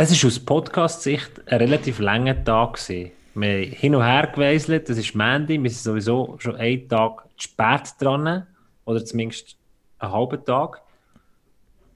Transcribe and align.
Es 0.00 0.12
ist 0.12 0.24
aus 0.24 0.38
Podcast-Sicht 0.38 1.42
ein 1.46 1.58
relativ 1.58 1.98
langer 1.98 2.44
Tag 2.44 2.74
gewesen. 2.74 3.10
Wir 3.34 3.48
haben 3.48 3.72
hin 3.72 3.94
und 3.96 4.04
her 4.04 4.30
geweiselt, 4.32 4.88
das 4.88 4.96
ist 4.96 5.16
Mandy, 5.16 5.60
wir 5.60 5.68
sind 5.70 5.82
sowieso 5.82 6.36
schon 6.38 6.54
einen 6.54 6.88
Tag 6.88 7.24
zu 7.36 7.48
spät 7.48 7.94
dran, 7.98 8.46
oder 8.84 9.04
zumindest 9.04 9.56
einen 9.98 10.12
halben 10.12 10.44
Tag. 10.44 10.82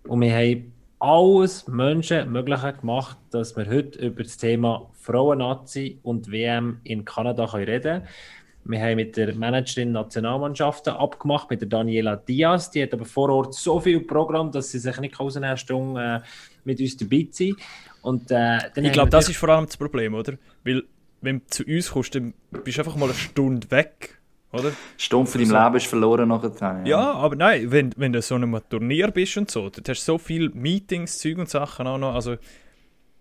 Und 0.08 0.20
wir 0.20 0.34
haben 0.34 0.72
alles 0.98 1.68
Menschen 1.68 2.32
Mögliche 2.32 2.72
gemacht, 2.72 3.18
dass 3.30 3.56
wir 3.56 3.66
heute 3.68 4.00
über 4.00 4.24
das 4.24 4.36
Thema 4.36 4.90
Frauen-Nazi 4.94 6.00
und 6.02 6.28
WM 6.28 6.80
in 6.82 7.04
Kanada 7.04 7.44
reden 7.44 7.82
können. 7.82 8.08
Wir 8.64 8.80
haben 8.80 8.96
mit 8.96 9.16
der 9.16 9.34
Managerin 9.34 9.92
Nationalmannschaften 9.92 10.92
abgemacht, 10.92 11.50
mit 11.50 11.60
der 11.60 11.68
Daniela 11.68 12.16
Diaz. 12.16 12.70
Die 12.70 12.82
hat 12.82 12.94
aber 12.94 13.04
vor 13.04 13.28
Ort 13.28 13.54
so 13.54 13.78
viel 13.80 14.00
Programm, 14.00 14.50
dass 14.50 14.70
sie 14.72 14.78
sich 14.78 14.98
nicht 14.98 15.18
aus 15.18 15.36
einer 15.36 15.56
Stunde 15.56 16.22
äh, 16.22 16.26
mit 16.64 16.80
uns 16.80 16.96
dabei 16.96 17.28
sein 17.30 17.56
und, 18.02 18.30
äh, 18.30 18.58
Ich 18.76 18.92
glaube, 18.92 19.10
das 19.10 19.28
ist 19.28 19.36
vor 19.36 19.48
allem 19.48 19.66
das 19.66 19.76
Problem, 19.76 20.14
oder? 20.14 20.34
Weil, 20.64 20.84
wenn 21.20 21.38
du 21.38 21.46
zu 21.46 21.64
uns 21.64 21.90
kommst, 21.90 22.14
dann 22.14 22.34
bist 22.64 22.76
du 22.76 22.82
einfach 22.82 22.96
mal 22.96 23.06
eine 23.06 23.14
Stunde 23.14 23.70
weg, 23.70 24.18
oder? 24.52 24.64
Eine 24.64 24.76
Stunde 24.98 25.30
von 25.30 25.40
deinem 25.40 25.54
also, 25.54 25.64
Leben 25.64 25.76
ist 25.76 25.86
verloren 25.86 26.28
nachher. 26.28 26.52
Ja. 26.60 26.84
ja, 26.84 27.12
aber 27.14 27.36
nein, 27.36 27.70
wenn, 27.70 27.92
wenn 27.96 28.12
du 28.12 28.20
so 28.20 28.34
einem 28.34 28.60
Turnier 28.68 29.10
bist 29.10 29.36
und 29.38 29.50
so, 29.50 29.70
dann 29.70 29.84
hast 29.88 30.02
du 30.02 30.12
so 30.12 30.18
viele 30.18 30.50
Meetings, 30.50 31.18
Zeug 31.18 31.38
und 31.38 31.48
Sachen 31.48 31.86
auch 31.86 31.98
noch, 31.98 32.14
also... 32.14 32.36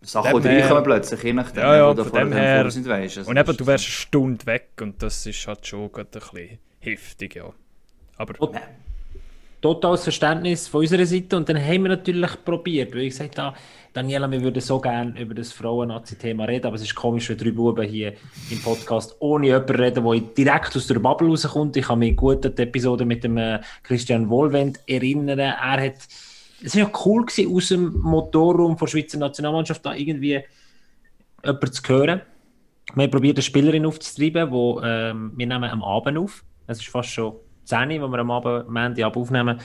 Sachen, 0.03 0.41
die 0.41 0.47
reinkommen 0.47 0.83
plötzlich, 0.83 1.21
je 1.21 1.33
nachdem, 1.33 1.61
ja, 1.61 1.75
ja, 1.77 1.89
wo 1.89 1.93
du 1.93 2.03
von 2.03 2.19
dem 2.19 2.31
her, 2.33 2.71
sind, 2.71 2.87
weißt. 2.87 3.19
Also 3.19 3.29
und 3.29 3.37
eben, 3.37 3.55
du 3.55 3.67
wärst 3.67 3.85
eine 3.85 3.91
Stunde 3.91 4.45
weg 4.47 4.69
und 4.81 5.01
das 5.03 5.27
ist 5.27 5.47
halt 5.47 5.65
schon 5.65 5.91
ein 5.95 6.05
bisschen 6.07 6.59
heftig, 6.79 7.35
ja. 7.35 7.45
Aber... 8.17 8.41
Und, 8.41 8.57
totales 9.61 10.03
Verständnis 10.03 10.67
von 10.67 10.81
unserer 10.81 11.05
Seite 11.05 11.37
und 11.37 11.47
dann 11.47 11.57
haben 11.57 11.83
wir 11.83 11.89
natürlich 11.89 12.31
probiert, 12.43 12.93
weil 12.93 13.01
ich 13.01 13.09
gesagt 13.09 13.37
habe, 13.37 13.55
Daniela, 13.93 14.31
wir 14.31 14.41
würden 14.41 14.61
so 14.61 14.79
gerne 14.79 15.19
über 15.19 15.35
das 15.35 15.51
Frauen-Nazi-Thema 15.51 16.45
reden, 16.45 16.65
aber 16.67 16.77
es 16.77 16.83
ist 16.83 16.95
komisch, 16.95 17.29
wenn 17.29 17.37
drei 17.37 17.51
Buben 17.51 17.85
hier 17.85 18.13
im 18.49 18.61
Podcast 18.61 19.15
ohne 19.19 19.47
jemanden 19.47 19.75
reden, 19.75 20.03
der 20.03 20.19
direkt 20.19 20.75
aus 20.75 20.87
der 20.87 20.99
Bubble 20.99 21.27
rauskommt. 21.27 21.75
Ich 21.75 21.85
kann 21.85 21.99
mich 21.99 22.15
gut 22.15 22.45
an 22.45 22.55
die 22.55 22.61
Episode 22.61 23.03
mit 23.03 23.23
dem 23.23 23.37
äh, 23.37 23.59
Christian 23.83 24.29
Wohlwend 24.29 24.79
erinnern. 24.87 25.39
Er 25.39 25.57
hat, 25.59 25.95
es 26.63 26.75
war 26.75 26.83
ja 26.83 26.91
cool 27.05 27.25
gewesen, 27.25 27.53
aus 27.53 27.67
dem 27.67 27.99
Motorraum 27.99 28.77
der 28.77 28.87
Schweizer 28.87 29.17
Nationalmannschaft 29.17 29.85
da 29.85 29.93
irgendwie 29.93 30.41
jemanden 31.43 31.71
zu 31.73 31.83
hören. 31.87 32.21
Wir 32.95 33.03
haben 33.03 33.11
probiert, 33.11 33.37
eine 33.37 33.43
Spielerin 33.43 33.85
aufzutreiben, 33.85 34.51
wo 34.51 34.81
ähm, 34.81 35.33
wir 35.35 35.47
nehmen 35.47 35.69
am 35.69 35.83
Abend 35.83 36.17
auf. 36.17 36.45
Es 36.65 36.79
ist 36.79 36.87
fast 36.87 37.09
schon 37.09 37.33
10 37.63 37.91
Uhr, 37.91 38.07
wo 38.07 38.11
wir 38.11 38.19
am 38.19 38.31
Abend, 38.31 38.69
Montag 38.69 39.15
aufnehmen 39.15 39.59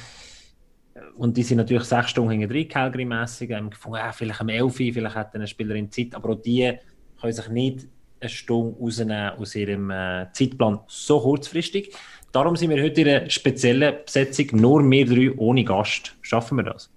und 1.17 1.37
die 1.37 1.43
sind 1.43 1.59
natürlich 1.59 1.85
sechs 1.85 2.11
Stunden 2.11 2.31
hinten 2.31 2.49
drin, 2.49 2.69
Calgary-mässig. 2.69 3.53
haben 3.53 3.71
gefunden, 3.71 3.99
ja, 3.99 4.13
vielleicht 4.13 4.41
am 4.41 4.49
11 4.49 4.77
vielleicht 4.77 5.15
hat 5.15 5.35
eine 5.35 5.47
Spielerin 5.47 5.91
Zeit, 5.91 6.15
aber 6.15 6.31
auch 6.31 6.43
die 6.43 6.73
können 7.21 7.33
sich 7.33 7.49
nicht 7.49 7.89
eine 8.21 8.29
Stunde 8.31 8.79
rausnehmen 8.79 9.31
aus 9.39 9.55
ihrem 9.55 9.91
äh, 9.91 10.27
Zeitplan 10.33 10.81
so 10.87 11.21
kurzfristig. 11.21 11.95
Darum 12.33 12.57
sind 12.57 12.71
wir 12.71 12.83
heute 12.83 13.03
in 13.03 13.09
einer 13.09 13.31
speziellen 13.31 13.95
Besetzung, 14.05 14.47
nur 14.53 14.91
wir 14.91 15.07
drei 15.07 15.33
ohne 15.37 15.65
Gast. 15.65 16.17
Schaffen 16.23 16.57
wir 16.57 16.65
das? 16.65 16.91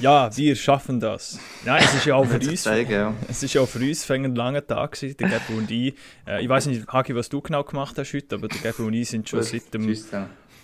Ja, 0.00 0.34
wir 0.34 0.56
schaffen 0.56 0.98
das. 0.98 1.38
Nein, 1.64 1.82
es 1.84 1.94
ist 1.94 2.06
ja 2.06 2.14
auch 2.14 2.24
für 2.24 2.36
uns. 2.36 2.62
Zeigen, 2.62 2.90
ja. 2.90 3.14
Es 3.28 3.42
ist 3.42 3.52
ja 3.52 3.60
auch 3.60 3.68
für 3.68 3.80
uns 3.80 4.10
ein 4.10 4.34
langer 4.34 4.66
Tag 4.66 4.92
gewesen, 4.92 5.14
der 5.18 5.28
Gabriel 5.28 5.58
und 5.58 5.70
ich. 5.70 5.94
Äh, 6.26 6.42
ich 6.42 6.48
weiß 6.48 6.66
nicht, 6.66 6.88
Hagi, 6.88 7.14
was 7.14 7.28
du 7.28 7.42
genau 7.42 7.62
gemacht 7.64 7.98
hast 7.98 8.14
heute, 8.14 8.36
aber 8.36 8.48
der 8.48 8.60
Gabriel 8.60 8.88
und 8.88 8.94
ich 8.94 9.10
sind 9.10 9.28
schon 9.28 9.42
seit 9.42 9.74
dem. 9.74 9.94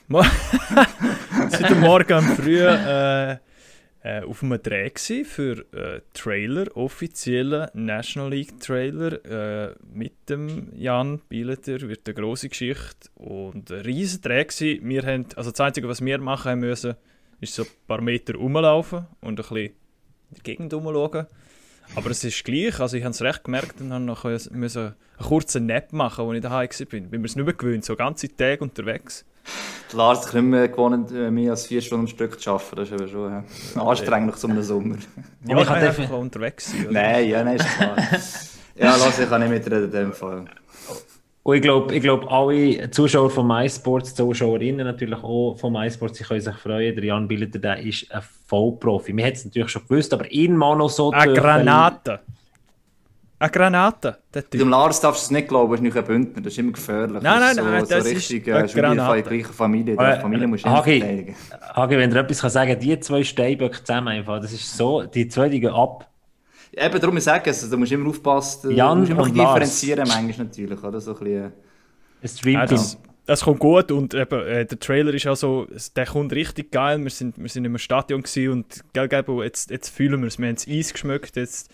Seit 1.51 1.69
dem 1.69 1.81
Morgen 1.81 2.23
früh 2.37 2.61
äh, 2.61 3.33
äh, 4.07 4.23
auf 4.23 4.43
einem 4.43 4.63
Dreh 4.63 4.91
für 5.25 5.65
äh, 5.73 6.01
Trailer, 6.15 6.77
offiziellen 6.77 7.69
National 7.75 8.31
League 8.31 8.61
Trailer 8.61 9.25
äh, 9.25 9.75
mit 9.93 10.31
dem 10.31 10.73
Jan 10.77 11.21
Bieleter, 11.29 11.81
wird 11.81 12.07
eine 12.07 12.15
grosse 12.15 12.49
Geschichte 12.49 13.11
und 13.17 13.73
ein 13.73 13.81
riesen 13.81 14.23
Dreh 14.23 14.45
gewesen. 14.45 14.89
Wir 14.89 15.03
haben, 15.03 15.27
also 15.35 15.51
das 15.51 15.61
Einzige, 15.61 15.89
was 15.89 16.01
wir 16.01 16.19
machen 16.19 16.53
haben 16.53 16.61
müssen, 16.61 16.95
ist 17.41 17.55
so 17.55 17.63
ein 17.63 17.69
paar 17.87 18.01
Meter 18.01 18.35
rumlaufen 18.35 19.07
und 19.21 19.33
ein 19.33 19.37
bisschen 19.37 19.57
in 19.57 19.73
die 20.37 20.43
Gegend 20.43 20.75
rumschauen. 20.75 21.27
Aber 21.95 22.11
es 22.11 22.25
ist 22.25 22.45
gleich, 22.45 22.81
also 22.81 22.97
ich 22.97 23.05
habe 23.05 23.13
es 23.13 23.23
recht 23.23 23.45
gemerkt 23.45 23.81
und 23.81 23.93
habe 23.93 24.03
noch 24.03 24.25
einen 24.25 24.95
kurzen 25.23 25.67
Nap 25.67 25.93
machen, 25.93 26.27
als 26.27 26.37
ich 26.37 26.43
daheim 26.43 26.69
war. 26.69 27.01
Bin 27.01 27.21
mir 27.21 27.27
es 27.27 27.37
nicht 27.37 27.45
mehr 27.45 27.55
gewöhnt, 27.55 27.85
so 27.85 27.95
ganze 27.95 28.35
Tage 28.35 28.63
unterwegs. 28.63 29.25
Lars, 29.93 30.27
ich 30.27 30.33
nicht 30.35 30.43
mehr 30.43 30.69
gewohnt, 30.69 31.13
äh, 31.13 31.31
mehr 31.31 31.53
als 31.53 31.67
vier 31.67 31.81
Stunden 31.81 32.07
am 32.07 32.09
Stück 32.09 32.41
zu 32.41 32.51
arbeiten. 32.51 32.77
Das 32.77 32.89
ist 32.89 32.95
aber 32.95 33.09
schon 33.09 33.31
ja, 33.31 33.83
anstrengend 33.83 34.37
zum 34.37 34.61
Sommer. 34.63 34.97
Ja, 35.47 35.61
ich 35.61 35.67
kann 35.67 35.77
einfach 35.77 36.11
unterwegs 36.11 36.73
sein. 36.73 36.89
Oder? 36.89 36.93
Nein, 36.93 37.29
ja, 37.29 37.45
nein, 37.45 37.57
ist 37.57 37.69
klar. 37.77 37.97
ja, 38.75 38.97
Lars, 38.97 39.19
ich 39.19 39.29
kann 39.29 39.41
nicht 39.41 39.51
mitreden 39.51 39.85
in 39.85 39.91
dem 39.93 40.13
Fall. 40.13 40.47
Und 41.47 41.55
ich 41.55 41.63
glaube, 41.63 41.95
ich 41.95 42.03
glaub, 42.03 42.29
alle 42.29 42.91
Zuschauer 42.91 43.31
von 43.31 43.47
MySports, 43.47 44.17
Zuschauerinnen 44.17 44.85
natürlich 44.85 45.23
auch 45.23 45.55
von 45.55 45.75
MySports, 45.75 46.19
sie 46.19 46.25
können 46.25 46.41
sich 46.41 46.57
freuen. 46.57 46.93
Der 46.97 47.05
Jan 47.05 47.29
Billeter, 47.29 47.61
der 47.61 47.79
ist 47.79 48.13
ein 48.13 48.21
Vollprofi. 48.49 49.17
Wir 49.17 49.27
hätten 49.27 49.37
es 49.37 49.45
natürlich 49.45 49.69
schon 49.69 49.83
gewusst, 49.87 50.13
aber 50.13 50.29
ihn 50.33 50.57
mal 50.57 50.75
noch 50.75 50.91
so... 50.91 51.13
Eine 51.13 51.35
Granate! 51.35 52.19
Eine 53.39 53.51
Granate. 53.53 54.19
Dem 54.53 54.71
Lars 54.71 55.01
darfst 55.01 55.23
du 55.23 55.25
es 55.27 55.31
nicht 55.31 55.47
glauben, 55.47 55.71
er 55.71 55.75
ist 55.77 55.83
nicht 55.83 55.97
ein 55.97 56.05
Bündner, 56.05 56.43
das 56.43 56.53
ist 56.53 56.59
immer 56.59 56.73
gefährlich. 56.73 57.23
Nein, 57.23 57.39
nein, 57.39 57.57
nein, 57.57 57.81
das, 57.81 57.89
so 57.91 57.95
das 57.95 58.05
richtig, 58.07 58.49
ist 58.49 58.53
eine 58.53 58.67
Granate. 58.67 59.07
Von 59.07 59.15
der 59.15 59.23
gleichen 59.23 59.55
Familie, 59.55 59.97
die 59.97 60.21
Familie 60.21 60.47
musst 60.49 60.65
du 60.65 60.69
Hagi, 60.69 60.99
verteidigen. 60.99 61.37
Hagi, 61.77 61.97
wenn 61.97 62.11
du 62.11 62.19
etwas 62.19 62.41
kann 62.41 62.51
sagen 62.51 62.81
die 62.81 62.99
zwei 62.99 63.23
Steinböcke 63.23 63.85
zusammen 63.85 64.09
einfach, 64.09 64.41
das 64.41 64.53
ist 64.53 64.77
so, 64.77 65.05
die 65.05 65.29
zwei 65.29 65.49
die 65.49 65.61
gehen 65.61 65.73
ab. 65.73 66.09
Eben, 66.77 67.01
darum 67.01 67.19
sage 67.21 67.51
ich 67.51 67.57
es, 67.57 67.71
du 67.71 67.77
musst 67.79 67.93
immer 67.93 68.11
aufpassen, 68.11 68.71
Jan 68.71 69.07
du 69.07 69.15
musst 69.15 69.31
immer 69.31 69.47
differenzieren 69.47 70.07
manchmal 70.07 70.47
natürlich, 70.47 70.83
oder? 70.83 71.01
So 71.01 71.13
ein 71.13 71.19
bisschen... 71.19 71.53
Ein 72.23 72.29
Stream 72.29 72.55
ja, 72.55 72.67
das, 73.27 73.41
kommt 73.43 73.61
gut 73.61 73.91
und 73.91 74.15
eben, 74.15 74.47
äh, 74.47 74.67
der 74.67 74.79
Trailer 74.79 75.13
ist 75.15 75.27
auch 75.27 75.37
so, 75.37 75.67
der 75.97 76.07
kommt 76.07 76.33
richtig 76.33 76.71
geil, 76.71 77.03
wir 77.03 77.11
sind, 77.11 77.39
wir 77.39 77.49
sind 77.49 77.65
im 77.65 77.79
Stadion 77.79 78.23
und 78.51 78.85
gell, 78.93 79.09
gell, 79.09 79.25
jetzt, 79.43 79.71
jetzt 79.71 79.89
fühlen 79.89 80.21
wir 80.21 80.29
es, 80.29 80.39
wir 80.39 80.49
haben 80.49 80.55
das 80.55 80.69
Eis 80.69 80.93
geschmückt, 80.93 81.37
jetzt 81.37 81.71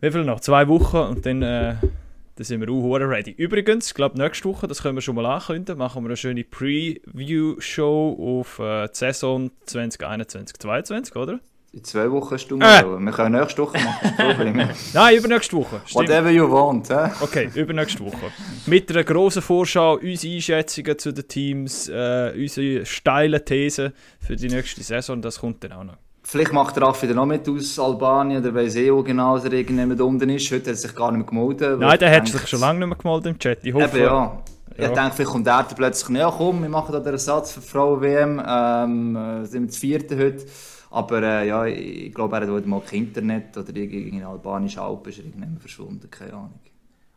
wie 0.00 0.10
viel 0.10 0.24
noch? 0.24 0.40
Zwei 0.40 0.68
Wochen 0.68 0.96
und 0.96 1.26
dann, 1.26 1.42
äh, 1.42 1.74
dann 1.80 2.44
sind 2.44 2.60
wir 2.60 2.70
auch 2.70 2.94
ready. 2.94 3.32
Übrigens, 3.32 3.88
ich 3.88 3.94
glaube, 3.94 4.16
nächste 4.16 4.48
Woche, 4.48 4.68
das 4.68 4.82
können 4.82 4.96
wir 4.96 5.02
schon 5.02 5.16
mal 5.16 5.26
ankündigen, 5.26 5.76
machen 5.78 6.04
wir 6.04 6.08
eine 6.08 6.16
schöne 6.16 6.44
Preview-Show 6.44 8.40
auf 8.40 8.58
äh, 8.60 8.86
die 8.86 8.96
Saison 8.96 9.50
2021-2022, 9.66 11.16
oder? 11.16 11.40
In 11.70 11.84
zwei 11.84 12.10
Wochen 12.10 12.34
hast 12.34 12.48
du 12.48 12.58
äh. 12.58 12.82
Wir 12.82 13.12
können 13.12 13.38
nächste 13.38 13.60
Woche 13.60 13.76
machen. 13.78 14.70
Nein, 14.94 15.16
übernächste 15.16 15.54
Woche. 15.54 15.82
Stimmt. 15.84 16.08
Whatever 16.08 16.30
you 16.30 16.50
want. 16.50 16.88
Eh? 16.88 17.10
Okay, 17.20 17.50
übernächste 17.54 18.02
Woche. 18.02 18.32
Mit 18.64 18.90
einer 18.90 19.04
grossen 19.04 19.42
Vorschau, 19.42 19.98
unsere 19.98 20.34
Einschätzungen 20.34 20.98
zu 20.98 21.12
den 21.12 21.28
Teams, 21.28 21.88
äh, 21.90 22.32
unsere 22.34 22.86
steile 22.86 23.44
These 23.44 23.92
für 24.18 24.34
die 24.34 24.48
nächste 24.48 24.82
Saison, 24.82 25.20
das 25.20 25.40
kommt 25.40 25.62
dann 25.62 25.72
auch 25.72 25.84
noch. 25.84 25.96
Vielleicht 26.22 26.52
macht 26.52 26.76
der 26.76 26.84
Raffi 26.84 27.06
dann 27.06 27.16
noch 27.16 27.26
mit 27.26 27.46
aus 27.48 27.78
Albanien, 27.78 28.42
der 28.42 28.54
weiß 28.54 28.76
eh 28.76 29.02
genau, 29.02 29.36
dass 29.36 29.44
er 29.44 29.52
irgendjemand 29.52 30.00
unten 30.00 30.28
ist. 30.30 30.50
Heute 30.50 30.60
hat 30.60 30.66
er 30.68 30.74
sich 30.74 30.94
gar 30.94 31.12
nicht 31.12 31.30
mehr 31.30 31.42
gemeldet. 31.42 31.80
Nein, 31.80 31.98
der 31.98 32.16
hat 32.16 32.28
sich 32.28 32.46
schon 32.48 32.60
lange 32.60 32.78
nicht 32.80 32.88
mehr 32.88 32.96
gemeldet 32.96 33.26
im 33.26 33.38
Chat. 33.38 33.58
Ich 33.62 33.74
hoffe, 33.74 33.96
Eben, 33.96 34.06
ja. 34.06 34.42
Ja. 34.78 34.86
Ich 34.86 34.92
denke, 34.92 35.10
vielleicht 35.16 35.30
kommt 35.30 35.46
er 35.46 35.64
plötzlich, 35.64 36.16
ja 36.16 36.30
komm, 36.30 36.62
wir 36.62 36.68
machen 36.68 36.92
da 36.92 37.00
den 37.00 37.12
Ersatz 37.12 37.52
für 37.52 37.60
die 37.60 37.66
Frauen-WM, 37.66 38.42
ähm, 38.46 39.16
äh, 39.16 39.44
sind 39.44 39.62
wir 39.62 39.66
das 39.66 39.76
vierte 39.76 40.16
heute. 40.16 40.44
Aber 40.90 41.22
äh, 41.22 41.48
ja, 41.48 41.66
ich 41.66 42.14
glaube, 42.14 42.36
er 42.36 42.46
hat 42.50 42.66
mal 42.66 42.80
kein 42.80 43.00
Internet 43.00 43.56
oder 43.56 43.74
irgendwie 43.74 44.08
in 44.08 44.24
albanischen 44.24 44.80
Alpen 44.80 45.10
ist 45.10 45.18
er 45.18 45.24
irgendwann 45.26 45.58
verschwunden, 45.58 46.10
keine 46.10 46.32
Ahnung. 46.32 46.60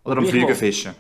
Oder 0.04 0.18
am 0.18 0.26
Fliegen 0.26 0.56
fischen. 0.56 0.94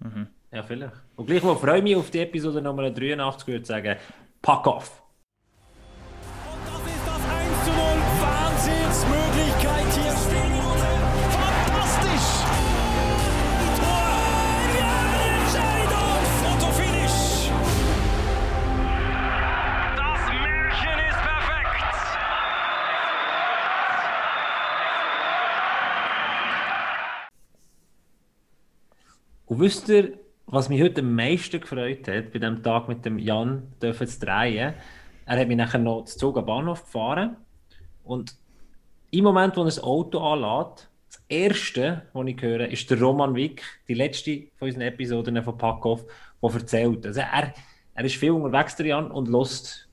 Mhm. 0.00 0.26
Ja, 0.52 0.62
vielleicht. 0.62 0.94
Und 1.16 1.26
gleich 1.26 1.42
mal 1.42 1.56
freue 1.56 1.78
ich 1.78 1.84
mich 1.84 1.96
auf 1.96 2.10
die 2.10 2.18
Episode 2.18 2.60
Nummer 2.60 2.90
83, 2.90 3.46
würde 3.46 3.64
sagen, 3.64 3.96
pack 4.42 4.66
off! 4.66 5.02
Und 29.50 29.58
wisst 29.58 29.88
ihr, 29.88 30.12
was 30.46 30.68
mich 30.68 30.80
heute 30.80 31.00
am 31.00 31.12
meisten 31.12 31.60
gefreut 31.60 32.06
hat, 32.06 32.32
bei 32.32 32.38
dem 32.38 32.62
Tag 32.62 32.86
mit 32.86 33.04
dem 33.04 33.18
Jan 33.18 33.64
dürfen 33.82 34.06
zu 34.06 34.20
drehen? 34.20 34.74
Er 35.26 35.40
hat 35.40 35.48
mich 35.48 35.56
nachher 35.56 35.80
noch 35.80 36.04
zu 36.04 36.18
Zug 36.18 36.38
am 36.38 36.46
Bahnhof 36.46 36.84
gefahren 36.84 37.36
und 38.04 38.36
im 39.10 39.24
Moment, 39.24 39.56
wo 39.56 39.62
er 39.62 39.64
das 39.64 39.82
Auto 39.82 40.20
anlädt, 40.20 40.88
das 41.08 41.20
erste, 41.28 42.02
was 42.12 42.26
ich 42.28 42.40
höre, 42.40 42.68
ist 42.68 42.88
der 42.92 43.00
Roman 43.00 43.34
Wick, 43.34 43.64
die 43.88 43.94
letzte 43.94 44.44
von 44.54 44.68
unseren 44.68 44.82
Episoden 44.82 45.42
von 45.42 45.58
Packoff, 45.58 46.04
der 46.40 46.50
erzählt. 46.52 47.04
Also 47.04 47.18
er, 47.18 47.52
er 47.94 48.04
ist 48.04 48.14
viel 48.14 48.30
unterwegs, 48.30 48.76
der 48.76 48.86
Jan, 48.86 49.10
und 49.10 49.26
lässt 49.26 49.88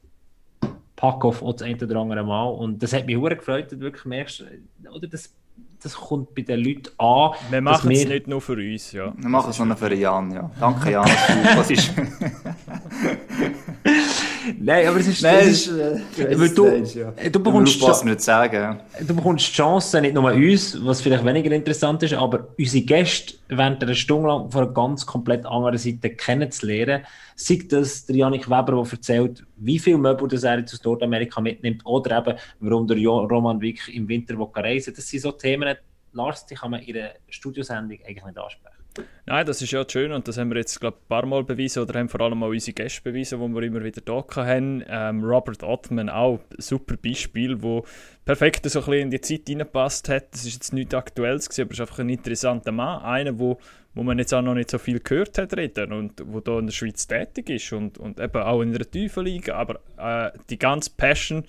Pack-Off 0.96 1.42
auch 1.42 1.54
das 1.54 1.64
eine 1.64 1.84
oder 1.84 1.96
andere 1.96 2.24
Mal. 2.24 2.48
Und 2.48 2.84
das 2.84 2.94
hat 2.94 3.08
mich 3.08 3.20
sehr 3.20 3.36
gefreut, 3.36 3.72
dass 3.72 3.80
du 3.80 3.80
wirklich 3.80 4.06
merkst, 4.06 4.46
oder 4.94 5.08
das 5.08 5.34
das 5.82 5.96
kommt 5.96 6.34
bei 6.36 6.42
den 6.42 6.60
Leuten 6.60 6.90
an. 6.98 7.32
Wir 7.50 7.62
machen 7.62 7.92
es 7.92 8.08
nicht 8.08 8.28
nur 8.28 8.42
für 8.42 8.54
uns, 8.54 8.92
ja. 8.92 9.14
Wir 9.18 9.30
machen 9.30 9.52
es 9.52 9.60
nur 9.60 9.76
für 9.76 9.94
Jan, 9.94 10.32
ja. 10.32 10.52
Danke, 10.60 10.92
Jan. 10.92 11.06
Was 11.56 11.70
ist... 11.70 11.94
Nein, 14.60 14.88
aber 14.88 15.00
es 15.00 15.08
ist... 15.08 15.22
Nein, 15.22 15.48
es 15.48 15.68
ist, 15.68 15.78
äh, 15.78 16.40
weil 16.40 16.50
du, 16.50 16.68
ja. 16.68 17.12
du 17.30 17.40
bekommst... 17.40 17.82
Was 17.82 18.04
nicht 18.04 18.22
sagen. 18.22 18.80
Du 19.06 19.16
bekommst 19.16 19.48
die 19.48 19.54
Chance, 19.54 20.02
nicht 20.02 20.14
nur 20.14 20.32
uns, 20.32 20.78
was 20.84 21.02
vielleicht 21.02 21.26
weniger 21.26 21.52
interessant 21.52 22.04
ist, 22.04 22.14
aber 22.14 22.48
unsere 22.58 22.86
Gäste 22.86 23.36
während 23.50 23.84
einer 23.84 23.94
Stunde 23.94 24.28
lang 24.28 24.52
von 24.52 24.64
einer 24.64 24.74
ganz 24.74 25.06
komplett 25.06 25.46
anderen 25.46 25.78
Seite 25.78 26.10
kennenzulernen. 26.12 27.06
Sei 27.36 27.60
das 27.68 28.06
der 28.06 28.16
Janik 28.16 28.50
Weber, 28.50 28.84
der 28.84 28.92
erzählt, 28.92 29.46
wie 29.58 29.80
viel 29.80 29.98
Möbel 29.98 30.28
das 30.28 30.44
er 30.44 30.60
jetzt 30.60 30.74
aus 30.74 30.84
Nordamerika 30.84 31.40
mitnimmt, 31.42 31.86
oder 31.86 32.18
eben, 32.18 32.38
warum 32.60 32.88
der 32.88 32.98
Roman 32.98 33.62
Wick 33.62 33.88
im 33.94 34.08
Winter 34.08 34.36
reisen 34.56 34.88
will. 34.88 34.94
Das 34.96 35.08
sind 35.08 35.22
so 35.22 35.32
Themen, 35.32 35.76
Lars, 36.14 36.46
die 36.46 36.56
kann 36.56 36.72
man 36.72 36.82
in 36.82 36.98
einer 36.98 37.12
Studiosendung 37.30 38.00
eigentlich 38.06 38.26
nicht 38.26 38.38
ansprechen. 38.38 38.77
Nein, 39.26 39.46
das 39.46 39.62
ist 39.62 39.72
ja 39.72 39.84
schön 39.88 40.12
und 40.12 40.28
das 40.28 40.38
haben 40.38 40.50
wir 40.50 40.58
jetzt 40.58 40.80
glaube 40.80 40.98
ein 40.98 41.08
paar 41.08 41.26
Mal 41.26 41.44
bewiesen 41.44 41.84
oder 41.84 42.00
haben 42.00 42.10
vor 42.10 42.22
allem 42.22 42.42
auch 42.44 42.48
unsere 42.48 42.74
Gäste 42.74 43.02
bewiesen, 43.02 43.40
wo 43.40 43.48
wir 43.48 43.62
immer 43.64 43.84
wieder 43.84 44.02
da 44.02 44.24
haben. 44.36 44.84
Ähm, 44.88 45.24
Robert 45.24 45.64
Ottman 45.64 46.10
auch, 46.10 46.40
ein 46.40 46.62
super 46.62 46.96
Beispiel, 46.96 47.62
wo 47.62 47.86
perfekt 48.26 48.70
so 48.70 48.82
ein 48.84 48.94
in 48.94 49.12
die 49.12 49.22
Zeit 49.22 49.42
reingepasst 49.50 50.10
hat. 50.10 50.32
Das 50.32 50.46
ist 50.46 50.54
jetzt 50.54 50.74
nichts 50.74 50.94
Aktuelles 50.94 51.50
gewesen, 51.50 51.62
aber 51.64 51.72
es 51.72 51.78
ist 51.78 51.82
einfach 51.82 52.00
ein 52.00 52.10
interessanter 52.10 52.72
Mann, 52.72 53.04
einer, 53.04 53.38
wo, 53.38 53.60
wo 53.94 54.04
man 54.04 54.18
jetzt 54.18 54.34
auch 54.34 54.42
noch 54.42 54.54
nicht 54.54 54.70
so 54.70 54.78
viel 54.78 55.00
gehört 55.00 55.38
hat 55.38 55.56
reden 55.58 55.92
und 55.92 56.24
wo 56.26 56.40
da 56.40 56.60
in 56.60 56.68
der 56.68 56.74
Schweiz 56.74 57.06
tätig 57.06 57.50
ist 57.50 57.74
und, 57.74 57.98
und 57.98 58.20
eben 58.20 58.42
auch 58.42 58.62
in 58.62 58.72
der 58.72 58.90
tiefen 58.90 59.26
Liga, 59.26 59.56
aber 59.56 59.80
äh, 59.98 60.38
die 60.50 60.58
ganze 60.60 60.92
Passion 60.96 61.44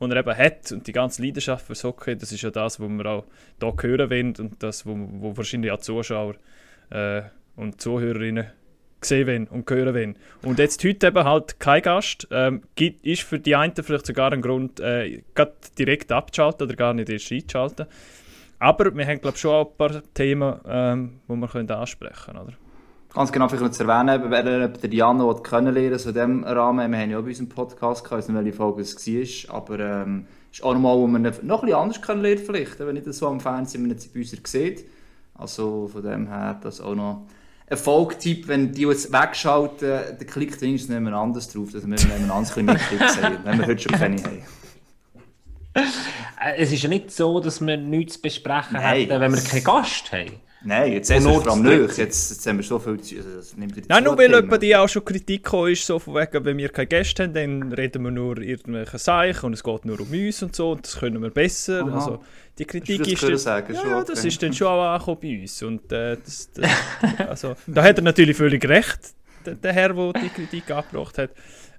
die 0.00 0.10
er 0.10 0.16
eben 0.16 0.36
hat 0.36 0.72
und 0.72 0.86
die 0.86 0.92
ganze 0.92 1.22
Leidenschaft 1.22 1.66
für 1.66 1.74
Hockey, 1.74 2.16
das 2.16 2.32
ist 2.32 2.42
ja 2.42 2.50
das, 2.50 2.80
was 2.80 2.88
wir 2.88 3.06
auch 3.06 3.24
hier 3.60 3.74
hören 3.82 4.10
wollen 4.10 4.34
und 4.36 4.62
das, 4.62 4.84
wo, 4.84 4.96
wo 4.96 5.36
wahrscheinlich 5.36 5.70
auch 5.70 5.78
Zuschauer 5.78 6.34
äh, 6.92 7.22
und 7.56 7.80
Zuhörerinnen 7.80 8.46
sehen 9.04 9.26
wollen 9.26 9.48
und 9.48 9.70
hören 9.70 9.94
wollen. 9.94 10.16
Und 10.44 10.58
jetzt 10.58 10.84
heute 10.84 11.08
eben 11.08 11.24
halt 11.24 11.58
kein 11.58 11.82
Gast. 11.82 12.28
Ähm, 12.30 12.62
gibt, 12.74 13.04
ist 13.04 13.22
für 13.22 13.38
die 13.38 13.56
einen 13.56 13.74
vielleicht 13.74 14.06
sogar 14.06 14.32
ein 14.32 14.42
Grund, 14.42 14.80
äh, 14.80 15.22
direkt 15.78 16.12
abzuschalten 16.12 16.66
oder 16.66 16.76
gar 16.76 16.94
nicht 16.94 17.08
erst 17.08 17.32
einzuschalten. 17.32 17.86
Aber 18.58 18.94
wir 18.94 19.06
haben, 19.06 19.20
glaube 19.20 19.34
ich, 19.34 19.40
schon 19.40 19.66
ein 19.66 19.76
paar 19.76 20.02
Themen, 20.14 20.54
ähm, 20.66 21.20
die 21.28 21.34
wir 21.34 21.48
können 21.48 21.70
ansprechen 21.70 22.34
können, 22.34 22.56
Ganz 23.12 23.30
genau, 23.30 23.46
vielleicht 23.46 23.64
noch 23.64 23.70
zu 23.72 23.84
erwähnen, 23.84 24.22
wer 24.28 24.42
der 24.42 24.68
Diana 24.68 25.34
kennenlernen 25.34 25.98
so 25.98 26.08
in 26.08 26.14
diesem 26.14 26.44
Rahmen, 26.44 26.90
wir 26.90 26.98
haben 26.98 27.10
ja 27.10 27.18
auch 27.18 27.22
bei 27.22 27.28
unserem 27.28 27.48
Podcast, 27.50 28.06
ich 28.06 28.10
weiß 28.10 28.28
nicht, 28.28 28.56
Folge 28.56 28.80
es 28.80 28.96
war, 28.96 29.54
aber 29.54 29.80
ähm, 29.80 30.26
ist 30.50 30.62
auch 30.64 30.72
nochmal, 30.72 30.96
wo 30.96 31.06
man 31.06 31.22
noch 31.22 31.32
ein 31.32 31.42
bisschen 31.42 31.74
anders 31.74 32.00
kennenlernen 32.00 32.42
vielleicht, 32.42 32.80
wenn 32.80 32.94
nicht 32.94 33.12
so 33.12 33.26
am 33.26 33.38
Fernsehen, 33.38 33.82
wenn 33.82 33.88
man 33.88 33.98
jetzt 33.98 34.14
bei 34.14 34.20
uns 34.20 34.50
sieht. 34.50 34.86
Also 35.34 35.88
von 35.88 36.02
dem 36.02 36.28
her, 36.28 36.58
das 36.62 36.80
auch 36.80 36.94
noch 36.94 37.26
ein 37.68 37.76
Folgtipp, 37.76 38.48
wenn 38.48 38.72
die 38.72 38.82
jetzt 38.82 39.12
wegschalten, 39.12 40.16
dann 40.18 40.26
klickt 40.26 40.60
wenigstens 40.60 40.92
jemand 40.92 41.16
anders 41.16 41.48
drauf, 41.48 41.72
dass 41.72 41.86
wir 41.86 41.96
jemand 41.96 42.30
anderes 42.30 42.56
mitklicken 42.56 43.08
sehen, 43.08 43.38
wenn 43.44 43.58
wir 43.58 43.66
heute 43.66 43.82
schon 43.82 43.92
keine 43.92 44.22
haben. 44.22 44.42
Äh, 45.74 46.56
es 46.58 46.72
ist 46.72 46.82
ja 46.82 46.88
nicht 46.88 47.10
so, 47.10 47.40
dass 47.40 47.64
wir 47.64 47.76
nichts 47.76 48.18
besprechen 48.18 48.74
Nein, 48.74 49.08
hätten, 49.08 49.20
wenn 49.20 49.32
wir 49.32 49.42
keinen 49.42 49.64
Gast 49.64 50.12
haben. 50.12 50.40
Nein, 50.64 50.92
jetzt 50.92 51.10
ist 51.10 51.24
es 51.24 51.24
vor 51.24 51.48
allem 51.48 51.62
nicht. 51.62 51.98
Jetzt, 51.98 52.30
jetzt 52.30 52.46
haben 52.46 52.58
wir 52.58 52.64
so 52.64 52.78
viel. 52.78 52.92
Also 52.92 53.56
Nein, 53.88 54.04
nur 54.04 54.16
weil 54.16 54.32
etwa 54.32 54.58
die 54.58 54.76
auch 54.76 54.88
schon 54.88 55.04
Kritik 55.04 55.52
ist, 55.52 55.86
so 55.86 55.98
von 55.98 56.14
wegen, 56.14 56.44
wenn 56.44 56.56
wir 56.56 56.68
keine 56.68 56.86
Gäste 56.86 57.24
haben, 57.24 57.34
dann 57.34 57.72
reden 57.72 58.04
wir 58.04 58.10
nur 58.10 58.38
irgendwelche 58.38 58.98
Sachen 58.98 59.46
und 59.46 59.52
es 59.54 59.64
geht 59.64 59.84
nur 59.84 60.00
um 60.00 60.10
uns 60.10 60.42
und 60.42 60.54
so 60.54 60.72
und 60.72 60.86
das 60.86 60.98
können 60.98 61.20
wir 61.20 61.30
besser. 61.30 61.82
Aha. 61.82 61.94
Also, 61.94 62.24
die 62.58 62.64
Kritik 62.64 63.06
ist, 63.08 63.22
dann, 63.22 63.36
sagen, 63.38 63.74
ja, 63.74 63.88
ja, 63.88 64.04
das 64.04 64.20
okay. 64.20 64.28
ist 64.28 64.42
dann 64.42 64.52
schon 64.52 64.68
auch 64.68 64.92
angekommen 64.92 65.18
bei 65.20 65.40
uns. 65.40 65.62
Und, 65.62 65.90
äh, 65.90 66.16
das, 66.22 66.50
das, 66.52 66.70
also, 67.28 67.56
da 67.66 67.82
hat 67.82 67.98
er 67.98 68.02
natürlich 68.02 68.36
völlig 68.36 68.64
recht, 68.68 69.00
der, 69.44 69.54
der 69.54 69.72
Herr, 69.72 69.92
der 69.94 70.12
die 70.12 70.28
Kritik 70.28 70.70
angebracht 70.70 71.18
hat. 71.18 71.30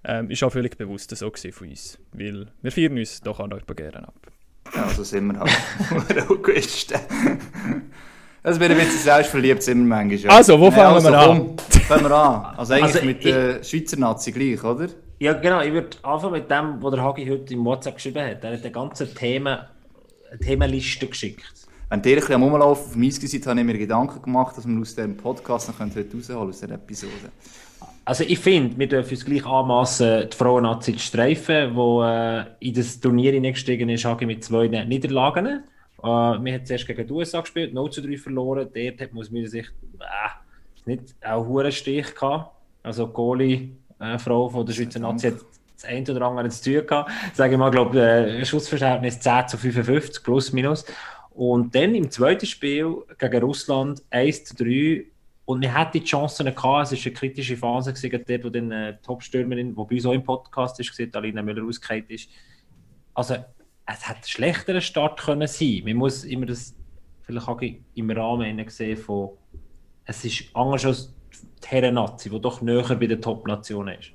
Ähm, 0.05 0.29
ist 0.29 0.43
auch 0.43 0.51
völlig 0.51 0.77
bewusst 0.77 1.15
so 1.15 1.31
von 1.31 1.69
uns. 1.69 1.97
Weil 2.11 2.47
wir 2.61 2.71
feiern 2.71 2.97
uns 2.97 3.21
doch 3.21 3.39
auch 3.39 3.47
noch 3.47 3.65
gerne 3.65 4.05
ab. 4.05 4.15
Ja, 4.75 4.89
so 4.89 5.03
sind 5.03 5.27
wir 5.27 5.39
halt. 5.39 5.49
August. 8.43 8.59
Das 8.59 8.59
wird 8.59 8.71
ein 8.71 8.77
bisschen 8.77 8.99
selbstverliebt 8.99 9.63
sind 9.63 9.79
wir 9.79 9.87
manchmal. 9.87 10.19
Ja. 10.19 10.29
Also, 10.29 10.59
wo 10.59 10.69
fangen 10.69 10.95
also, 10.95 11.09
wir 11.09 11.17
an? 11.17 11.37
Komm, 11.37 11.57
fangen 11.81 12.03
wir 12.03 12.11
an. 12.11 12.57
Also 12.57 12.73
eigentlich 12.73 12.95
also, 12.95 13.05
mit 13.05 13.23
der 13.23 13.61
ich, 13.61 13.67
Schweizer 13.67 13.97
Nazi 13.97 14.31
gleich, 14.31 14.63
oder? 14.63 14.87
Ja, 15.19 15.33
genau. 15.33 15.61
Ich 15.61 15.71
würde 15.71 15.97
anfangen 16.03 16.33
mit 16.33 16.51
dem, 16.51 16.81
was 16.81 16.93
der 16.93 17.03
Hagi 17.03 17.25
heute 17.27 17.53
im 17.53 17.65
WhatsApp 17.65 17.95
geschrieben 17.95 18.23
hat. 18.23 18.43
Er 18.43 18.53
hat 18.53 18.61
eine 18.61 18.71
ganze 18.71 19.13
Thema, 19.13 19.69
Themenliste 20.41 21.07
geschickt. 21.07 21.43
Wenn 21.89 22.01
ihr 22.03 22.11
ein 22.11 22.15
bisschen 22.15 22.35
am 22.35 22.43
Umlaufen 22.43 22.85
auf 22.85 22.95
mich 22.95 23.15
seid, 23.15 23.45
habe 23.45 23.59
ich 23.59 23.65
mir 23.65 23.77
Gedanken 23.77 24.21
gemacht, 24.21 24.57
dass 24.57 24.67
wir 24.67 24.81
aus 24.81 24.95
diesem 24.95 25.15
Podcast 25.15 25.69
noch 25.69 25.79
heute 25.79 26.05
rausholen 26.15 26.49
aus 26.49 26.59
dieser 26.59 26.73
Episode. 26.73 27.31
Also 28.05 28.25
ich 28.25 28.39
finde, 28.39 28.77
wir 28.77 28.87
dürfen 28.87 29.11
uns 29.11 29.23
gleich 29.23 29.45
anmassen, 29.45 30.27
die 30.29 30.35
Frauen-Nazi 30.35 30.93
zu 30.93 30.99
streifen, 30.99 31.75
die 31.75 32.03
äh, 32.03 32.45
in 32.67 32.73
das 32.73 32.99
Turnier 32.99 33.31
hineingestiegen 33.31 33.87
ist, 33.89 34.03
Hagi 34.03 34.25
mit 34.25 34.43
zwei 34.43 34.67
Niederlagen. 34.67 35.63
Äh, 36.03 36.07
wir 36.07 36.53
haben 36.53 36.65
zuerst 36.65 36.85
gegen 36.85 37.07
die 37.07 37.13
USA 37.13 37.41
gespielt, 37.41 37.73
0 37.73 37.89
zu 37.91 38.01
3 38.01 38.17
verloren. 38.17 38.67
Dort 38.73 39.01
hat 39.01 39.13
man 39.13 39.21
aus 39.21 39.31
meiner 39.31 39.47
Sicht 39.47 39.71
äh, 39.99 40.89
nicht 40.89 41.15
auch 41.25 41.57
einen 41.57 41.71
Stich 41.71 42.13
gehabt. 42.13 42.51
Also 42.83 43.07
die 43.07 43.13
Goalie-Frau 43.13 44.47
äh, 44.47 44.51
von 44.51 44.65
der 44.65 44.73
Schweizer 44.73 44.99
Nazi 44.99 45.31
hat 45.31 45.39
das 45.75 45.85
eine 45.85 46.11
oder 46.11 46.25
andere 46.25 46.49
zu 46.49 46.71
tun 46.71 46.85
gehabt. 46.85 47.11
Sage 47.33 47.53
ich 47.53 47.59
mal, 47.59 47.71
glaube 47.71 48.01
äh, 48.01 48.45
Schussverhältnis 48.45 49.19
10 49.21 49.47
zu 49.47 49.57
55, 49.57 50.23
plus 50.23 50.51
minus. 50.51 50.85
Und 51.31 51.73
dann 51.73 51.95
im 51.95 52.11
zweiten 52.11 52.45
Spiel 52.45 52.97
gegen 53.17 53.41
Russland 53.41 54.03
1 54.11 54.43
zu 54.43 54.55
3 54.55 55.05
und 55.45 55.61
wir 55.61 55.73
hatten 55.73 55.99
die 55.99 56.03
Chancen 56.03 56.45
gehabt, 56.45 56.91
es 56.91 56.91
war 56.91 57.05
eine 57.05 57.13
kritische 57.13 57.57
Phase, 57.57 57.93
gewesen, 57.93 58.23
dort, 58.25 58.43
wo 58.45 58.49
dann 58.49 58.71
äh, 58.71 58.97
Top-Stürmerin, 59.01 59.69
die 59.69 59.75
bei 59.75 59.95
uns 59.95 60.05
auch 60.05 60.13
im 60.13 60.23
Podcast 60.23 60.79
ist, 60.79 60.89
gesehen, 60.89 61.13
Alina 61.13 61.41
Müller 61.41 61.65
ausgekehrt 61.67 62.09
ist. 62.09 62.29
Also 63.13 63.35
es 63.85 64.07
hätte 64.07 64.19
ein 64.19 64.27
schlechterer 64.27 64.81
Start 64.81 65.19
können 65.19 65.47
sein. 65.47 65.81
Man 65.85 65.95
muss 65.95 66.23
immer 66.23 66.45
das 66.45 66.75
vielleicht 67.21 67.47
auch 67.47 67.61
im 67.61 68.09
Rahmen 68.11 68.69
sehen 68.69 68.97
von 68.97 69.31
es 70.05 70.25
ist 70.25 70.43
anders 70.53 70.85
als 70.85 71.13
die 71.63 71.67
Herren-Nazi, 71.67 72.29
die 72.29 72.41
doch 72.41 72.61
näher 72.61 72.95
bei 72.95 73.07
den 73.07 73.21
Top-Nationen 73.21 73.97
ist. 73.99 74.11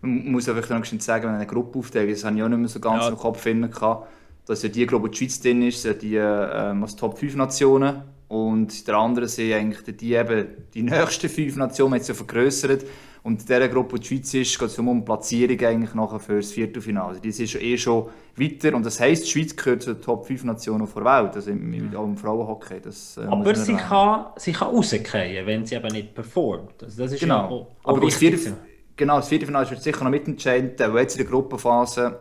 Man 0.00 0.30
muss 0.30 0.48
einfach 0.48 0.68
noch 0.70 0.84
sagen, 0.84 1.24
wenn 1.24 1.34
eine 1.34 1.46
Gruppe 1.46 1.78
aufteile, 1.78 2.10
das 2.10 2.24
habe 2.24 2.36
ich 2.36 2.42
auch 2.42 2.48
nicht 2.48 2.58
mehr 2.58 2.68
so 2.68 2.80
ganz 2.80 3.04
ja. 3.04 3.08
im 3.08 3.16
Kopf 3.16 3.40
finden 3.40 3.70
kann, 3.70 4.02
dass 4.46 4.62
ja 4.62 4.68
die 4.68 4.86
Gruppe, 4.86 5.10
die 5.10 5.18
Schweiz 5.18 5.40
drin 5.40 5.62
ist, 5.62 5.82
sind 5.82 6.02
die 6.02 6.16
ähm, 6.16 6.84
Top 6.96 7.18
5 7.18 7.36
Nationen 7.36 8.02
und 8.28 8.86
der 8.86 8.96
andere 8.96 9.28
sind 9.28 9.52
eigentlich 9.52 9.96
die, 9.96 10.14
eben, 10.14 10.46
die 10.74 10.82
nächsten 10.82 11.28
fünf 11.28 11.56
Nationen, 11.56 11.94
haben 11.94 12.02
sich 12.02 12.16
vergrößert 12.16 12.84
und 13.24 13.40
in 13.40 13.46
dieser 13.46 13.68
Gruppe, 13.68 14.00
die 14.00 14.06
Schweiz 14.06 14.34
ist, 14.34 14.58
geht 14.58 14.68
es 14.68 14.78
um 14.78 14.98
die 14.98 15.04
Platzierung 15.04 15.60
eigentlich 15.60 15.94
nachher 15.94 16.18
für 16.18 16.36
das 16.36 16.50
Viertelfinale. 16.50 17.10
Also 17.10 17.20
die 17.20 17.30
sind 17.30 17.54
eh 17.62 17.78
schon 17.78 18.08
weiter. 18.36 18.74
Und 18.74 18.84
das 18.84 18.98
heisst, 18.98 19.26
die 19.26 19.30
Schweiz 19.30 19.54
gehört 19.54 19.82
zu 19.82 19.94
den 19.94 20.02
Top 20.02 20.26
5 20.26 20.42
Nationen 20.42 20.88
der 20.92 21.04
Welt, 21.04 21.36
also 21.36 21.50
im, 21.50 21.94
auch 21.96 22.04
im 22.04 22.16
Frauenhockey. 22.16 22.80
Das, 22.82 23.16
äh, 23.16 23.20
Aber 23.20 23.54
sie 23.54 23.74
kann, 23.74 24.26
sie 24.36 24.52
kann 24.52 24.74
rausgehen, 24.74 25.46
wenn 25.46 25.64
sie 25.64 25.76
eben 25.76 25.92
nicht 25.92 26.14
performt. 26.14 26.82
Also 26.82 27.00
das 27.00 27.12
ist 27.12 27.20
genau. 27.20 27.34
Ja 27.34 27.44
auch, 27.44 27.66
auch 27.84 27.96
Aber 27.96 28.00
das 28.00 28.16
Vierte, 28.16 28.56
genau, 28.96 29.16
das 29.16 29.28
Viertelfinale 29.28 29.70
wird 29.70 29.82
sicher 29.82 30.02
noch 30.02 30.10
mitentscheidend, 30.10 30.80
weil 30.80 31.02
jetzt 31.02 31.16
in 31.16 31.22
der 31.22 31.30
Gruppenphase 31.30 32.18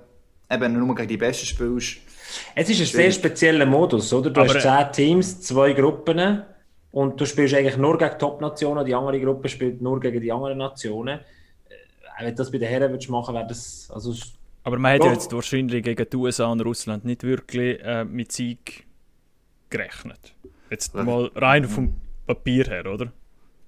eben 0.51 0.85
nur 0.85 0.95
gegen 0.95 1.07
die 1.07 1.17
Besten 1.17 1.47
spielst. 1.47 1.97
Es 2.53 2.69
ist 2.69 2.79
ein 2.79 2.85
sehr 2.85 3.11
spezieller 3.11 3.65
Modus, 3.65 4.13
oder? 4.13 4.29
Du 4.29 4.39
Aber 4.39 4.53
hast 4.53 4.61
10 4.61 4.91
Teams, 4.91 5.41
zwei 5.41 5.73
Gruppen 5.73 6.43
und 6.91 7.19
du 7.19 7.25
spielst 7.25 7.53
eigentlich 7.53 7.77
nur 7.77 7.97
gegen 7.97 8.17
Top-Nationen, 8.17 8.85
die 8.85 8.93
andere 8.93 9.19
Gruppe 9.19 9.47
spielt 9.47 9.81
nur 9.81 9.99
gegen 9.99 10.21
die 10.21 10.31
anderen 10.31 10.57
Nationen. 10.57 11.19
Äh, 11.19 11.23
wenn 12.19 12.27
du 12.27 12.35
das 12.35 12.51
bei 12.51 12.57
den 12.57 12.67
Herren 12.67 12.91
würdest 12.91 13.09
machen, 13.09 13.33
wäre 13.33 13.47
das. 13.47 13.89
Also, 13.93 14.13
aber 14.63 14.77
man 14.77 14.93
hat 14.93 15.03
ja 15.03 15.11
jetzt 15.11 15.31
wahrscheinlich 15.33 15.83
gegen 15.83 16.05
die 16.09 16.17
USA 16.17 16.45
und 16.47 16.61
Russland 16.61 17.05
nicht 17.05 17.23
wirklich 17.23 17.79
äh, 17.81 18.03
mit 18.03 18.31
Sieg 18.31 18.85
gerechnet. 19.69 20.33
Jetzt 20.69 20.93
mal 20.93 21.31
rein 21.35 21.65
vom 21.65 21.95
Papier 22.27 22.65
her, 22.65 22.85
oder? 22.85 23.11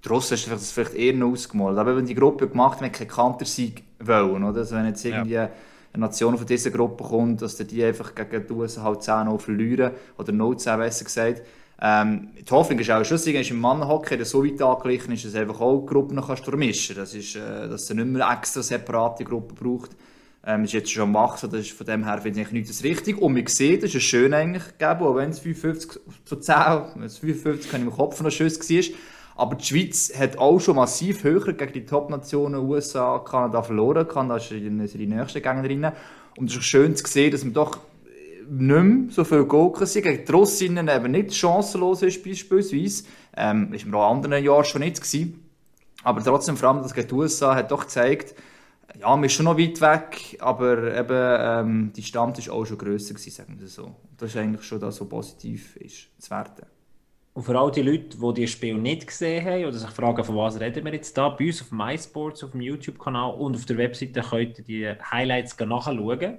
Die 0.03 0.09
Russen 0.09 0.33
ist 0.35 0.51
das 0.51 0.71
vielleicht 0.71 0.93
eher 0.95 1.13
noch 1.13 1.31
ausgemalt. 1.31 1.77
Aber 1.77 1.95
wenn 1.95 2.05
die 2.05 2.15
Gruppe 2.15 2.47
gemacht 2.47 2.81
hat, 2.81 2.93
keinen 2.93 3.07
Kantersieg 3.07 3.83
wollen, 3.99 4.43
oder? 4.43 4.59
Also 4.59 4.75
wenn 4.75 4.85
jetzt 4.85 5.03
irgendwie 5.03 5.33
ja. 5.33 5.49
eine 5.93 6.01
Nation 6.05 6.37
von 6.37 6.45
dieser 6.45 6.71
Gruppe 6.71 7.03
kommt, 7.03 7.41
dass 7.41 7.55
die 7.57 7.83
einfach 7.83 8.13
gegen 8.13 8.47
die 8.47 8.53
USA 8.53 8.83
halt 8.83 9.01
10 9.01 9.39
verlieren, 9.39 9.91
oder 10.17 10.33
0-10 10.33 10.77
besser 10.77 11.05
gesagt, 11.05 11.41
ähm, 11.85 12.29
die 12.39 12.49
Hoffnung 12.49 12.79
ist 12.79 12.89
auch 12.89 13.03
schon, 13.03 13.17
ist 13.17 13.51
im 13.51 13.59
Mannhockey 13.59 14.15
der 14.15 14.25
so 14.25 14.41
weit 14.45 14.61
angeglichen 14.61 15.11
ist, 15.11 15.25
dass 15.25 15.35
einfach 15.35 15.59
auch 15.59 15.85
Gruppen 15.85 16.15
noch 16.15 16.33
durchmischen 16.33 16.95
kannst. 16.95 17.13
Das 17.13 17.35
äh, 17.35 17.67
dass 17.67 17.87
du 17.87 17.95
nicht 17.95 18.07
mehr 18.07 18.25
extra 18.31 18.63
separate 18.63 19.25
Gruppen 19.25 19.53
braucht. 19.53 19.91
Ähm, 20.45 20.63
ist 20.63 20.71
jetzt 20.71 20.91
schon 20.91 21.11
Macht, 21.11 21.39
so, 21.39 21.47
das 21.47 21.59
ist 21.59 21.71
von 21.71 21.85
dem 21.85 22.05
her 22.05 22.19
finde 22.19 22.39
ich 22.39 22.51
nicht 22.51 22.69
das 22.69 22.85
richtig. 22.85 23.21
Und 23.21 23.33
man 23.33 23.45
sieht, 23.47 23.83
das 23.83 23.93
ist 23.93 24.03
schön 24.03 24.33
eigentlich 24.33 24.63
gegeben, 24.77 25.01
auch 25.01 25.15
wenn 25.17 25.31
es 25.31 25.39
55 25.39 26.01
zu 26.23 26.37
10, 26.37 26.55
es 27.03 27.17
55 27.17 27.69
kann 27.69 27.81
ich 27.81 27.87
im 27.87 27.93
Kopf 27.93 28.21
noch 28.21 28.31
Schuss 28.31 28.59
war. 28.61 28.97
Aber 29.35 29.55
die 29.55 29.65
Schweiz 29.65 30.13
hat 30.17 30.37
auch 30.37 30.59
schon 30.59 30.77
massiv 30.77 31.25
höher 31.25 31.51
gegen 31.51 31.73
die 31.73 31.85
Top-Nationen 31.85 32.61
USA, 32.61 33.19
Kanada 33.19 33.61
verloren. 33.61 34.07
Kanada 34.07 34.37
ist 34.37 34.51
die 34.51 34.69
nächste 34.69 35.41
Gegnerin. 35.41 35.91
Und 36.37 36.49
es 36.49 36.55
ist 36.55 36.63
schön 36.63 36.95
zu 36.95 37.05
sehen, 37.05 37.31
dass 37.31 37.43
man 37.43 37.53
doch 37.53 37.77
nicht 38.59 38.83
mehr 38.83 39.11
so 39.11 39.23
viel 39.23 39.45
Goal 39.45 39.71
kassiert. 39.71 40.05
Gegen 40.05 40.25
die 40.25 40.31
Russinnen 40.31 40.87
eben 40.87 41.11
nicht 41.11 41.33
chancenlos 41.33 42.01
ist, 42.01 42.23
beispielsweise. 42.23 43.03
Ähm, 43.35 43.73
ist 43.73 43.85
mir 43.85 43.97
auch 43.97 44.11
in 44.11 44.17
anderen 44.17 44.43
Jahren 44.43 44.65
schon 44.65 44.81
nicht 44.81 45.01
gewesen. 45.01 45.49
Aber 46.03 46.23
trotzdem, 46.23 46.57
vor 46.57 46.69
allem 46.69 46.81
das 46.81 46.93
gegen 46.93 47.07
die 47.07 47.13
USA 47.13 47.55
hat 47.55 47.71
doch 47.71 47.81
gezeigt, 47.81 48.35
ja, 48.99 49.09
man 49.09 49.23
ist 49.23 49.33
schon 49.33 49.45
noch 49.45 49.57
weit 49.57 49.81
weg, 49.81 50.37
aber 50.39 50.95
eben, 50.95 51.37
ähm, 51.39 51.93
die 51.95 52.03
Stand 52.03 52.37
ist 52.37 52.49
auch 52.49 52.65
schon 52.65 52.77
grösser 52.77 53.13
gewesen, 53.13 53.31
sagen 53.31 53.59
wir 53.59 53.67
so. 53.67 53.95
Das 54.17 54.29
ist 54.29 54.37
eigentlich 54.37 54.63
schon 54.63 54.79
das, 54.79 55.01
was 55.01 55.09
positiv 55.09 55.75
ist, 55.77 56.09
zu 56.19 56.29
werten. 56.29 56.65
Und 57.33 57.43
für 57.43 57.57
all 57.57 57.71
die 57.71 57.81
Leute, 57.81 58.17
die 58.17 58.33
dieses 58.35 58.51
Spiel 58.51 58.75
nicht 58.75 59.07
gesehen 59.07 59.43
haben 59.43 59.65
oder 59.65 59.77
sich 59.77 59.89
fragen, 59.89 60.23
von 60.23 60.35
was 60.35 60.59
reden 60.59 60.85
wir 60.85 60.93
jetzt 60.93 61.17
da, 61.17 61.29
bei 61.29 61.47
uns 61.47 61.61
auf 61.63 61.71
MySports, 61.71 62.43
auf 62.43 62.51
dem 62.51 62.61
YouTube-Kanal 62.61 63.33
und 63.33 63.55
auf 63.55 63.65
der 63.65 63.77
Webseite 63.77 64.21
könnt 64.21 64.59
ihr 64.59 64.63
die 64.63 65.03
Highlights 65.11 65.57
nachschauen. 65.59 66.37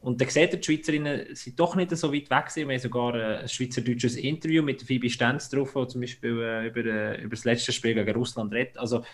Und 0.00 0.20
dann 0.20 0.28
seht 0.28 0.52
ihr, 0.52 0.60
die 0.60 0.64
Schweizerinnen 0.64 1.34
sind 1.34 1.58
doch 1.58 1.76
nicht 1.76 1.96
so 1.96 2.12
weit 2.12 2.30
weg 2.30 2.46
gewesen. 2.46 2.68
Wir 2.68 2.74
haben 2.74 2.82
sogar 2.82 3.14
ein 3.14 3.48
schweizerdeutsches 3.48 4.16
Interview 4.16 4.62
mit 4.62 4.82
Phoebe 4.82 5.08
Stenz 5.08 5.48
drauf, 5.48 5.74
wo 5.74 5.84
zum 5.84 6.00
Beispiel 6.00 6.40
äh, 6.40 6.66
über, 6.68 6.84
äh, 6.84 7.22
über 7.22 7.34
das 7.34 7.44
letzte 7.44 7.72
Spiel 7.72 7.94
gegen 7.94 8.16
Russland 8.16 8.52
redet. 8.52 8.76
Also, 8.76 9.04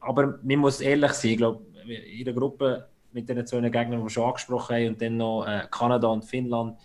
aber 0.00 0.38
man 0.42 0.58
muss 0.58 0.80
ehrlich 0.80 1.12
sein, 1.12 1.32
ich 1.32 1.36
glaube, 1.36 1.64
in 1.86 2.24
der 2.24 2.34
Gruppe 2.34 2.88
mit 3.12 3.28
den 3.28 3.46
zwei 3.46 3.60
Gegnern, 3.60 3.98
die 3.98 4.04
wir 4.04 4.10
schon 4.10 4.24
angesprochen 4.24 4.76
haben, 4.76 4.88
und 4.88 5.02
dann 5.02 5.16
noch 5.16 5.46
äh, 5.46 5.66
Kanada 5.70 6.08
und 6.08 6.24
Finnland, 6.24 6.78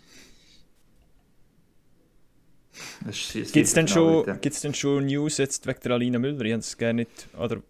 Gibt 3.05 3.55
es 3.55 3.73
denn, 3.73 3.87
schon, 3.87 4.25
denn 4.25 4.73
schon 4.73 5.05
News 5.05 5.37
jetzt 5.37 5.65
wegen 5.65 5.79
der 5.81 5.91
Alina 5.93 6.19
Müller? 6.19 6.43
Ich 6.43 6.51
habe 6.51 6.59
es 6.59 6.77
gerne 6.77 7.01
nicht. 7.01 7.29
Oder? 7.37 7.61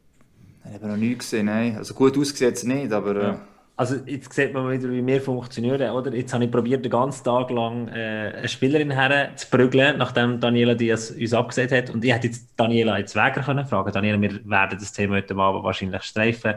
Ich 0.66 0.74
habe 0.74 0.88
noch 0.88 0.98
nie 0.98 1.16
gesehen, 1.16 1.46
nein. 1.46 1.78
Also 1.78 1.94
gut 1.94 2.18
ausgesehen 2.18 2.68
nicht, 2.68 2.92
aber. 2.92 3.22
Ja. 3.22 3.48
Also 3.78 3.98
jetzt 4.06 4.32
sieht 4.32 4.54
man 4.54 4.72
wieder, 4.72 4.90
wie 4.90 5.06
wir 5.06 5.22
funktionieren, 5.22 5.92
oder? 5.92 6.14
Jetzt 6.14 6.34
habe 6.34 6.46
ich 6.46 6.52
probiert, 6.52 6.86
den 6.86 6.92
ganzen 6.92 7.26
Tag 7.26 7.50
lang 7.50 7.90
äh, 7.90 8.34
eine 8.38 8.48
Spielerin 8.48 8.92
her 8.92 9.32
zu 9.36 9.48
prügeln, 9.50 9.98
nachdem 9.98 10.40
Daniela 10.40 10.76
Diaz 10.76 11.12
uns 11.12 11.34
abgesehen 11.34 11.70
hat. 11.72 11.90
Und 11.90 12.06
ich 12.06 12.14
hätte 12.14 12.28
jetzt 12.28 12.48
Daniela 12.56 12.98
jetzt 12.98 13.16
Weger 13.16 13.42
können 13.42 13.66
fragen. 13.66 13.92
Daniela, 13.92 14.22
wir 14.22 14.46
werden 14.46 14.80
das 14.80 14.94
Thema 14.94 15.18
heute 15.18 15.36
Abend 15.36 15.64
wahrscheinlich 15.64 16.04
streifen. 16.04 16.56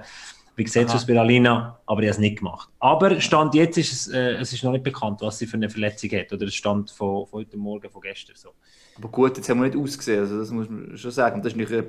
Wie 0.55 0.67
sieht 0.67 0.89
es 0.89 0.95
aus 0.95 1.07
bei 1.07 1.19
Alina? 1.19 1.81
Aber 1.87 2.03
ich 2.03 2.09
habe 2.09 2.15
es 2.15 2.19
nicht 2.19 2.39
gemacht. 2.39 2.69
Aber 2.79 3.21
Stand 3.21 3.55
jetzt 3.55 3.79
ist 3.79 3.93
es, 3.93 4.09
äh, 4.09 4.35
es 4.35 4.53
ist 4.53 4.63
noch 4.63 4.73
nicht 4.73 4.85
bekannt, 4.85 5.21
was 5.21 5.39
sie 5.39 5.47
für 5.47 5.57
eine 5.57 5.71
Verletzung 5.71 6.11
hat. 6.11 6.33
Oder 6.33 6.47
der 6.47 6.53
Stand 6.53 6.91
von, 6.91 7.27
von 7.27 7.41
heute 7.41 7.57
Morgen, 7.57 7.91
von 7.91 8.01
gestern. 8.01 8.37
So. 8.37 8.51
Aber 8.97 9.09
gut, 9.09 9.37
jetzt 9.37 9.49
haben 9.49 9.61
wir 9.61 9.69
nicht 9.69 9.79
ausgesehen. 9.79 10.21
Also 10.21 10.39
das 10.39 10.51
muss 10.51 10.69
man 10.69 10.97
schon 10.97 11.11
sagen. 11.11 11.43
Das 11.43 11.53
ist 11.53 11.57
nicht 11.57 11.73
ein 11.73 11.85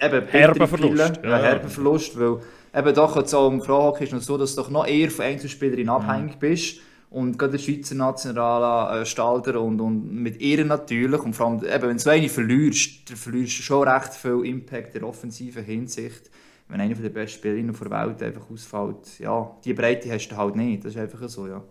eben 0.00 0.28
herber 0.28 0.66
Verlust. 0.66 1.20
Ja, 1.22 1.30
ja. 1.30 1.36
herber 1.38 1.68
Verlust, 1.68 2.18
weil 2.18 2.40
eben 2.74 2.94
doch 2.94 3.16
jetzt 3.16 3.34
auch 3.34 3.50
im 3.50 3.62
Frauenhockey 3.62 4.04
ist 4.04 4.12
noch 4.12 4.22
so, 4.22 4.38
dass 4.38 4.54
du 4.54 4.62
doch 4.62 4.70
noch 4.70 4.86
eher 4.86 5.10
von 5.10 5.24
Einzelspielerinnen 5.24 5.86
mhm. 5.86 5.90
abhängig 5.90 6.38
bist. 6.38 6.80
Und 7.10 7.38
gerade 7.38 7.52
der 7.52 7.58
Schweizer 7.58 7.94
Nationalen 7.94 9.02
äh, 9.02 9.04
Stalder 9.04 9.60
und, 9.60 9.80
und 9.80 10.10
mit 10.10 10.40
ihr 10.40 10.64
natürlich. 10.64 11.20
Und 11.20 11.34
vor 11.34 11.46
allem, 11.46 11.62
eben, 11.62 11.88
wenn 11.88 11.98
du 11.98 12.10
eine 12.10 12.28
verlierst, 12.28 13.10
dann 13.10 13.16
verlierst 13.18 13.58
du 13.58 13.62
schon 13.62 13.86
recht 13.86 14.14
viel 14.14 14.46
Impact 14.46 14.94
in 14.94 15.00
der 15.00 15.08
offensiven 15.08 15.62
Hinsicht. 15.62 16.30
Wenn 16.68 16.80
einer 16.80 16.94
der 16.94 17.10
besten 17.10 17.38
Spielerinnen 17.38 17.76
der 17.78 17.90
Welt 17.90 18.22
einfach 18.22 18.50
ausfällt, 18.50 19.18
ja, 19.18 19.54
die 19.62 19.74
Breite 19.74 20.10
hast 20.10 20.28
du 20.28 20.36
halt 20.36 20.56
nicht. 20.56 20.84
Das 20.84 20.94
ist 20.94 21.00
einfach 21.00 21.28
so, 21.28 21.46
ja. 21.46 21.62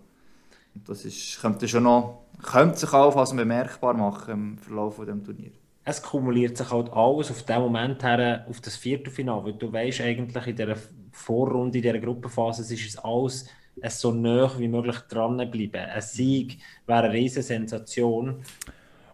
Und 0.76 0.88
das 0.88 1.06
ist, 1.06 1.42
könnte 1.42 1.68
schon 1.68 1.84
noch, 1.84 2.26
könnte 2.44 2.78
sich 2.78 2.94
auch 2.94 3.12
fast 3.12 3.36
bemerkbar 3.36 3.96
machen 3.96 4.32
im 4.32 4.58
Verlauf 4.60 4.98
dem 5.04 5.24
Turnier 5.24 5.52
es 5.84 6.02
kumuliert 6.02 6.58
sich 6.58 6.70
halt 6.70 6.92
alles 6.94 7.32
auf 7.32 7.44
den 7.44 7.62
Moment 7.62 8.04
her, 8.04 8.46
auf 8.50 8.62
das 8.62 8.76
Viertelfinale, 8.76 9.46
weil 9.46 9.54
du 9.54 9.72
weißt 9.72 10.02
eigentlich 10.02 10.48
in 10.48 10.56
dieser 10.56 10.76
Vorrunde, 11.12 11.78
in 11.78 11.82
dieser 11.84 12.00
Gruppenphase, 12.00 12.62
ist 12.62 12.88
es 12.88 12.98
alles 12.98 13.48
es 13.80 14.00
so 14.00 14.12
nah 14.12 14.52
wie 14.60 14.68
möglich 14.68 14.98
dranbleiben. 15.10 15.76
Ein 15.76 16.02
Sieg 16.02 16.60
wäre 16.86 17.04
eine 17.04 17.14
riesige 17.14 17.44
Sensation. 17.44 18.44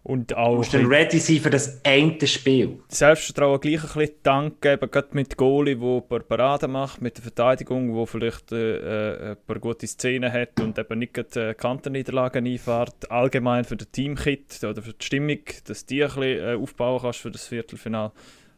Und 0.02 0.36
auch. 0.36 0.52
Du 0.52 0.56
musst 0.58 0.74
dann 0.74 0.86
ready 0.86 1.18
sein 1.18 1.38
für 1.38 1.50
das 1.50 1.84
eine 1.84 2.26
Spiel. 2.26 2.78
Selbstvertrauen 2.88 3.60
gleich 3.60 3.82
ein 3.82 3.98
bisschen 3.98 4.14
danken, 4.22 4.72
eben 4.72 4.90
gerade 4.90 5.08
mit 5.12 5.36
Goalie, 5.36 5.76
der 5.76 5.88
ein 5.88 6.08
paar 6.08 6.20
Paraden 6.20 6.72
macht, 6.72 7.02
mit 7.02 7.16
der 7.16 7.22
Verteidigung, 7.22 7.94
wo 7.94 8.06
vielleicht 8.06 8.52
äh, 8.52 8.76
äh, 8.76 9.30
ein 9.30 9.36
paar 9.46 9.58
gute 9.58 9.86
Szenen 9.86 10.32
hat 10.32 10.60
und 10.60 10.78
eben 10.78 10.98
nicht 10.98 11.14
gerade 11.14 11.50
äh, 11.50 11.54
Kantenniederlagen 11.54 12.46
einfährt. 12.46 13.10
Allgemein 13.10 13.64
für 13.64 13.76
den 13.76 13.90
Teamkit 13.90 14.62
oder 14.64 14.82
für 14.82 14.92
die 14.92 15.04
Stimmung, 15.04 15.40
dass 15.66 15.86
die 15.86 16.02
ein 16.02 16.08
bisschen 16.08 16.22
äh, 16.22 16.54
aufbauen 16.54 17.00
kannst 17.02 17.20
für 17.20 17.30
das 17.30 17.46
Viertelfinale. 17.46 18.12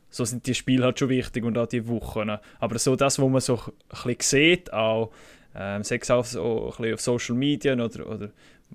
So 0.09 0.25
sind 0.25 0.47
die 0.47 0.54
Spiele 0.54 0.85
halt 0.85 0.99
schon 0.99 1.09
wichtig 1.09 1.44
und 1.44 1.56
auch 1.56 1.68
die 1.68 1.87
Wochen. 1.87 2.30
Aber 2.59 2.78
so 2.78 2.97
das, 2.97 3.18
was 3.18 3.28
man 3.28 3.40
so 3.40 3.56
ein 3.56 3.73
bisschen 3.88 4.16
sieht, 4.20 4.73
auch 4.73 5.12
ähm, 5.54 5.82
sei 5.82 5.99
es 6.00 6.11
auch 6.11 6.25
so 6.25 6.73
auf 6.78 7.00
Social 7.00 7.35
Media 7.35 7.75
oder, 7.75 8.09
oder 8.09 8.30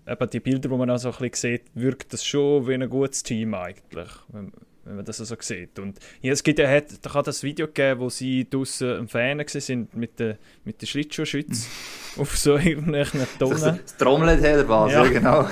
eben 0.07 0.29
die 0.29 0.39
Bilder, 0.39 0.69
die 0.69 0.75
man 0.75 0.89
auch 0.89 0.97
so 0.97 1.09
ein 1.09 1.15
bisschen 1.17 1.51
sieht, 1.51 1.63
wirkt 1.73 2.13
das 2.13 2.25
schon 2.25 2.67
wie 2.67 2.73
ein 2.73 2.89
gutes 2.89 3.23
Team 3.23 3.53
eigentlich, 3.53 4.09
wenn, 4.29 4.51
wenn 4.83 4.95
man 4.97 5.05
das 5.05 5.17
so 5.17 5.35
sieht. 5.39 5.79
Und 5.79 5.99
ja, 6.21 6.31
es 6.31 6.43
gibt 6.43 6.59
ja, 6.59 6.67
hat, 6.67 6.85
da 7.01 7.09
kann 7.09 7.23
das 7.23 7.43
Video 7.43 7.67
geben, 7.67 7.99
wo 7.99 8.09
sie 8.09 8.47
draußen 8.49 8.99
am 8.99 9.07
Fan 9.07 9.43
sind 9.47 9.95
mit 9.95 10.19
den 10.19 10.37
mit 10.63 10.81
der 10.81 10.87
Schlittschuhschütze 10.87 11.67
auf 12.17 12.37
so 12.37 12.57
irgendwelchen 12.57 13.21
Tonnen. 13.39 13.79
Das 13.83 13.97
trommelt 13.97 14.39
hat 14.39 14.45
er 14.45 14.69
was, 14.69 14.91
ja. 14.91 15.05
genau. 15.05 15.47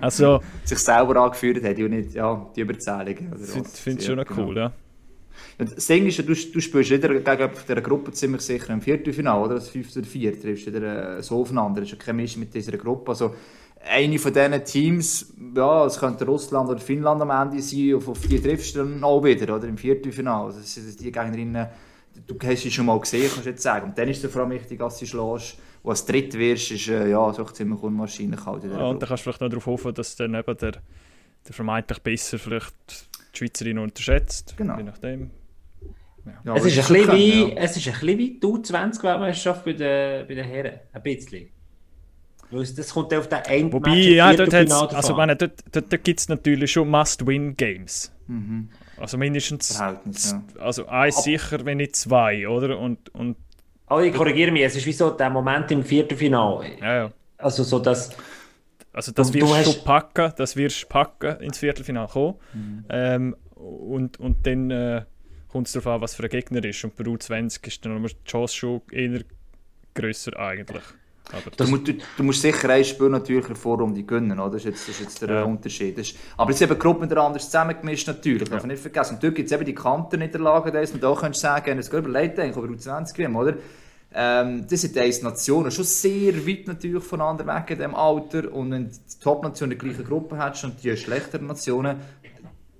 also, 0.00 0.42
sich 0.64 0.78
selber 0.78 1.16
angeführt 1.16 1.62
hat 1.64 1.78
und 1.78 1.90
nicht 1.90 2.14
ja, 2.14 2.50
die 2.54 2.60
Überzählung. 2.60 3.32
Ich 3.40 3.68
finde 3.80 4.00
es 4.00 4.06
schon 4.06 4.24
genau. 4.24 4.46
cool, 4.46 4.56
ja. 4.56 4.72
Das 5.58 5.86
Ding 5.86 6.06
ist, 6.06 6.18
du, 6.18 6.22
du 6.22 6.34
spielst 6.34 6.90
wieder 6.90 7.08
gegen 7.08 7.50
dieser 7.68 7.80
Gruppe 7.80 8.12
ziemlich 8.12 8.40
sicher 8.42 8.72
im 8.72 8.80
Viertelfinale, 8.80 9.44
oder? 9.44 9.54
Das 9.56 9.68
5 9.68 9.96
oder 9.96 10.06
4 10.06 10.40
triffst 10.40 10.66
du 10.66 10.74
wieder 10.74 11.18
äh, 11.18 11.22
so 11.22 11.40
aufeinander. 11.40 11.80
Das 11.80 11.90
ist 11.90 11.98
ja 11.98 12.04
keine 12.04 12.22
Mischung 12.22 12.40
mit 12.40 12.54
dieser 12.54 12.76
Gruppe. 12.76 13.10
Also, 13.10 13.34
eine 13.82 14.18
von 14.18 14.32
diesen 14.32 14.64
Teams, 14.64 15.34
ja, 15.54 15.86
es 15.86 15.98
könnte 15.98 16.26
Russland 16.26 16.68
oder 16.68 16.80
Finnland 16.80 17.22
am 17.22 17.30
Ende 17.30 17.62
sein, 17.62 17.94
auf, 17.94 18.08
auf 18.08 18.20
die 18.26 18.40
triffst 18.40 18.76
du 18.76 18.80
dann 18.80 19.02
auch 19.02 19.24
wieder, 19.24 19.56
oder? 19.56 19.66
Im 19.68 19.78
Viertelfinale. 19.78 20.46
Also, 20.46 20.60
das 20.60 20.74
sind 20.74 21.00
die 21.00 21.12
Gegnerinnen, 21.12 21.66
du 22.26 22.36
hast 22.42 22.62
sie 22.62 22.70
schon 22.70 22.86
mal 22.86 22.98
gesehen, 22.98 23.28
kannst 23.30 23.46
du 23.46 23.50
jetzt 23.50 23.62
sagen. 23.62 23.88
Und 23.88 23.98
dann 23.98 24.08
ist 24.08 24.24
es 24.24 24.32
vor 24.32 24.42
allem 24.42 24.52
wichtig, 24.52 24.78
dass 24.78 24.98
sie 24.98 25.06
schlägst. 25.06 25.56
Und 25.82 25.90
als 25.90 26.04
dritt 26.04 26.34
wirst, 26.34 26.70
ist 26.72 26.88
äh, 26.88 27.10
ja, 27.10 27.32
so 27.32 27.44
ziemlich 27.44 27.82
unwahrscheinlich 27.82 28.44
halt 28.44 28.64
Ja, 28.64 28.88
und 28.88 29.00
dann 29.00 29.08
kannst 29.08 29.22
du 29.22 29.24
vielleicht 29.24 29.40
noch 29.40 29.48
darauf 29.48 29.66
hoffen, 29.66 29.94
dass 29.94 30.16
dann 30.16 30.34
eben 30.34 30.56
der, 30.56 30.72
der 30.72 31.54
vermeintlich 31.54 32.00
besser 32.00 32.38
vielleicht 32.38 33.09
die 33.32 33.38
Schweizerin 33.38 33.78
unterschätzt. 33.78 34.54
Genau. 34.56 34.76
Je 34.76 34.82
nachdem. 34.84 35.30
Ja. 36.44 36.54
es, 36.54 36.64
ist 36.66 36.78
ein 36.78 36.94
bisschen 36.94 37.12
wie, 37.12 37.40
ja. 37.42 37.56
es 37.56 37.76
ist 37.76 37.86
ein 37.86 37.92
bisschen 37.94 38.18
wie 38.18 38.38
die 38.38 38.46
U20-Weltmeisterschaft 38.46 39.64
bei 39.64 39.72
den, 39.72 40.26
bei 40.28 40.34
den 40.34 40.44
Herren. 40.44 40.80
Ein 40.92 41.02
bisschen. 41.02 41.48
Das 42.50 42.92
kommt 42.92 43.14
auf 43.14 43.28
den 43.28 43.38
einen 43.38 43.72
Wobei, 43.72 43.90
Match 43.90 44.06
ja, 44.08 44.34
dort, 44.34 44.52
also 44.52 45.14
meine, 45.14 45.36
dort, 45.36 45.62
dort, 45.70 45.92
dort 45.92 46.04
gibt 46.04 46.18
es 46.18 46.28
natürlich 46.28 46.72
schon 46.72 46.88
Must-Win-Games. 46.88 48.12
Mhm. 48.26 48.70
Also 48.96 49.16
mindestens, 49.16 49.78
ja. 49.78 50.00
also 50.58 50.86
eins 50.86 51.16
Ab 51.18 51.24
sicher, 51.24 51.64
wenn 51.64 51.78
nicht 51.78 51.96
zwei, 51.96 52.48
oder? 52.48 52.78
Und, 52.78 53.08
und 53.14 53.36
also 53.86 54.04
ich 54.04 54.14
korrigiere 54.14 54.50
mich, 54.50 54.62
es 54.62 54.76
ist 54.76 54.86
wie 54.86 54.92
so 54.92 55.10
der 55.10 55.30
Moment 55.30 55.70
im 55.70 55.84
Viertelfinale. 55.84 56.78
Ja, 56.80 56.94
ja. 56.94 57.12
Also 57.38 57.62
so, 57.62 57.78
dass... 57.78 58.10
Also 58.92 59.12
das 59.12 59.32
wirst 59.32 59.66
du 59.66 59.72
schon 59.72 59.84
packen, 59.84 60.32
das 60.36 60.56
wirst 60.56 60.88
packen 60.88 61.40
ins 61.40 61.58
Viertelfinale 61.58 62.08
kommen. 62.08 62.34
Mhm. 62.52 62.84
Ähm, 62.88 63.36
und, 63.54 64.18
und 64.18 64.46
dann 64.46 64.70
äh, 64.70 65.04
kommt 65.48 65.66
es 65.66 65.74
darauf 65.74 65.86
an, 65.94 66.00
was 66.00 66.14
für 66.14 66.24
ein 66.24 66.30
Gegner 66.30 66.64
ist. 66.64 66.82
Und 66.84 66.96
bei 66.96 67.04
U20 67.04 67.66
ist 67.66 67.84
dann 67.84 68.02
die 68.02 68.14
Chance 68.24 68.54
schon 68.54 68.82
eher 68.90 69.20
grösser 69.94 70.38
eigentlich. 70.38 70.82
Du 71.56 71.66
musst, 71.68 71.86
du, 71.86 71.92
du, 72.16 72.22
musst 72.24 72.42
sicher 72.42 72.68
ein 72.70 72.84
Spiel 72.84 73.08
natürlich 73.08 73.42
in 73.44 73.54
der 73.54 73.56
Vorrunde 73.56 74.02
gönnen, 74.02 74.40
oder? 74.40 74.50
Das 74.52 74.64
ist 74.64 74.64
jetzt, 74.64 74.88
das 74.88 74.94
ist 74.96 75.00
jetzt 75.00 75.22
der 75.22 75.30
ja. 75.30 75.42
Unterschied. 75.44 75.96
Ist, 75.96 76.16
aber 76.36 76.50
jetzt 76.50 76.60
eben 76.60 76.74
die 76.74 76.78
Gruppe 76.78 77.00
miteinander 77.00 77.26
anders 77.28 77.44
zusammengemischt 77.44 78.08
natürlich, 78.08 78.48
darf 78.48 78.64
nicht 78.64 78.82
vergessen. 78.82 79.14
Und 79.14 79.22
dort 79.22 79.36
gibt 79.36 79.46
es 79.46 79.52
eben 79.52 79.64
die 79.64 79.74
Kantenniederlagen, 79.74 80.72
da 80.72 80.80
man 80.80 81.00
da 81.00 81.14
könntest 81.14 81.42
sagen, 81.42 81.78
es 81.78 81.88
geht 81.88 82.00
überlegt, 82.00 82.38
ich 82.38 82.56
über 82.56 82.66
U20 82.66 83.12
gewinnen, 83.12 83.36
oder? 83.36 83.54
Ähm, 84.12 84.66
das 84.68 84.80
sind 84.80 84.96
diese 84.96 85.24
Nationen 85.24 85.70
schon 85.70 85.84
sehr 85.84 86.46
weit 86.46 86.66
natürlich 86.66 87.04
voneinander 87.04 87.46
weg 87.46 87.70
in 87.70 87.76
diesem 87.76 87.94
Alter. 87.94 88.52
Und 88.52 88.70
wenn 88.72 88.88
die 88.88 89.20
Top-Nationen 89.22 89.70
die 89.70 89.78
gleiche 89.78 90.02
Gruppe 90.02 90.42
hättest 90.42 90.64
und 90.64 90.82
die 90.82 90.96
schlechteren 90.96 91.46
Nationen, 91.46 91.96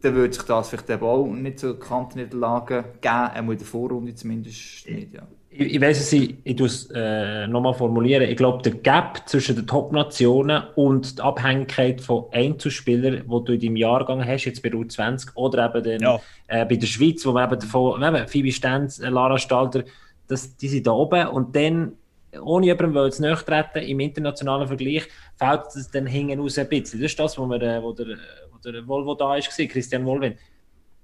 dann 0.03 0.15
würde 0.15 0.35
sich 0.35 0.43
das 0.43 0.69
vielleicht 0.69 0.91
eben 0.91 1.05
auch 1.05 1.27
nicht 1.27 1.61
so 1.61 1.75
Kantenniederlagen 1.75 2.85
geben, 3.01 3.15
einmal 3.15 3.53
in 3.53 3.59
der 3.59 3.67
Vorrunde 3.67 4.15
zumindest 4.15 4.89
nicht, 4.89 5.15
ja 5.15 5.27
ich, 5.51 5.75
ich 5.75 5.81
weiß 5.81 6.01
es, 6.01 6.13
ich, 6.13 6.37
ich 6.45 6.57
tue 6.57 6.67
es 6.67 6.89
äh, 6.95 7.47
nochmal 7.49 7.75
formulieren. 7.75 8.23
Ich 8.23 8.37
glaube, 8.37 8.63
der 8.63 8.73
Gap 8.73 9.29
zwischen 9.29 9.57
den 9.57 9.67
Top-Nationen 9.67 10.63
und 10.77 11.19
der 11.19 11.25
Abhängigkeit 11.25 12.01
von 12.01 12.27
Einzelspielern, 12.31 13.25
die 13.25 13.45
du 13.45 13.53
in 13.53 13.61
deinem 13.61 13.77
Jahrgang 13.77 14.25
hast, 14.25 14.45
jetzt 14.45 14.63
bei 14.63 14.71
U20 14.71 15.35
oder 15.35 15.67
eben 15.67 15.83
den, 15.83 16.01
ja. 16.03 16.21
äh, 16.47 16.65
bei 16.65 16.77
der 16.77 16.87
Schweiz, 16.87 17.27
wo 17.27 17.33
man 17.33 17.51
eben 17.51 17.61
davon, 17.61 18.03
eben, 18.03 18.29
Phoebe 18.29 18.53
Stenz, 18.53 19.01
äh, 19.01 19.09
Lara 19.09 19.39
Stalder, 19.39 19.83
das, 20.31 20.57
die 20.57 20.69
sind 20.69 20.87
da 20.87 20.93
oben 20.93 21.27
und 21.29 21.55
dann 21.55 21.93
ohne 22.41 22.67
jemandem 22.67 23.11
zu 23.11 23.45
treten 23.45 23.83
im 23.83 24.01
internationalen 24.01 24.69
Vergleich, 24.69 25.09
fällt 25.37 25.67
es 25.75 25.91
dann 25.91 26.07
hinten 26.07 26.39
raus 26.39 26.59
ein 26.59 26.69
bisschen. 26.69 27.01
Das 27.01 27.11
ist 27.11 27.19
das, 27.19 27.37
wo, 27.37 27.47
wir, 27.47 27.61
äh, 27.61 27.83
wo, 27.83 27.93
der, 27.93 28.17
wo 28.53 28.59
der 28.59 28.87
Volvo 28.87 29.15
da 29.15 29.31
war, 29.31 29.41
Christian 29.41 30.05
Wolwin 30.05 30.37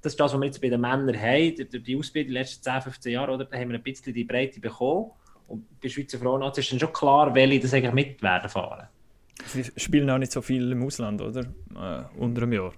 das 0.06 0.12
ist 0.12 0.20
das, 0.20 0.32
was 0.32 0.40
wir 0.40 0.46
jetzt 0.46 0.60
bei 0.60 0.68
den 0.68 0.80
Männern 0.80 1.20
haben, 1.20 1.56
durch 1.56 1.82
die 1.82 1.96
Ausbildung 1.96 2.28
die 2.28 2.38
letzten 2.38 2.62
10, 2.62 2.82
15 2.82 3.12
Jahre, 3.12 3.32
oder? 3.32 3.44
haben 3.50 3.70
wir 3.70 3.76
ein 3.76 3.82
bisschen 3.82 4.14
die 4.14 4.22
Breite 4.22 4.60
bekommen. 4.60 5.10
Und 5.48 5.80
bei 5.80 5.88
Schweizer 5.88 6.18
Frauennazi 6.18 6.60
ist 6.60 6.70
dann 6.70 6.78
schon 6.78 6.92
klar, 6.92 7.34
welche 7.34 7.58
das 7.60 7.74
eigentlich 7.74 7.92
mit 7.92 8.22
werden. 8.22 8.48
Sie 9.46 9.64
spielen 9.76 10.08
auch 10.08 10.18
nicht 10.18 10.30
so 10.30 10.42
viel 10.42 10.70
im 10.70 10.84
Ausland, 10.84 11.20
oder? 11.20 11.40
Äh, 11.40 12.04
unter 12.18 12.42
einem 12.42 12.52
Jahr. 12.52 12.72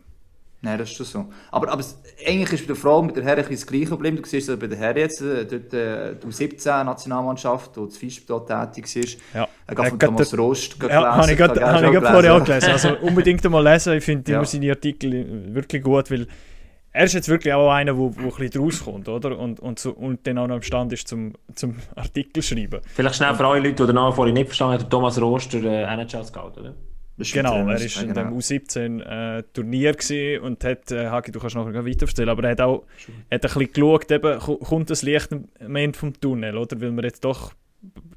Nein, 0.60 0.76
das 0.76 0.90
ist 0.90 0.96
schon 0.96 1.06
so. 1.06 1.26
Aber, 1.52 1.70
aber 1.70 1.84
eigentlich 2.26 2.52
ist 2.52 2.62
bei 2.62 2.74
der 2.74 2.76
Frau 2.76 3.00
mit 3.00 3.16
der 3.16 3.22
Herren 3.22 3.44
das 3.48 3.64
gleiche 3.64 3.86
Problem. 3.86 4.16
Du 4.16 4.24
siehst 4.24 4.48
es 4.48 4.58
bei 4.58 4.66
der 4.66 4.76
Herren 4.76 4.96
jetzt, 4.96 5.20
äh, 5.20 5.46
dort, 5.46 5.72
äh, 5.72 6.16
die 6.16 6.32
17 6.32 6.84
Nationalmannschaft, 6.84 7.76
wo 7.76 7.86
das 7.86 7.96
Fischspital 7.96 8.44
tätig 8.44 8.96
ist. 8.96 9.20
Ja. 9.34 9.46
Er 9.68 9.74
geht 9.76 9.88
von 9.88 9.98
Thomas 10.00 10.36
Rost 10.36 10.76
ja, 10.82 10.88
gelesen. 10.88 11.06
Habe 11.06 11.32
ich 11.32 11.38
gerade 11.92 12.06
vorher 12.06 12.34
auch 12.34 12.44
gelesen. 12.44 12.70
Also 12.70 12.96
unbedingt 13.02 13.44
einmal 13.46 13.62
lesen. 13.62 13.92
Ich 13.94 14.04
finde 14.04 14.30
ja. 14.32 14.38
immer 14.38 14.46
seine 14.46 14.70
Artikel 14.70 15.54
wirklich 15.54 15.82
gut, 15.82 16.10
weil 16.10 16.26
er 16.90 17.04
ist 17.04 17.12
jetzt 17.12 17.28
wirklich 17.28 17.54
auch 17.54 17.70
einer, 17.70 17.92
der 17.92 17.96
wo, 17.96 18.12
wo 18.16 18.28
ein 18.28 18.34
bisschen 18.36 18.60
rauskommt, 18.60 19.08
oder? 19.08 19.38
Und, 19.38 19.60
und, 19.60 19.78
so, 19.78 19.92
und 19.92 20.26
dann 20.26 20.38
auch 20.38 20.48
noch 20.48 20.56
imstande 20.56 20.94
ist 20.94 21.06
zum, 21.06 21.34
zum 21.54 21.76
Artikel 21.94 22.42
schreiben. 22.42 22.80
Vielleicht 22.92 23.14
schnell 23.14 23.34
für 23.36 23.46
alle 23.46 23.60
Leute, 23.60 23.74
die 23.74 23.86
den 23.86 23.94
Namen 23.94 24.12
vorhin 24.12 24.34
nicht 24.34 24.46
verstanden 24.46 24.82
haben, 24.82 24.90
Thomas 24.90 25.20
Roster, 25.20 25.62
äh, 25.62 25.84
NHL-Scout, 25.84 26.58
oder? 26.58 26.74
Genau, 27.18 27.56
er 27.56 27.66
war 27.66 28.02
in 28.02 28.14
dem 28.14 28.38
U17-Turnier 28.38 29.96
äh, 30.10 30.38
und 30.38 30.62
hat, 30.64 30.92
äh, 30.92 31.08
Hagi, 31.08 31.32
du 31.32 31.40
kannst 31.40 31.56
noch 31.56 31.66
weiter 31.66 32.06
erzählen, 32.06 32.28
aber 32.28 32.44
er 32.44 32.50
hat 32.50 32.60
auch 32.60 32.84
hat 33.30 33.32
ein 33.32 33.40
bisschen 33.40 33.72
geschaut, 33.72 34.10
eben, 34.10 34.38
kommt 34.38 34.90
das 34.90 35.02
Licht 35.02 35.32
am 35.32 35.76
Ende 35.76 35.98
vom 35.98 36.18
Tunnel, 36.20 36.56
oder? 36.56 36.80
Weil 36.80 36.92
wir 36.92 37.02
jetzt 37.02 37.24
doch 37.24 37.52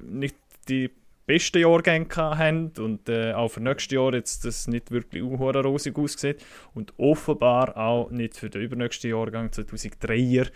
nicht 0.00 0.36
die 0.68 0.90
besten 1.26 1.58
Jahrgänge 1.60 2.06
haben 2.16 2.72
und 2.78 3.08
äh, 3.08 3.32
auch 3.32 3.48
für 3.48 3.60
nächstes 3.60 3.92
Jahr 3.92 4.14
jetzt 4.14 4.44
das 4.44 4.68
nicht 4.68 4.90
wirklich 4.90 5.22
rosig 5.22 5.96
aussieht 5.98 6.44
und 6.74 6.92
offenbar 6.98 7.76
auch 7.76 8.10
nicht 8.10 8.36
für 8.36 8.50
den 8.50 8.62
übernächsten 8.62 9.10
Jahrgang 9.10 9.48
2003er 9.48 10.48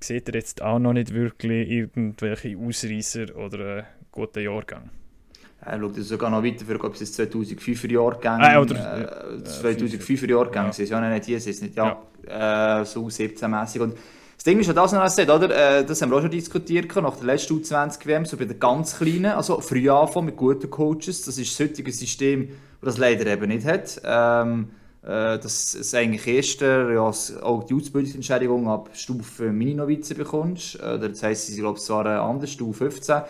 sieht 0.00 0.28
er 0.28 0.34
jetzt 0.34 0.62
auch 0.62 0.78
noch 0.78 0.92
nicht 0.92 1.14
wirklich 1.14 1.70
irgendwelche 1.70 2.56
Ausreißer 2.58 3.36
oder 3.36 3.58
einen 3.58 3.86
guten 4.12 4.42
Jahrgang. 4.42 4.90
Er 5.66 5.80
schaut 5.80 5.96
sogar 5.96 6.30
noch 6.30 6.42
weiter 6.42 6.64
für, 6.64 6.82
ob 6.82 6.94
es 7.00 7.18
2005er 7.18 7.92
Jahrgang 7.92 8.40
ah, 8.40 8.60
oder, 8.60 9.36
äh, 9.36 9.48
2005er 9.48 10.28
Jahrgang 10.28 10.66
ja. 10.66 10.70
ist. 10.70 10.90
Ja, 10.90 11.00
nein, 11.00 11.14
nicht 11.14 11.24
hier, 11.24 11.38
ist 11.38 11.62
nicht, 11.62 11.76
ja, 11.76 11.96
ja. 12.26 12.80
Äh, 12.80 12.84
so 12.84 13.06
17-mässig. 13.06 13.80
Und 13.80 13.94
das 14.36 14.44
Ding 14.44 14.58
ist 14.60 14.66
ja 14.66 14.72
das, 14.72 14.92
was 14.92 15.18
er 15.18 15.34
oder? 15.34 15.78
Äh, 15.78 15.84
das 15.84 16.02
haben 16.02 16.10
wir 16.10 16.16
auch 16.16 16.22
schon 16.22 16.30
diskutiert, 16.30 16.94
nach 16.96 17.16
der 17.16 17.26
letzten 17.26 17.54
U20-WM, 17.54 18.26
so 18.26 18.36
bei 18.36 18.44
den 18.44 18.60
ganz 18.60 18.98
Kleinen, 18.98 19.32
also 19.32 19.60
früh 19.60 19.88
anfangen 19.88 20.26
mit 20.26 20.36
guten 20.36 20.70
Coaches. 20.70 21.22
Das 21.24 21.38
ist 21.38 21.58
das 21.58 21.66
heutige 21.66 21.92
System, 21.92 22.48
das 22.82 22.94
das 22.94 22.98
leider 22.98 23.26
eben 23.26 23.48
nicht 23.48 23.66
hat. 23.66 24.00
Ähm, 24.04 24.68
äh, 25.02 25.38
dass 25.38 25.74
es 25.74 25.94
eigentlich 25.94 26.26
erst 26.26 26.60
ja, 26.60 27.10
auch 27.42 27.64
die 27.64 27.74
Ausbildungsentschädigung 27.74 28.68
ab 28.68 28.90
Stufe 28.94 29.52
Mini-Novizen 29.52 30.16
bekommst. 30.16 30.80
Äh, 30.80 30.98
das 30.98 31.22
heisst, 31.22 31.46
sie 31.46 31.52
sind, 31.52 31.62
glaube 31.62 31.78
ich, 31.78 31.84
zwar 31.84 32.06
anders, 32.06 32.50
Stufe 32.50 32.90
15 32.90 33.22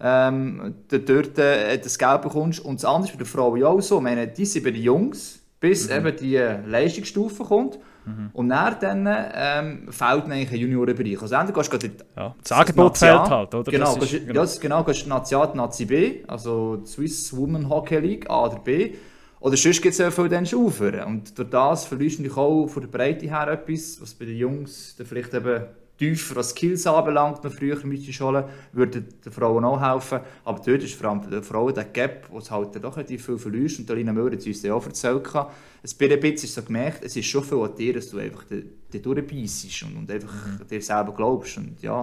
ähm, 0.00 0.74
dort 0.88 1.38
äh, 1.38 1.78
das 1.78 1.98
Geld 1.98 2.22
bekommst. 2.22 2.60
Und 2.60 2.76
das 2.76 2.84
andere 2.84 3.10
ist 3.10 3.12
bei 3.12 3.24
den 3.24 3.26
Frauen 3.26 3.62
auch 3.62 3.80
so. 3.80 3.98
Ich 3.98 4.02
meine, 4.02 4.26
die 4.28 4.46
sind 4.46 4.64
bei 4.64 4.70
den 4.70 4.82
Jungs, 4.82 5.40
bis 5.60 5.88
mhm. 5.88 5.96
eben 5.96 6.16
die 6.16 6.36
Leistungsstufe 6.66 7.44
kommt. 7.44 7.78
Mhm. 8.06 8.30
Und 8.32 8.46
nach 8.46 8.78
dann 8.78 9.06
ähm, 9.06 9.88
fällt 9.90 10.24
eigentlich 10.24 10.50
ein 10.52 10.58
Juniorenbereich. 10.58 11.20
Also 11.20 11.34
entweder 11.34 11.60
gehst 11.60 11.72
du 11.72 11.86
in 11.86 11.92
ja, 12.16 12.34
das 12.42 12.52
Angebot 12.52 12.96
fällt 12.96 13.30
halt, 13.30 13.54
oder? 13.54 13.70
Genau, 13.70 13.94
das 13.96 14.12
ist, 14.12 14.26
genau. 14.26 14.44
Ja, 14.44 14.50
genau 14.60 14.84
gehst 14.84 15.04
du 15.04 15.08
Nazi 15.10 15.34
Nazi 15.34 15.84
B, 15.84 16.24
also 16.26 16.82
Swiss 16.86 17.36
Women 17.36 17.68
Hockey 17.68 17.98
League, 17.98 18.30
A 18.30 18.46
oder 18.46 18.58
B. 18.58 18.94
Oder 19.40 19.56
sonst 19.56 19.80
gibt 19.80 19.92
es 19.92 19.98
ja 19.98 20.10
viel 20.10 20.28
dann 20.28 20.44
schon 20.44 20.66
aufhören. 20.66 21.04
Und 21.04 21.38
durch 21.38 21.48
das 21.48 21.86
verlierst 21.86 22.18
du 22.18 22.30
auch 22.34 22.66
von 22.66 22.82
der 22.82 22.88
Breite 22.88 23.26
her 23.26 23.48
etwas, 23.48 24.00
was 24.00 24.14
bei 24.14 24.26
den 24.26 24.36
Jungs 24.36 24.94
dann 24.96 25.06
vielleicht 25.06 25.32
eben 25.32 25.64
tiefer 26.00 26.36
was 26.36 26.50
Skills 26.50 26.86
anbelangt, 26.86 27.44
noch 27.44 27.52
früher 27.52 27.76
müsstest 27.84 28.20
holen, 28.20 28.44
würde 28.72 29.02
den 29.02 29.32
Frauen 29.32 29.64
auch 29.64 29.80
helfen. 29.80 30.20
Aber 30.44 30.60
dort 30.64 30.82
ist 30.82 30.94
vor 30.94 31.10
allem 31.10 31.30
den 31.30 31.42
Frauen 31.42 31.74
der 31.74 31.84
Gap, 31.84 32.26
wo 32.30 32.38
es 32.38 32.50
halt 32.50 32.82
doch 32.82 32.96
relativ 32.96 33.26
viel 33.26 33.38
verlierst. 33.38 33.80
Und 33.80 33.90
Alina 33.90 34.12
Müller 34.12 34.32
hat 34.32 34.46
uns 34.46 34.64
auch 34.64 34.86
erzählt. 34.86 35.28
Ein 35.34 35.50
bisschen 35.82 36.32
ist 36.32 36.54
so 36.54 36.62
gemerkt, 36.62 37.04
es 37.04 37.16
ist 37.16 37.26
schon 37.26 37.44
viel 37.44 37.58
an 37.58 37.74
dir, 37.76 37.92
dass 37.92 38.08
du 38.08 38.18
einfach 38.18 38.44
durchbeissest 38.90 39.82
und, 39.82 39.96
und 39.98 40.10
einfach 40.10 40.32
mhm. 40.46 40.66
dir 40.66 40.80
selber 40.80 41.12
glaubst. 41.12 41.58
Und 41.58 41.82
ja, 41.82 42.00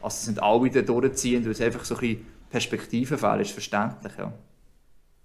also 0.00 0.14
es 0.14 0.24
sind 0.24 0.42
alle 0.42 0.70
da 0.70 0.80
durchziehen, 0.80 1.44
weil 1.44 1.52
es 1.52 1.60
einfach 1.60 1.84
so 1.84 1.94
ein 1.96 2.00
bisschen 2.00 2.26
Perspektiven 2.50 3.18
fehlen, 3.18 3.40
ist 3.40 3.50
verständlich. 3.50 4.12
Ja. 4.16 4.32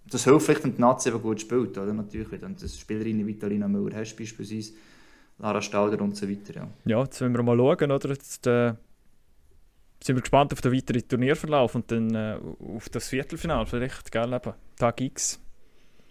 Das 0.10 0.26
hilft 0.26 0.46
vielleicht, 0.46 0.64
wenn 0.66 0.76
die 0.76 0.82
Nazi 0.82 1.10
eben 1.10 1.22
gut 1.22 1.40
spielt, 1.40 1.78
oder? 1.78 1.94
Natürlich. 1.94 2.44
Und 2.44 2.62
das 2.62 2.78
Spielerinnen 2.78 3.26
wie 3.26 3.38
Alina 3.42 3.68
Müller 3.68 3.98
hast 3.98 4.18
beispielsweise, 4.18 4.74
Lara 5.40 5.62
Stauder 5.62 6.02
und 6.02 6.16
so 6.16 6.30
weiter. 6.30 6.54
Ja, 6.54 6.68
ja 6.86 7.04
jetzt 7.04 7.22
wollen 7.22 7.34
wir 7.34 7.44
mal 7.44 7.58
schauen, 7.58 7.92
oder? 7.92 8.10
Jetzt, 8.10 8.46
äh, 8.48 8.74
sind 10.02 10.16
wir 10.16 10.22
gespannt 10.22 10.54
auf 10.54 10.62
den 10.62 10.74
weiteren 10.74 11.08
Turnierverlauf 11.08 11.76
und 11.76 11.92
dann 11.92 12.16
äh, 12.16 12.38
auf 12.76 12.90
das 12.90 13.10
Viertelfinale 13.10 13.66
vielleicht, 13.66 14.12
gell, 14.12 14.34
eben, 14.34 14.54
Tag 14.78 15.02
X. 15.02 15.42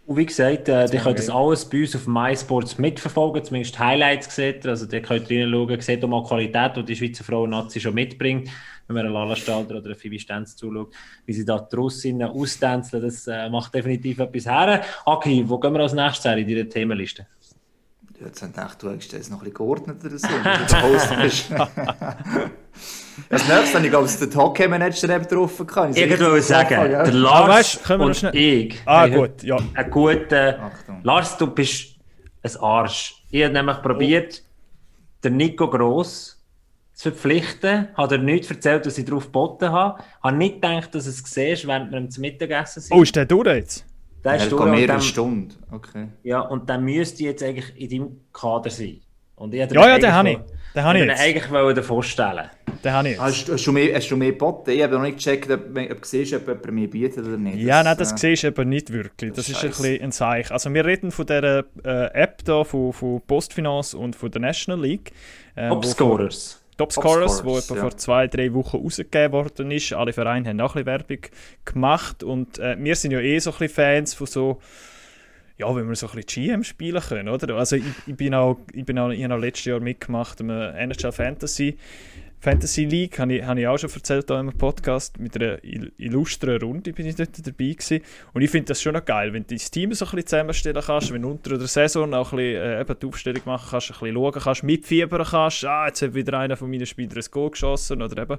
Und 0.06 0.16
wie 0.16 0.26
gesagt, 0.26 0.68
äh, 0.68 0.86
ihr 0.86 1.00
könnt 1.00 1.18
das 1.18 1.28
alles 1.28 1.66
bei 1.66 1.82
uns 1.82 1.94
auf 1.94 2.06
MySports 2.06 2.78
mitverfolgen, 2.78 3.44
zumindest 3.44 3.78
Highlights 3.78 4.34
seht 4.34 4.64
ihr, 4.64 4.70
also 4.70 4.86
ihr 4.90 5.02
könnt 5.02 5.30
reinschauen, 5.30 5.80
seht 5.82 6.02
auch 6.02 6.08
mal 6.08 6.22
die 6.22 6.28
Qualität, 6.28 6.76
die 6.76 6.84
die 6.84 6.96
Schweizer 6.96 7.24
Frauen-Nazi 7.24 7.78
schon 7.78 7.94
mitbringt, 7.94 8.48
wenn 8.86 8.96
man 8.96 9.04
eine 9.04 9.12
Lala 9.12 9.36
Stalder 9.36 9.76
oder 9.76 9.84
eine 9.84 9.94
Phoebe 9.94 10.18
Stenz 10.18 10.56
zuschaut, 10.56 10.94
wie 11.26 11.34
sie 11.34 11.44
da 11.44 11.58
draussen 11.58 12.22
austänzeln, 12.22 13.02
das 13.02 13.26
äh, 13.26 13.50
macht 13.50 13.74
definitiv 13.74 14.18
etwas 14.18 14.46
her. 14.46 14.82
Aki, 15.04 15.46
wo 15.46 15.58
gehen 15.58 15.74
wir 15.74 15.80
als 15.80 15.92
nächstes 15.92 16.24
in 16.24 16.48
deiner 16.48 16.68
Themenliste? 16.68 17.26
Jetzt 18.20 18.42
haben 18.42 18.52
gedacht, 18.52 18.82
du 18.82 18.90
hast 18.90 19.12
das 19.12 19.30
noch 19.30 19.38
ein 19.38 19.44
bisschen 19.44 19.54
geordnet 19.54 20.04
oder 20.04 20.18
so, 20.18 20.26
du. 20.26 20.34
Als 23.30 23.48
nächstes 23.48 23.74
habe 23.74 23.84
ich, 23.84 23.90
glaube 23.90 24.06
ich, 24.06 24.16
den 24.16 24.34
Hockey-Manager 24.34 25.20
getroffen. 25.20 25.66
Kann. 25.66 25.94
Ich 25.94 26.20
wollte 26.20 26.42
sagen, 26.42 26.90
ja. 26.90 27.04
der 27.04 27.12
Lars 27.12 27.78
ah, 27.84 27.88
weißt, 27.88 27.90
und 27.90 28.34
ich. 28.34 28.80
Ah, 28.86 29.06
gut, 29.06 29.42
ja. 29.42 29.58
Ein 29.74 29.90
guter... 29.90 30.72
Lars, 31.02 31.36
du 31.36 31.48
bist 31.48 31.96
ein 32.42 32.56
Arsch. 32.60 33.22
Ich 33.30 33.44
habe 33.44 33.52
nämlich 33.52 33.82
probiert, 33.82 34.42
oh. 34.42 34.46
den 35.24 35.36
Nico 35.36 35.68
Gross 35.68 36.42
zu 36.94 37.10
verpflichten. 37.10 37.88
Hat 37.94 38.12
er 38.12 38.18
nichts 38.18 38.50
erzählt, 38.50 38.86
was 38.86 38.96
ich 38.98 39.04
darauf 39.04 39.26
geboten 39.26 39.70
habe. 39.70 40.00
Ich 40.00 40.24
habe 40.24 40.36
nicht 40.36 40.54
gedacht, 40.56 40.92
dass 40.94 41.06
es 41.06 41.22
gesehen 41.22 41.52
ist, 41.52 41.66
während 41.66 41.92
wir 41.92 42.10
zum 42.10 42.22
Mittagessen 42.22 42.82
sind. 42.82 42.96
Oh, 42.96 43.02
ist 43.02 43.14
der 43.14 43.26
durch 43.26 43.46
jetzt? 43.46 43.84
Der 44.24 44.36
ist 44.36 44.50
durch. 44.50 44.64
mehrere 44.70 45.00
Stunden. 45.00 45.54
Okay. 45.70 46.08
Ja, 46.22 46.40
und 46.40 46.68
dann 46.68 46.84
müsste 46.84 47.22
jetzt 47.24 47.42
eigentlich 47.42 47.72
in 47.76 47.88
deinem 47.88 48.20
Kader 48.32 48.70
sein. 48.70 49.00
Und 49.36 49.54
ich 49.54 49.60
ja, 49.60 49.86
ja, 49.86 49.98
den 49.98 50.12
habe 50.12 50.30
ich. 50.30 50.38
Den 50.74 50.84
habe 50.84 50.98
ich 50.98 51.06
jetzt. 51.06 51.20
eigentlich 51.20 51.50
wollte 51.50 51.82
vorstellen. 51.82 52.50
Den 52.84 52.92
habe 52.92 53.08
ich 53.08 53.14
jetzt. 53.14 53.22
Hast, 53.22 53.48
hast, 53.48 53.66
du 53.66 53.72
mehr, 53.72 53.94
hast 53.94 54.10
du 54.10 54.16
mehr 54.16 54.32
geboten? 54.32 54.70
Ich 54.70 54.82
habe 54.82 54.94
noch 54.94 55.02
nicht 55.02 55.18
gecheckt, 55.18 55.50
ob, 55.50 55.60
ob 55.70 56.02
du 56.02 56.08
siehst, 56.08 56.34
ob 56.34 56.46
jemand 56.46 56.72
mehr 56.72 56.88
bietet 56.88 57.24
oder 57.24 57.36
nicht. 57.36 57.58
Ja, 57.58 57.78
das, 57.78 57.84
nein, 57.84 57.96
das 57.98 58.12
äh, 58.12 58.16
siehst 58.16 58.42
du 58.42 58.48
aber 58.48 58.64
nicht 58.64 58.92
wirklich. 58.92 59.32
Das, 59.32 59.46
das 59.46 59.56
ist 59.56 59.62
ein 59.62 59.70
bisschen 59.70 60.02
ein 60.02 60.12
Zeichen. 60.12 60.52
Also 60.52 60.74
wir 60.74 60.84
reden 60.84 61.10
von 61.10 61.26
dieser 61.26 61.64
äh, 61.84 62.12
App 62.12 62.44
da, 62.44 62.64
von, 62.64 62.92
von 62.92 63.20
Postfinance 63.26 63.96
und 63.96 64.16
von 64.16 64.30
der 64.30 64.40
National 64.40 64.84
League. 64.84 65.12
Äh, 65.54 65.68
Topscorers. 65.68 66.60
Topscorers, 66.78 67.44
wo 67.44 67.58
etwa 67.58 67.74
ja. 67.74 67.80
vor 67.82 67.96
zwei, 67.96 68.26
drei 68.26 68.54
Wochen 68.54 68.78
rausgegeben 68.78 69.32
worden 69.32 69.70
ist. 69.70 69.92
Alle 69.92 70.12
Vereine 70.12 70.48
haben 70.48 70.60
auch 70.60 70.74
ein 70.74 70.84
bisschen 70.84 70.86
Werbung 70.86 71.18
gemacht 71.64 72.22
und 72.22 72.58
äh, 72.58 72.76
wir 72.78 72.96
sind 72.96 73.10
ja 73.10 73.20
eh 73.20 73.38
so 73.38 73.50
ein 73.50 73.58
bisschen 73.58 73.74
Fans 73.74 74.14
von 74.14 74.26
so 74.26 74.60
ja, 75.58 75.74
wenn 75.74 75.88
wir 75.88 75.96
so 75.96 76.06
ein 76.06 76.14
bisschen 76.14 76.44
GM 76.44 76.62
spielen 76.62 77.02
können, 77.02 77.28
oder? 77.28 77.56
Also 77.56 77.76
ich, 77.76 77.84
ich 78.06 78.16
bin 78.16 78.32
auch, 78.32 78.58
ich 78.72 78.84
bin 78.84 78.96
auch, 78.96 79.10
ich 79.10 79.24
habe 79.24 79.34
auch 79.34 79.38
letztes 79.38 79.64
Jahr 79.64 79.80
mitgemacht 79.80 80.40
im 80.40 80.50
NHL 80.50 81.10
Fantasy 81.10 81.76
Fantasy 82.40 82.84
League, 82.84 83.18
habe 83.18 83.34
ich, 83.34 83.42
habe 83.42 83.60
ich 83.60 83.66
auch 83.66 83.78
schon 83.78 83.90
erzählt 83.90 84.26
hier 84.28 84.38
im 84.38 84.52
Podcast, 84.52 85.18
mit 85.18 85.34
einer 85.36 85.58
illustren 85.62 86.60
Runde 86.60 86.92
bin 86.92 87.06
ich 87.06 87.16
dort 87.16 87.36
dabei 87.38 87.72
gewesen. 87.72 88.00
Und 88.32 88.42
ich 88.42 88.50
finde 88.50 88.66
das 88.66 88.80
schon 88.80 88.94
noch 88.94 89.04
geil, 89.04 89.32
wenn 89.32 89.42
du 89.42 89.48
dein 89.48 89.58
Team 89.58 89.92
so 89.92 90.04
ein 90.04 90.10
bisschen 90.10 90.26
zusammenstellen 90.26 90.82
kannst, 90.84 91.12
wenn 91.12 91.22
du 91.22 91.30
unter 91.30 91.58
der 91.58 91.66
Saison 91.66 92.14
auch 92.14 92.32
ein 92.32 92.36
bisschen 92.36 92.62
äh, 92.62 92.80
eben 92.80 92.96
die 93.00 93.06
Aufstellung 93.06 93.42
machen 93.44 93.68
kannst, 93.70 93.90
ein 93.90 93.98
bisschen 93.98 94.14
schauen 94.14 94.32
kannst, 94.32 94.62
mitfiebern 94.62 95.26
kannst, 95.28 95.64
ah, 95.64 95.86
jetzt 95.86 96.02
hat 96.02 96.14
wieder 96.14 96.38
einer 96.38 96.56
von 96.56 96.70
meinen 96.70 96.86
Spielern 96.86 97.18
ein 97.18 97.30
Goal 97.30 97.50
geschossen 97.50 98.02
oder 98.02 98.22
eben 98.22 98.38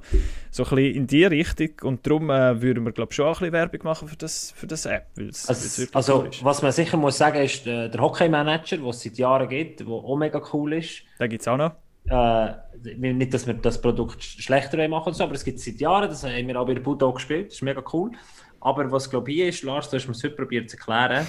so 0.49 0.63
ein 0.63 0.69
bisschen 0.69 0.95
in 0.95 1.07
die 1.07 1.25
Richtung. 1.25 1.69
Und 1.83 2.07
darum 2.07 2.29
äh, 2.29 2.62
würden 2.62 2.85
wir, 2.85 2.93
glaube 2.93 3.12
ich, 3.12 3.15
schon 3.15 3.27
ein 3.27 3.33
bisschen 3.33 3.51
Werbung 3.51 3.81
machen 3.83 4.07
für 4.07 4.17
das, 4.17 4.51
für 4.55 4.67
das 4.67 4.85
App, 4.85 5.07
also, 5.17 5.83
also 5.93 6.23
cool 6.23 6.29
was 6.41 6.62
man 6.62 6.71
sicher 6.71 6.97
muss 6.97 7.17
sagen, 7.17 7.41
ist 7.43 7.67
äh, 7.67 7.89
der 7.89 8.01
Hockey-Manager, 8.01 8.77
den 8.77 8.88
es 8.88 9.01
seit 9.01 9.17
Jahren 9.17 9.47
gibt, 9.47 9.81
der 9.81 9.88
auch 9.88 10.15
mega 10.15 10.41
cool 10.53 10.73
ist. 10.73 11.03
Den 11.19 11.29
gibt 11.29 11.41
es 11.41 11.47
auch 11.47 11.57
noch 11.57 11.73
äh, 12.07 12.53
nicht, 12.95 13.33
dass 13.33 13.45
wir 13.45 13.53
das 13.53 13.81
Produkt 13.81 14.23
schlechter 14.23 14.88
machen, 14.88 15.13
so, 15.13 15.23
aber 15.23 15.33
es 15.33 15.43
gibt 15.43 15.59
es 15.59 15.65
seit 15.65 15.79
Jahren, 15.79 16.09
das 16.09 16.23
haben 16.23 16.47
wir 16.47 16.59
auch 16.59 16.65
bei 16.65 16.73
der 16.73 16.81
Bulldog 16.81 17.15
gespielt, 17.15 17.47
das 17.47 17.55
ist 17.55 17.62
mega 17.62 17.83
cool. 17.93 18.12
Aber 18.62 18.91
was 18.91 19.09
glaube 19.09 19.31
ich 19.31 19.39
ist, 19.39 19.63
Lars, 19.63 19.89
du 19.89 19.97
hast 19.97 20.07
mir 20.07 20.13
es 20.13 20.23
heute 20.23 20.35
probiert 20.35 20.69
zu 20.69 20.77
erklären, 20.77 21.25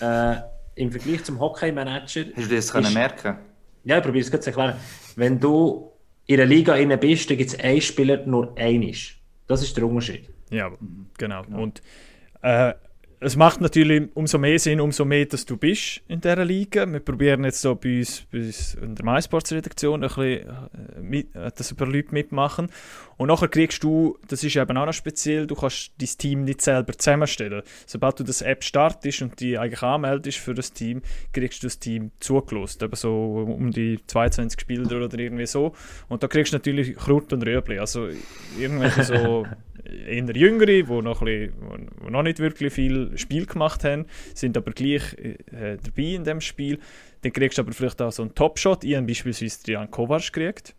äh, 0.00 0.36
im 0.74 0.90
Vergleich 0.90 1.24
zum 1.24 1.38
Hockey-Manager... 1.40 2.24
Hast 2.36 2.50
du 2.50 2.56
das 2.56 2.72
können 2.72 2.92
merken 2.94 3.36
Ja, 3.84 3.98
ich 3.98 4.02
probiere 4.02 4.24
es 4.24 4.30
kurz 4.30 4.44
zu 4.44 4.50
erklären. 4.50 4.76
Wenn 5.16 5.38
du 5.38 5.92
in 6.26 6.40
einer 6.40 6.46
Liga 6.46 6.74
innen 6.76 6.98
bist, 6.98 7.28
dann 7.30 7.36
gibt 7.36 7.50
es 7.50 7.60
einen 7.60 7.80
Spieler 7.80 8.24
nur 8.24 8.56
einisch. 8.56 9.20
Das 9.46 9.62
ist 9.62 9.76
der 9.76 9.84
Unterschied. 9.84 10.30
Ja, 10.50 10.70
genau. 11.18 11.42
genau. 11.42 11.62
Und 11.62 11.82
äh, 12.42 12.72
es 13.22 13.36
macht 13.36 13.60
natürlich 13.60 14.08
umso 14.14 14.38
mehr 14.38 14.58
Sinn, 14.58 14.80
umso 14.80 15.04
mehr, 15.04 15.26
dass 15.26 15.46
du 15.46 15.56
bist 15.56 16.02
in 16.08 16.20
dieser 16.20 16.44
Liga. 16.44 16.90
Wir 16.90 17.00
probieren 17.00 17.44
jetzt 17.44 17.60
so 17.60 17.74
bei 17.74 17.98
uns, 17.98 18.26
bei 18.32 18.38
uns 18.38 18.74
in 18.74 18.94
der 18.94 19.04
MySports-Redaktion 19.04 20.02
ein 20.02 20.08
bisschen, 20.08 20.48
äh, 20.48 21.00
mit, 21.00 21.34
äh, 21.34 21.50
dass 21.54 21.70
ein 21.70 21.76
paar 21.76 21.86
Leute 21.86 22.12
mitmachen. 22.12 22.68
Und 23.22 23.28
nachher 23.28 23.46
kriegst 23.46 23.84
du, 23.84 24.18
das 24.26 24.42
ist 24.42 24.56
eben 24.56 24.76
auch 24.76 24.84
noch 24.84 24.92
speziell, 24.92 25.46
du 25.46 25.54
kannst 25.54 25.92
dein 25.96 26.08
Team 26.08 26.42
nicht 26.42 26.60
selber 26.60 26.92
zusammenstellen. 26.92 27.62
Sobald 27.86 28.18
du 28.18 28.24
das 28.24 28.42
App 28.42 28.64
startest 28.64 29.22
und 29.22 29.38
die 29.38 29.56
eigentlich 29.56 29.80
anmeldest 29.80 30.38
für 30.38 30.54
das 30.54 30.72
Team, 30.72 31.02
kriegst 31.32 31.62
du 31.62 31.68
das 31.68 31.78
Team 31.78 32.10
zugelost. 32.18 32.82
Eben 32.82 32.96
so 32.96 33.46
um 33.46 33.70
die 33.70 34.00
22 34.08 34.60
Spieler 34.60 35.04
oder 35.04 35.16
irgendwie 35.16 35.46
so. 35.46 35.72
Und 36.08 36.24
da 36.24 36.26
kriegst 36.26 36.52
du 36.52 36.56
natürlich 36.56 36.96
Krut 36.96 37.32
und 37.32 37.46
Röbli. 37.46 37.78
Also 37.78 38.08
irgendwelche 38.58 39.04
so 39.04 39.46
eher 39.84 40.36
Jüngere, 40.36 40.66
die 40.66 40.82
noch, 40.82 41.20
wo 41.20 42.10
noch 42.10 42.22
nicht 42.24 42.40
wirklich 42.40 42.72
viel 42.72 43.16
Spiel 43.16 43.46
gemacht 43.46 43.84
haben, 43.84 44.06
sind 44.34 44.56
aber 44.56 44.72
gleich 44.72 45.16
äh, 45.16 45.76
dabei 45.80 46.02
in 46.02 46.24
dem 46.24 46.40
Spiel. 46.40 46.80
Dann 47.20 47.32
kriegst 47.32 47.56
du 47.56 47.62
aber 47.62 47.70
vielleicht 47.70 48.02
auch 48.02 48.10
so 48.10 48.22
einen 48.22 48.34
Top-Shot. 48.34 48.82
Ich 48.82 48.96
habe 48.96 49.06
beispielsweise 49.06 49.62
Trian 49.62 49.88
Kovac 49.92 50.32
gekriegt. 50.32 50.74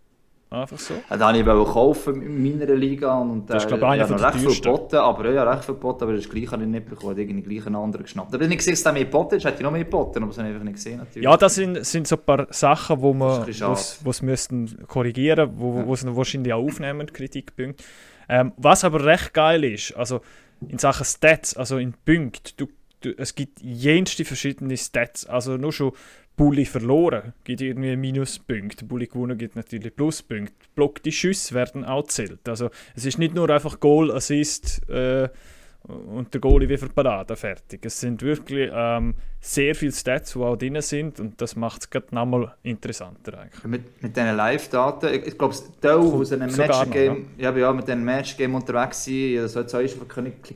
Einfach 0.53 0.79
so. 0.79 0.93
Ja, 1.09 1.17
den 1.17 1.45
habe 1.45 1.61
ich 1.61 1.67
kaufen 1.73 2.21
in 2.21 2.43
meiner 2.43 2.73
Liga. 2.75 3.17
Und, 3.17 3.49
das 3.49 3.63
ist, 3.63 3.67
glaube 3.67 3.95
ich, 3.95 4.01
äh, 4.01 4.07
noch 4.07 4.21
recht 4.21 4.35
viel 4.35 4.61
geboten, 4.61 4.95
aber 4.97 5.31
ja, 5.31 5.43
recht 5.49 5.65
viel 5.65 5.75
geboten, 5.75 6.03
aber 6.03 6.13
das 6.13 6.29
gleiche 6.29 6.51
habe 6.51 6.63
ich 6.63 6.69
nicht 6.69 6.85
bekommen. 6.85 7.17
Ich 7.17 7.27
irgendwie 7.27 7.41
gleich 7.41 7.65
einen 7.65 7.75
anderen 7.75 8.03
geschnappt. 8.03 8.33
Aber 8.33 8.43
ich 8.43 8.57
gesehen, 8.57 8.73
dass 8.73 8.83
der 8.83 8.93
mehr 8.93 9.05
geboten 9.05 9.35
ist, 9.35 9.45
hätte 9.45 9.57
ich 9.57 9.63
noch 9.63 9.71
mehr 9.71 9.83
geboten, 9.83 10.19
aber 10.19 10.27
das 10.27 10.37
habe 10.37 10.49
ich 10.49 10.53
einfach 10.53 10.65
nicht 10.65 10.75
gesehen. 10.75 10.97
Natürlich. 10.97 11.23
Ja, 11.23 11.37
das 11.37 11.55
sind, 11.55 11.85
sind 11.85 12.07
so 12.07 12.15
ein 12.15 12.23
paar 12.23 12.47
Sachen, 12.51 13.01
wo 13.01 13.13
man 13.13 13.47
was 13.47 14.21
müssten 14.21 14.87
korrigieren, 14.87 15.51
wo, 15.55 15.79
ja. 15.79 15.87
wo 15.87 15.95
sie 15.95 16.15
wahrscheinlich 16.15 16.53
auch 16.53 16.63
aufnehmen, 16.63 17.07
Kritikpunkte. 17.11 17.83
Ähm, 18.29 18.53
was 18.57 18.83
aber 18.83 19.03
recht 19.03 19.33
geil 19.33 19.63
ist, 19.63 19.95
also 19.97 20.21
in 20.67 20.77
Sachen 20.77 21.05
Stats, 21.05 21.57
also 21.57 21.77
in 21.77 21.93
Punkten, 21.93 22.53
du, 22.57 22.67
es 23.05 23.35
gibt 23.35 23.61
jenste 23.61 24.25
verschiedene 24.25 24.77
Stats, 24.77 25.25
also 25.25 25.57
nur 25.57 25.73
schon 25.73 25.93
Bulli 26.35 26.65
verloren 26.65 27.33
gibt 27.43 27.61
irgendwie 27.61 27.95
Minuspunkte, 27.95 28.85
Bulli 28.85 29.05
gewonnen 29.07 29.37
gibt 29.37 29.55
natürlich 29.55 29.95
Pluspunkte. 29.95 30.53
Block 30.73 31.03
die 31.03 31.11
Schüsse 31.11 31.53
werden 31.53 31.85
auch 31.85 32.07
zählt. 32.07 32.49
Also 32.49 32.71
es 32.95 33.05
ist 33.05 33.19
nicht 33.19 33.35
nur 33.35 33.49
einfach 33.49 33.79
Goal, 33.79 34.11
Assist, 34.11 34.87
äh, 34.89 35.29
und 35.83 36.33
der 36.33 36.39
Goalie 36.39 36.69
wie 36.69 36.77
für 36.77 36.87
Parade 36.87 37.35
fertig. 37.35 37.85
Es 37.85 37.99
sind 37.99 38.21
wirklich 38.21 38.71
ähm, 38.73 39.15
sehr 39.41 39.75
viele 39.75 39.91
Stats, 39.91 40.31
die 40.31 40.39
auch 40.39 40.55
drin 40.55 40.79
sind 40.81 41.19
und 41.19 41.41
das 41.41 41.57
macht 41.57 41.81
es 41.81 41.89
gerade 41.89 42.15
nochmal 42.15 42.55
interessanter 42.63 43.37
eigentlich. 43.37 43.63
Mit, 43.65 44.01
mit 44.01 44.15
diesen 44.15 44.35
Live-Daten, 44.37 45.13
ich, 45.13 45.27
ich 45.27 45.37
glaube, 45.37 45.55
Teil 45.81 45.97
aus 45.97 46.31
einem 46.31 46.55
Match-Game, 46.55 47.25
ja. 47.37 47.51
ja, 47.51 47.57
ja, 47.57 47.73
mit 47.73 47.85
diesem 47.85 48.05
Match-Game 48.05 48.55
unterwegs 48.55 49.03
sein, 49.03 49.39
also 49.39 49.59
jetzt 49.59 49.73
ist 49.73 49.97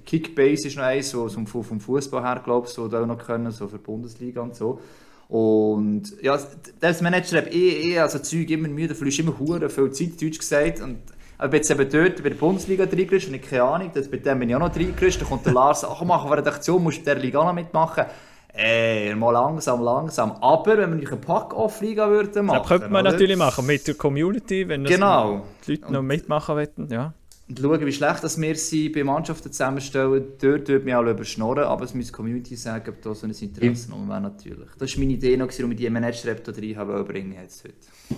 Kickbase 0.06 0.68
ist 0.68 0.78
noch 0.78 0.84
eins, 0.84 1.10
so 1.10 1.28
vom, 1.28 1.46
vom 1.46 1.80
Fußball 1.80 2.24
her, 2.24 2.42
glaube 2.44 2.68
ich, 2.68 2.74
so 2.74 2.88
da 2.88 3.06
noch 3.06 3.18
können, 3.18 3.52
so 3.52 3.68
für 3.68 3.78
die 3.78 3.84
Bundesliga 3.84 4.42
und 4.42 4.56
so. 4.56 4.80
Und 5.28 6.22
ja, 6.22 6.40
das 6.80 7.02
Manager 7.02 7.40
hat 7.40 7.54
eh, 7.54 7.92
eh 7.92 8.00
also 8.00 8.20
Zeug 8.20 8.50
immer 8.50 8.70
müde, 8.70 8.96
verlierst 8.96 9.20
immer 9.20 9.38
hure 9.38 9.70
viel 9.70 9.92
Zeit, 9.92 10.22
Deutsch 10.22 10.40
gesagt, 10.40 10.80
und 10.80 11.00
aber 11.38 11.56
jetzt 11.56 11.70
eben 11.70 11.90
dort 11.90 12.24
bei 12.24 12.30
der 12.30 12.36
Bundesliga 12.36 12.86
reingerutscht 12.86 13.28
und 13.28 13.36
ich 13.36 13.42
keine 13.44 13.64
Ahnung, 13.64 13.92
das, 13.94 14.10
bei 14.10 14.18
dem 14.18 14.40
bin 14.40 14.50
ich 14.50 14.56
auch 14.56 14.60
noch 14.60 14.76
reingerutscht. 14.76 15.22
Dann 15.22 15.28
kommt 15.28 15.46
der 15.46 15.54
Lars, 15.54 15.86
ach 15.86 16.02
machen 16.04 16.30
wir 16.30 16.34
eine 16.34 16.42
Redaktion, 16.42 16.82
musst 16.82 17.00
du 17.00 17.04
der 17.06 17.16
Liga 17.16 17.40
auch 17.40 17.46
noch 17.46 17.54
mitmachen. 17.54 18.06
Ey, 18.54 19.14
mal 19.14 19.32
langsam, 19.32 19.84
langsam. 19.84 20.32
Aber 20.42 20.78
wenn 20.80 21.00
wir 21.00 21.08
eine 21.08 21.18
Pack-Off-Liga 21.18 22.10
würden 22.10 22.48
machen... 22.48 22.60
Das 22.60 22.68
könnte 22.68 22.90
man 22.90 23.06
oder? 23.06 23.12
natürlich 23.12 23.38
machen, 23.38 23.68
mit 23.68 23.88
der 23.88 23.94
Community, 23.94 24.68
wenn 24.68 24.84
genau. 24.84 25.46
die 25.66 25.76
Leute 25.76 25.94
noch 25.94 26.02
mitmachen 26.02 26.56
wollen, 26.56 26.90
ja. 26.90 27.14
Und 27.50 27.60
schauen, 27.60 27.86
wie 27.86 27.94
schlecht 27.94 28.24
dass 28.24 28.40
wir 28.40 28.56
sie 28.56 28.90
bei 28.90 29.06
Mannschaften 29.06 29.52
zusammenstellen, 29.52 30.26
dort 30.42 30.68
würde 30.68 30.80
mich 30.80 30.94
auch 30.94 31.04
überschnorren, 31.04 31.64
aber 31.64 31.86
es 31.86 31.94
muss 31.94 32.08
die 32.08 32.12
Community 32.12 32.58
sagen, 32.58 32.90
ob 32.90 33.02
da 33.02 33.16
so 33.16 33.26
ein 33.26 33.32
Interesse 33.32 33.90
noch 33.90 34.06
wäre, 34.06 34.20
natürlich. 34.20 34.68
Das 34.78 34.94
war 34.94 35.00
meine 35.00 35.14
Idee 35.14 35.38
noch, 35.38 35.48
warum 35.58 35.72
ich 35.72 35.78
die 35.78 35.90
Manager-App 35.90 36.44
da 36.44 36.52
rein 36.52 37.06
bringen 37.06 37.34
jetzt 37.42 37.64
heute. 37.64 37.76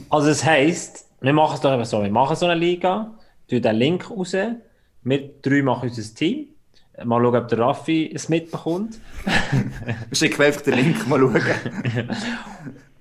Also 0.10 0.30
es 0.30 0.44
heisst, 0.44 1.06
wir 1.22 1.34
machen 1.34 1.56
es 1.56 1.62
doch 1.62 1.70
einfach 1.70 1.86
so. 1.86 2.02
Wir 2.02 2.10
machen 2.10 2.36
so 2.36 2.48
eine 2.48 2.60
Liga, 2.60 3.16
tun 3.48 3.62
den 3.62 3.76
Link 3.76 4.10
raus. 4.10 4.34
Wir 5.04 5.30
drei 5.42 5.62
machen 5.62 5.90
unser 5.90 6.16
Team. 6.16 6.48
Mal 7.04 7.22
schauen, 7.22 7.36
ob 7.36 7.48
der 7.48 7.60
Raffi 7.60 8.12
es 8.14 8.30
mitbekommt. 8.30 9.00
Schick 10.12 10.40
einfach 10.40 10.62
den 10.62 10.74
Link, 10.74 11.08
mal 11.08 11.20
schauen. 11.20 11.36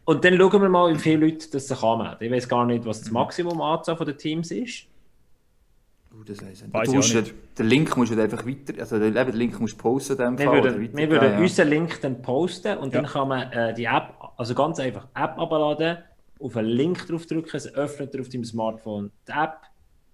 Und 0.04 0.24
dann 0.24 0.36
schauen 0.36 0.62
wir 0.62 0.68
mal, 0.68 0.94
wie 0.94 0.98
viele 0.98 1.26
Leute 1.26 1.50
das 1.50 1.68
sich 1.68 1.82
anmelden. 1.82 2.18
Ich 2.20 2.30
weiß 2.30 2.48
gar 2.48 2.64
nicht, 2.64 2.84
was 2.84 3.00
das 3.00 3.10
Maximum 3.10 3.60
Anzahl 3.60 3.96
der 3.96 4.16
Teams 4.16 4.50
ist. 4.50 4.86
Uh, 6.18 6.24
das 6.24 6.42
heisst, 6.42 6.64
du 6.64 6.92
musst, 6.94 7.12
ja 7.12 7.22
den 7.58 7.66
Link 7.66 7.96
musst 7.96 8.12
du 8.12 8.20
einfach 8.20 8.44
weiter, 8.46 8.74
also 8.80 8.98
den, 8.98 9.14
den 9.14 9.32
Link 9.34 9.60
musst 9.60 9.74
du 9.74 9.78
posten 9.78 10.12
in 10.12 10.36
dem 10.36 10.38
wir 10.38 10.46
Fall. 10.46 10.64
Würden, 10.64 10.96
wir 10.96 11.10
würden 11.10 11.32
ja, 11.32 11.38
unseren 11.38 11.68
Link 11.68 12.00
dann 12.00 12.22
posten 12.22 12.78
und 12.78 12.92
ja. 12.92 13.02
dann 13.02 13.10
kann 13.10 13.28
man 13.28 13.52
äh, 13.52 13.74
die 13.74 13.84
App, 13.84 14.14
also 14.36 14.54
ganz 14.54 14.80
einfach 14.80 15.06
App 15.14 15.38
abladen, 15.38 15.98
auf 16.40 16.56
einen 16.56 16.68
Link 16.68 17.06
draufdrücken, 17.06 17.50
es 17.54 17.72
öffnet 17.74 18.18
auf 18.18 18.28
deinem 18.28 18.44
Smartphone 18.44 19.10
die 19.26 19.32
App, 19.32 19.60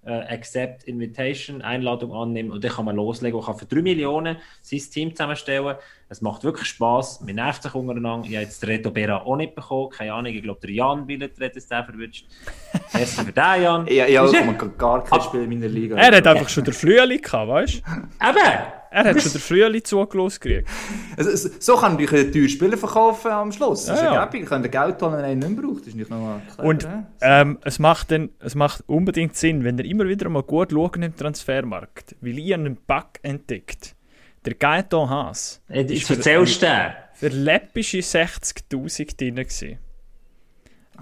äh, 0.07 0.35
Accept 0.35 0.85
Invitation, 0.85 1.63
Einladung 1.63 2.13
annehmen 2.13 2.51
und 2.51 2.63
dann 2.65 2.71
kann 2.71 2.85
man 2.85 2.97
loslegen 2.97 3.39
und 3.39 3.47
kann 3.47 3.57
für 3.57 3.67
3 3.67 3.83
Millionen 3.83 4.37
sein 4.63 4.81
Team 4.81 5.15
zusammenstellen. 5.15 5.77
Es 6.09 6.21
macht 6.21 6.45
wirklich 6.45 6.69
Spaß, 6.69 7.23
man 7.23 7.35
nervt 7.37 7.63
sich 7.63 7.75
untereinander. 7.75 8.29
Ich 8.29 8.35
habe 8.35 8.45
jetzt 8.45 8.63
den 8.63 8.71
Reto 8.71 8.91
Bera 8.91 9.23
auch 9.23 9.37
nicht 9.37 9.55
bekommen, 9.55 9.91
keine 9.91 10.13
Ahnung, 10.13 10.33
ich 10.33 10.43
glaube, 10.43 10.61
der 10.61 10.71
Jan 10.71 11.09
will 11.09 11.19
den 11.19 11.31
jetzt 11.39 11.71
den 11.71 11.85
verwünscht. 11.85 12.27
Merci 12.93 13.25
für 13.25 13.33
den, 13.33 13.63
Jan. 13.63 13.87
Ja, 13.87 14.07
ja, 14.07 14.27
ich 14.27 14.37
habe 14.37 14.69
gar 14.71 15.03
kein 15.05 15.21
Spiel 15.21 15.43
in 15.43 15.49
meiner 15.49 15.69
Liga. 15.69 15.97
Er 15.97 16.17
hat 16.17 16.27
einfach 16.27 16.49
schon 16.49 16.65
der 16.65 16.75
Flüeli 16.75 17.19
gehabt, 17.19 17.49
weißt 17.49 17.75
du? 17.75 18.29
Eben! 18.29 18.84
Er 18.95 19.07
hat 19.07 19.21
schon 19.21 19.33
der 19.33 19.41
Frühling 19.41 19.83
zugelassen 19.83 20.39
gekriegt. 20.41 20.69
Also, 21.17 21.51
so 21.59 21.77
kann 21.77 21.99
ich 21.99 22.13
einen 22.13 22.31
teuren 22.31 22.49
Spieler 22.49 22.77
verkaufen 22.79 23.29
am 23.33 23.51
Schluss. 23.51 23.87
Das 23.87 24.01
ja, 24.01 24.07
ist 24.07 24.15
ja 24.15 24.25
gäbig. 24.25 24.43
Ich 24.45 24.49
kann 24.49 24.63
Geld 24.63 25.03
holen, 25.03 25.13
wenn 25.15 25.25
er 25.25 25.33
ihn 25.33 25.41
nicht 25.41 25.57
braucht. 25.57 25.81
Das 25.81 25.89
ist 25.89 25.97
nicht 25.97 26.11
noch 26.11 26.41
klar, 26.55 26.65
Und 26.65 26.87
ähm, 27.21 27.59
es, 27.63 27.81
macht 27.81 28.13
dann, 28.13 28.31
es 28.39 28.55
macht 28.55 28.85
unbedingt 28.87 29.35
Sinn, 29.35 29.65
wenn 29.65 29.79
ihr 29.79 29.85
immer 29.87 30.07
wieder 30.07 30.29
mal 30.29 30.45
gut 30.45 30.71
schaut 30.71 30.97
im 30.97 31.17
Transfermarkt, 31.17 32.15
weil 32.21 32.39
ich 32.39 32.55
einen 32.55 32.77
Bug 32.77 33.19
entdeckt 33.23 33.97
Der 34.45 34.55
Gaetan 34.55 35.11
Haas. 35.11 35.61
Äh, 35.69 35.93
ist 35.93 36.09
erzählst 36.09 36.63
du 36.63 36.95
Für 37.15 37.29
läppische 37.29 37.99
60'000 37.99 39.17
drin 39.17 39.35
gewesen. 39.35 39.79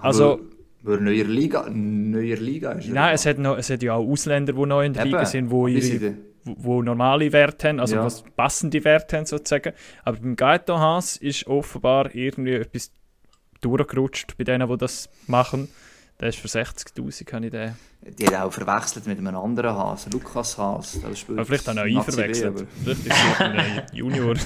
Also... 0.01 0.41
Weil 0.85 1.01
neuer 1.01 1.25
Liga, 1.25 1.69
neuer 1.71 2.39
Liga 2.39 2.73
ist 2.73 2.89
Nein, 2.89 3.15
es 3.15 3.25
hat, 3.27 3.39
noch, 3.39 3.57
es 3.57 3.71
hat 3.71 3.83
ja 3.85 3.95
auch 3.95 4.05
Ausländer, 4.05 4.55
die 4.55 4.67
neu 4.67 4.85
in 4.85 4.95
der 4.95 5.03
Eben. 5.03 5.13
Liga 5.13 5.27
sind, 5.27 5.51
wo 5.51 5.69
ihre 5.69 6.17
wo 6.45 6.83
normale 6.83 7.33
Werte 7.33 7.69
haben, 7.69 7.81
also 7.81 7.97
ja. 7.97 8.05
was 8.05 8.23
passende 8.37 8.85
Werte 8.85 9.17
haben 9.17 9.27
sozusagen. 9.27 9.73
Aber 10.05 10.19
beim 10.19 10.37
Gaetan 10.37 10.79
Haas 10.79 11.17
ist 11.17 11.47
offenbar 11.47 12.15
irgendwie 12.15 12.55
etwas 12.55 12.93
durchgerutscht 13.61 14.37
bei 14.37 14.45
denen, 14.45 14.69
die 14.69 14.77
das 14.77 15.09
machen. 15.27 15.69
Der 16.21 16.29
ist 16.29 16.39
für 16.39 16.49
60'000, 16.49 17.33
habe 17.33 17.47
ich 17.47 17.51
den. 17.51 17.75
Die 18.19 18.27
hat 18.27 18.35
auch 18.35 18.53
verwechselt 18.53 19.07
mit 19.07 19.19
einem 19.19 19.37
anderen 19.37 19.75
Haas, 19.75 20.09
Lukas 20.13 20.57
Haas. 20.59 21.01
Aber 21.05 21.45
vielleicht 21.45 21.69
auch 21.69 21.75
noch 21.75 21.85
ich 21.85 22.01
verwechselt. 22.01 22.67
Vielleicht 22.83 23.07
ist 23.07 23.15
es 23.15 23.41
ein 23.41 23.83
Junior. 23.93 24.35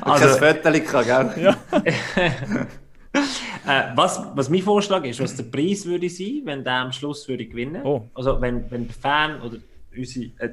also, 0.00 0.24
das 0.24 0.38
Foto 0.38 0.80
kann, 0.80 1.04
gell? 1.04 1.42
Ja. 1.42 1.58
äh, 3.66 3.92
was, 3.94 4.22
was 4.34 4.48
mein 4.48 4.62
Vorschlag 4.62 5.04
ist, 5.04 5.20
was 5.20 5.36
der 5.36 5.44
Preis 5.44 5.84
würde 5.84 6.08
sein, 6.08 6.42
wenn 6.44 6.64
der 6.64 6.74
am 6.74 6.92
Schluss 6.92 7.28
würde 7.28 7.46
gewinnen. 7.46 7.82
Oh. 7.84 8.08
Also 8.14 8.40
wenn, 8.40 8.70
wenn 8.70 8.86
der 8.86 8.96
Fan 8.96 9.42
oder 9.42 9.58
unsere, 9.96 10.32
äh, 10.38 10.50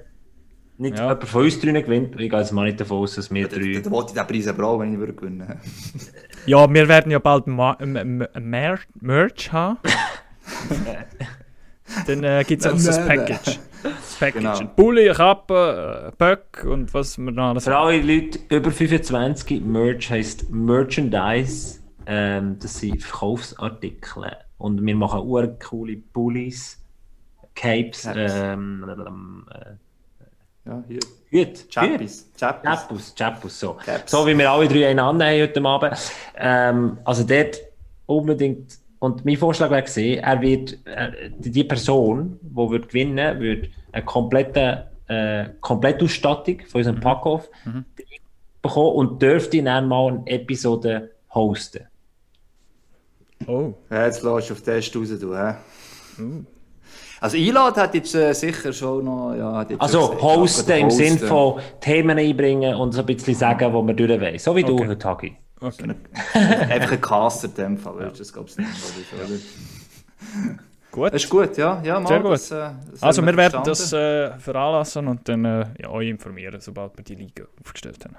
nicht 0.77 0.97
ja. 0.97 1.03
jemand 1.03 1.23
von 1.23 1.43
uns 1.43 1.59
drinnen 1.59 1.83
gewinnt. 1.83 2.19
Ich 2.19 2.29
gehe 2.29 2.39
jetzt 2.39 2.51
mal 2.51 2.65
nicht 2.65 2.79
davon 2.79 2.99
aus, 2.99 3.15
dass 3.15 3.33
wir 3.33 3.47
drei... 3.47 3.81
Dann 3.81 3.91
wollte 3.91 4.11
ich 4.11 4.19
den 4.19 4.27
Preis 4.27 4.47
aber 4.47 4.63
auch, 4.65 4.79
wenn 4.79 4.93
ich 4.93 4.99
würde 4.99 5.13
gewinnen 5.13 5.59
Ja, 6.45 6.71
wir 6.71 6.87
werden 6.87 7.11
ja 7.11 7.19
bald 7.19 7.47
Mer 7.47 8.79
Merch 9.01 9.51
haben. 9.51 9.79
Dann 12.05 12.23
äh, 12.23 12.43
gibt 12.45 12.63
es 12.63 12.67
auch 12.67 12.73
das 12.73 13.05
Package. 13.05 13.59
Das 13.81 14.15
Package. 14.19 14.59
Genau. 14.59 14.71
Bulli, 14.75 15.11
Kappe, 15.13 16.11
äh, 16.11 16.15
Böck 16.17 16.65
und 16.65 16.93
was 16.93 17.17
wir 17.17 17.31
noch 17.31 17.49
alles 17.49 17.63
Für 17.63 17.77
alle 17.77 18.01
Leute 18.01 18.39
über 18.49 18.71
25, 18.71 19.61
Merch 19.61 20.11
heisst 20.11 20.49
Merchandise. 20.49 21.79
Ähm, 22.05 22.57
das 22.61 22.79
sind 22.79 23.01
Verkaufsartikel. 23.01 24.31
Und 24.57 24.85
wir 24.85 24.95
machen 24.95 25.21
coole 25.59 25.97
Bullies 25.97 26.83
Capes, 27.57 28.07
ähm, 28.15 29.45
äh, 29.51 30.69
ja, 30.69 30.83
hier. 30.87 30.99
Hüt. 31.29 31.69
Chappis. 31.69 32.31
Chappus. 32.37 33.15
Chappus, 33.15 33.59
so. 33.59 33.73
Caps. 33.73 34.11
So 34.11 34.25
wie 34.27 34.37
wir 34.37 34.49
alle 34.49 34.67
drei 34.67 34.87
einander 34.87 35.25
haben 35.25 35.41
heute 35.41 35.65
Abend. 35.65 35.97
Ähm, 36.35 36.97
also 37.03 37.23
dort 37.23 37.59
unbedingt, 38.05 38.77
und 38.99 39.25
mein 39.25 39.37
Vorschlag 39.37 39.71
wäre 39.71 39.83
gesehen, 39.83 40.23
er 40.23 40.39
wird, 40.39 40.77
äh, 40.85 41.31
die 41.37 41.63
Person, 41.63 42.39
die 42.41 42.55
wird 42.55 42.89
gewinnen 42.89 43.39
wird 43.39 43.69
eine 43.91 44.05
komplette 44.05 44.87
äh, 45.07 45.49
Komplettausstattung 45.59 46.61
von 46.67 46.79
unserem 46.79 46.97
mhm. 46.97 47.01
Packoff 47.01 47.49
mhm. 47.65 47.85
bekommen 48.61 48.95
und 48.95 49.21
dürfte 49.21 49.63
dann 49.63 49.87
mal 49.87 50.09
eine 50.09 50.27
Episode 50.27 51.11
hosten. 51.33 51.87
Oh. 53.47 53.73
Ja, 53.89 54.05
jetzt 54.05 54.23
lässt 54.23 54.49
du 54.49 54.53
auf 54.53 54.61
den 54.61 54.63
Test 54.63 54.95
raus, 54.95 55.19
du, 55.19 55.35
hä? 55.35 55.55
Uh. 56.19 56.43
Also 57.19 57.37
einladen 57.37 57.81
hat 57.81 57.95
jetzt 57.95 58.13
äh, 58.15 58.33
sicher 58.33 58.71
schon 58.73 59.05
noch... 59.05 59.35
Ja, 59.35 59.65
also 59.79 60.09
gesagt, 60.09 60.21
hosten 60.21 60.77
im 60.77 60.91
Sinne 60.91 61.17
von 61.17 61.59
Themen 61.81 62.17
einbringen 62.17 62.75
und 62.75 62.91
so 62.91 63.01
ein 63.01 63.05
bisschen 63.05 63.35
sagen, 63.35 63.73
wo 63.73 63.81
man 63.81 63.95
durch 63.95 64.19
will. 64.19 64.39
So 64.39 64.55
wie 64.55 64.63
okay. 64.63 64.75
du 64.75 64.87
heute, 64.87 65.07
Hagi. 65.07 65.37
Okay. 65.59 65.95
Einfach 66.33 66.91
ein 66.91 67.01
Caster 67.01 67.47
in 67.47 67.55
dem 67.55 67.77
Fall, 67.77 68.01
ja. 68.01 68.09
das 68.09 68.31
glaube 68.31 68.49
ich 68.49 68.57
nicht. 68.57 68.69
Gut. 70.91 71.13
Das 71.13 71.23
ist 71.23 71.29
gut, 71.29 71.57
ja. 71.57 71.81
ja 71.83 71.99
mal, 71.99 72.07
Sehr 72.07 72.19
gut. 72.19 72.31
Das, 72.31 72.51
äh, 72.51 72.69
das 72.91 73.03
also 73.03 73.25
wir 73.25 73.35
werden 73.37 73.61
das 73.63 73.93
äh, 73.93 74.37
veranlassen 74.39 75.07
und 75.07 75.27
dann 75.27 75.45
äh, 75.45 75.65
ja, 75.79 75.89
euch 75.89 76.09
informieren, 76.09 76.59
sobald 76.59 76.97
wir 76.97 77.03
die 77.03 77.15
Liga 77.15 77.45
aufgestellt 77.61 78.03
haben. 78.05 78.15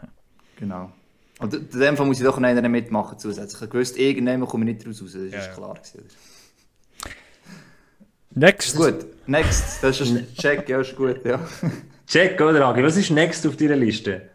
Genau. 0.57 0.93
Und 1.41 1.55
in 1.55 1.81
dem 1.81 1.97
Fall 1.97 2.07
muss 2.07 2.19
ich 2.19 2.25
doch 2.25 2.39
noch 2.39 2.49
einen 2.49 2.71
mitmachen 2.71 3.19
zusätzlich. 3.19 3.69
Ich 3.69 3.75
wusste, 3.75 4.01
irgendwann 4.01 4.47
komme 4.47 4.71
ich 4.71 4.77
nicht 4.77 4.87
raus, 4.87 5.01
das 5.05 5.15
ist 5.15 5.33
ja, 5.33 5.47
klar. 5.55 5.75
Gewesen. 5.75 6.05
Next. 8.39 8.77
Gut, 8.77 9.07
next. 9.27 9.83
Das 9.83 10.01
ist 10.01 10.11
ein 10.11 10.27
Check, 10.37 10.69
ja, 10.69 10.81
ist 10.81 10.95
gut, 10.95 11.25
ja. 11.25 11.41
Check, 12.07 12.41
oder 12.41 12.67
Agi? 12.67 12.85
Was 12.85 12.97
ist 12.97 13.11
next 13.11 13.45
auf 13.47 13.57
deiner 13.57 13.75
Liste? 13.75 14.31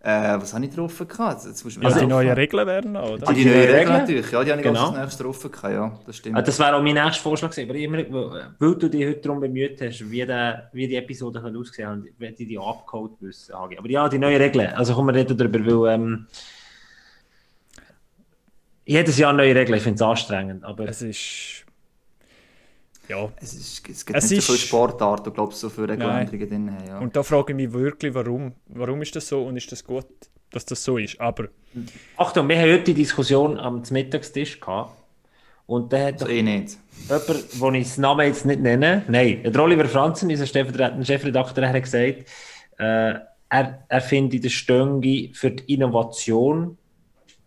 Äh, 0.00 0.38
was 0.38 0.52
habe 0.52 0.66
ich 0.66 0.74
drauf 0.74 0.96
gehabt? 0.98 1.44
Jetzt 1.44 1.64
musst 1.64 1.82
also 1.82 1.98
die 1.98 2.06
neuen 2.06 2.32
Regeln 2.32 2.66
werden 2.66 2.94
oder? 2.94 3.26
Ah, 3.26 3.32
die, 3.32 3.42
die 3.42 3.50
neuen 3.50 3.70
Regeln 3.70 3.98
natürlich, 3.98 4.30
ja, 4.30 4.44
die 4.44 4.50
habe 4.52 4.60
ich 4.60 4.66
genau. 4.66 4.90
als 4.90 4.96
nächstes 4.96 5.18
drauf 5.18 5.42
gehabt, 5.42 5.74
ja, 5.74 5.98
das 6.06 6.16
stimmt. 6.18 6.36
Ah, 6.36 6.42
das 6.42 6.58
wäre 6.58 6.76
auch 6.76 6.82
mein 6.82 6.94
nächster 6.94 7.22
Vorschlag 7.22 7.50
gewesen, 7.50 7.70
aber 7.70 7.78
immer, 7.78 8.52
weil 8.58 8.74
du 8.76 8.88
dich 8.88 9.06
heute 9.06 9.20
darum 9.20 9.40
bemüht 9.40 9.80
hast, 9.80 10.08
wie, 10.08 10.24
der, 10.24 10.70
wie 10.72 10.86
die 10.86 10.96
Episode 10.96 11.40
aussehen 11.40 11.84
kann, 11.84 12.08
werde 12.18 12.36
ich 12.38 12.48
die 12.48 12.58
abgeholt 12.58 13.12
wissen, 13.20 13.54
Aber 13.54 13.90
ja, 13.90 14.08
die 14.08 14.18
neuen 14.18 14.40
Regeln, 14.40 14.68
also 14.74 14.94
kommen 14.94 15.14
wir 15.14 15.20
reden 15.20 15.36
darüber, 15.36 15.84
weil 15.84 15.94
ähm, 15.94 16.26
jedes 18.84 19.18
Jahr 19.18 19.32
neue 19.32 19.54
Regeln, 19.54 19.78
ich 19.78 19.82
finde 19.82 19.96
es 19.96 20.02
anstrengend, 20.02 20.64
aber... 20.64 20.88
Es 20.88 21.02
ist 21.02 21.64
ja. 23.08 23.30
Es, 23.40 23.54
ist, 23.54 23.88
es 23.88 24.04
gibt 24.04 24.18
es 24.18 24.30
nicht 24.30 24.42
so 24.42 24.52
viele 24.52 24.66
Sportarten, 24.66 25.32
glaube 25.32 25.54
so 25.54 25.68
viele 25.68 25.88
Regeländerungen 25.88 26.48
drin 26.48 26.70
haben. 26.70 26.86
Ja. 26.86 26.98
Und 26.98 27.16
da 27.16 27.22
frage 27.22 27.52
ich 27.52 27.56
mich 27.56 27.72
wirklich, 27.72 28.14
warum, 28.14 28.52
warum 28.66 29.02
ist 29.02 29.14
das 29.16 29.28
so 29.28 29.44
und 29.44 29.56
ist 29.56 29.70
das 29.70 29.84
gut, 29.84 30.06
dass 30.50 30.64
das 30.64 30.82
so 30.82 30.98
ist. 30.98 31.20
Aber... 31.20 31.48
Achtung, 32.16 32.48
wir 32.48 32.58
haben 32.58 32.72
heute 32.72 32.84
die 32.84 32.94
Diskussion 32.94 33.58
am 33.58 33.82
Mittagstisch 33.90 34.60
gehabt. 34.60 34.92
Und 35.66 35.92
der 35.92 36.06
hat 36.06 36.22
also 36.22 36.28
eh 36.28 36.42
nicht. 36.42 36.78
jemand, 37.08 37.60
wo 37.60 37.70
ich 37.72 37.94
den 37.94 38.00
Namen 38.00 38.26
jetzt 38.26 38.46
nicht 38.46 38.60
nenne, 38.60 39.02
nein, 39.06 39.42
der 39.44 39.62
Oliver 39.62 39.84
Franzen, 39.84 40.30
unser 40.30 40.46
Chefredakteur, 40.46 41.68
hat 41.68 41.82
gesagt, 41.82 42.24
äh, 42.78 43.14
er, 43.50 43.84
er 43.86 44.00
findet 44.00 44.44
den 44.44 44.50
Stöngi 44.50 45.30
für 45.34 45.50
die 45.50 45.74
Innovation 45.74 46.78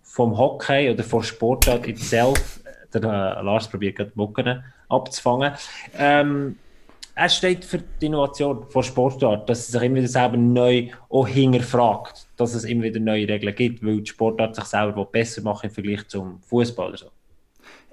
vom 0.03 0.37
Hockey 0.37 0.91
oder 0.91 1.03
vom 1.03 1.23
Sportart 1.23 1.87
itself, 1.87 2.59
der 2.93 3.01
äh, 3.01 3.41
Lars 3.41 3.67
probiert 3.67 3.95
gerade 3.95 4.11
Mucken 4.15 4.63
abzufangen. 4.91 5.53
Ähm, 5.97 6.57
er 7.13 7.29
steht 7.29 7.65
für 7.65 7.79
die 7.79 8.05
Innovation 8.05 8.65
von 8.69 8.83
Sportart, 8.83 9.49
dass 9.49 9.59
es 9.59 9.67
sich 9.67 9.81
immer 9.81 9.97
wieder 9.97 10.07
selber 10.07 10.37
neu 10.37 10.87
auch 11.09 11.27
hinterfragt, 11.27 12.27
dass 12.37 12.53
es 12.53 12.63
immer 12.63 12.83
wieder 12.83 12.99
neue 12.99 13.27
Regeln 13.27 13.53
gibt, 13.53 13.85
weil 13.85 14.01
die 14.01 14.09
Sportart 14.09 14.55
sich 14.55 14.65
selber 14.65 15.05
besser 15.05 15.41
macht 15.41 15.65
im 15.65 15.71
Vergleich 15.71 16.07
zum 16.07 16.39
Fußball. 16.41 16.97
So. 16.97 17.07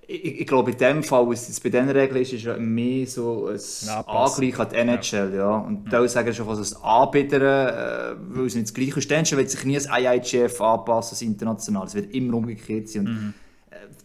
Ich, 0.07 0.41
ich, 0.41 0.47
glaube, 0.47 0.71
in 0.71 0.79
dem 0.79 1.03
Fall, 1.03 1.29
was 1.29 1.49
es 1.49 1.61
bei 1.61 1.69
diesen 1.69 1.91
Regeln 1.91 2.23
ist, 2.23 2.33
ist 2.33 2.45
ja 2.45 2.57
mehr 2.57 3.07
so 3.07 3.49
ein 3.49 3.59
Angleich 4.07 4.59
an 4.59 4.69
die 4.71 4.77
NHL. 4.77 5.35
Ja. 5.35 5.37
ja. 5.37 5.59
Und 5.59 5.85
ja. 5.85 6.01
da 6.01 6.09
sagen 6.09 6.33
schon 6.33 6.47
fast 6.47 6.77
ein 6.77 6.83
Anbieter, 6.83 8.13
äh, 8.13 8.17
weil 8.19 8.47
es 8.47 8.55
nicht 8.55 8.69
das 8.69 8.75
Gleiche 8.75 8.99
ist. 8.99 9.11
Dann 9.11 9.27
wird 9.33 9.51
sich 9.51 9.65
nie 9.65 9.75
das 9.75 9.87
IIGF 9.87 10.59
anpassen, 10.61 11.11
das 11.11 11.23
international. 11.23 11.87
Es 11.87 11.95
wird 11.95 12.15
immer 12.15 12.39
umgekehrt 12.39 12.89
sein. 12.89 13.07
Und 13.07 13.13
mhm. 13.13 13.35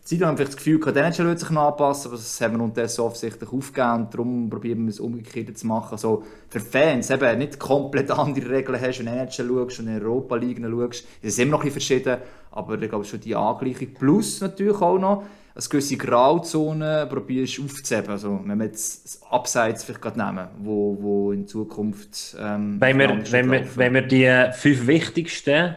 Zeit 0.04 0.22
haben 0.22 0.38
wir 0.38 0.46
das 0.46 0.58
Gefühl, 0.58 0.82
die 0.82 1.00
NHL 1.00 1.28
wird 1.28 1.40
sich 1.40 1.50
noch 1.50 1.70
anpassen, 1.70 2.10
aber 2.10 2.18
das 2.18 2.42
haben 2.42 2.58
wir 2.58 2.64
unterdessen 2.64 3.02
offensichtlich 3.02 3.50
aufgegeben 3.50 3.94
und 3.94 4.14
darum 4.14 4.50
probieren 4.50 4.84
wir 4.84 4.90
es 4.90 5.00
umgekehrt 5.00 5.58
zu 5.58 5.66
machen. 5.66 5.94
Also 5.94 6.24
für 6.50 6.60
Fans 6.60 7.10
eben 7.10 7.38
nicht 7.38 7.58
komplett 7.58 8.12
andere 8.12 8.50
Regeln 8.50 8.82
hast, 8.82 9.00
wenn 9.00 9.06
du 9.06 9.12
NHL 9.14 9.32
schaust 9.32 9.80
und 9.80 9.88
in 9.88 10.04
Europa 10.04 10.36
League 10.36 10.60
schaust, 10.62 11.06
ist 11.22 11.34
es 11.34 11.40
immer 11.40 11.52
noch 11.52 11.60
ein 11.62 11.72
bisschen 11.72 12.02
verschieden, 12.02 12.18
aber 12.52 12.82
ich 12.82 12.90
glaube 12.90 13.06
schon 13.06 13.22
die 13.22 13.34
Angleichung. 13.34 13.94
Plus 13.94 14.42
natürlich 14.42 14.82
auch 14.82 15.00
noch, 15.00 15.24
eine 15.56 15.64
gewisse 15.70 15.98
Grauzone 15.98 17.08
probierst 17.10 17.62
aufzuheben. 17.62 18.10
Also, 18.10 18.42
wenn 18.44 18.58
wir 18.58 18.66
jetzt 18.66 19.06
das 19.06 19.22
Abseits 19.30 19.84
vielleicht 19.84 20.02
gerade 20.02 20.20
nehmen, 20.20 20.48
wo, 20.60 20.98
wo 21.00 21.32
in 21.32 21.48
Zukunft. 21.48 22.36
Ähm, 22.40 22.78
wenn, 22.80 22.98
wir, 22.98 23.32
wenn, 23.32 23.52
wir, 23.52 23.68
wenn 23.76 23.94
wir 23.94 24.02
die 24.02 24.52
fünf 24.54 24.88
wichtigsten 24.88 25.76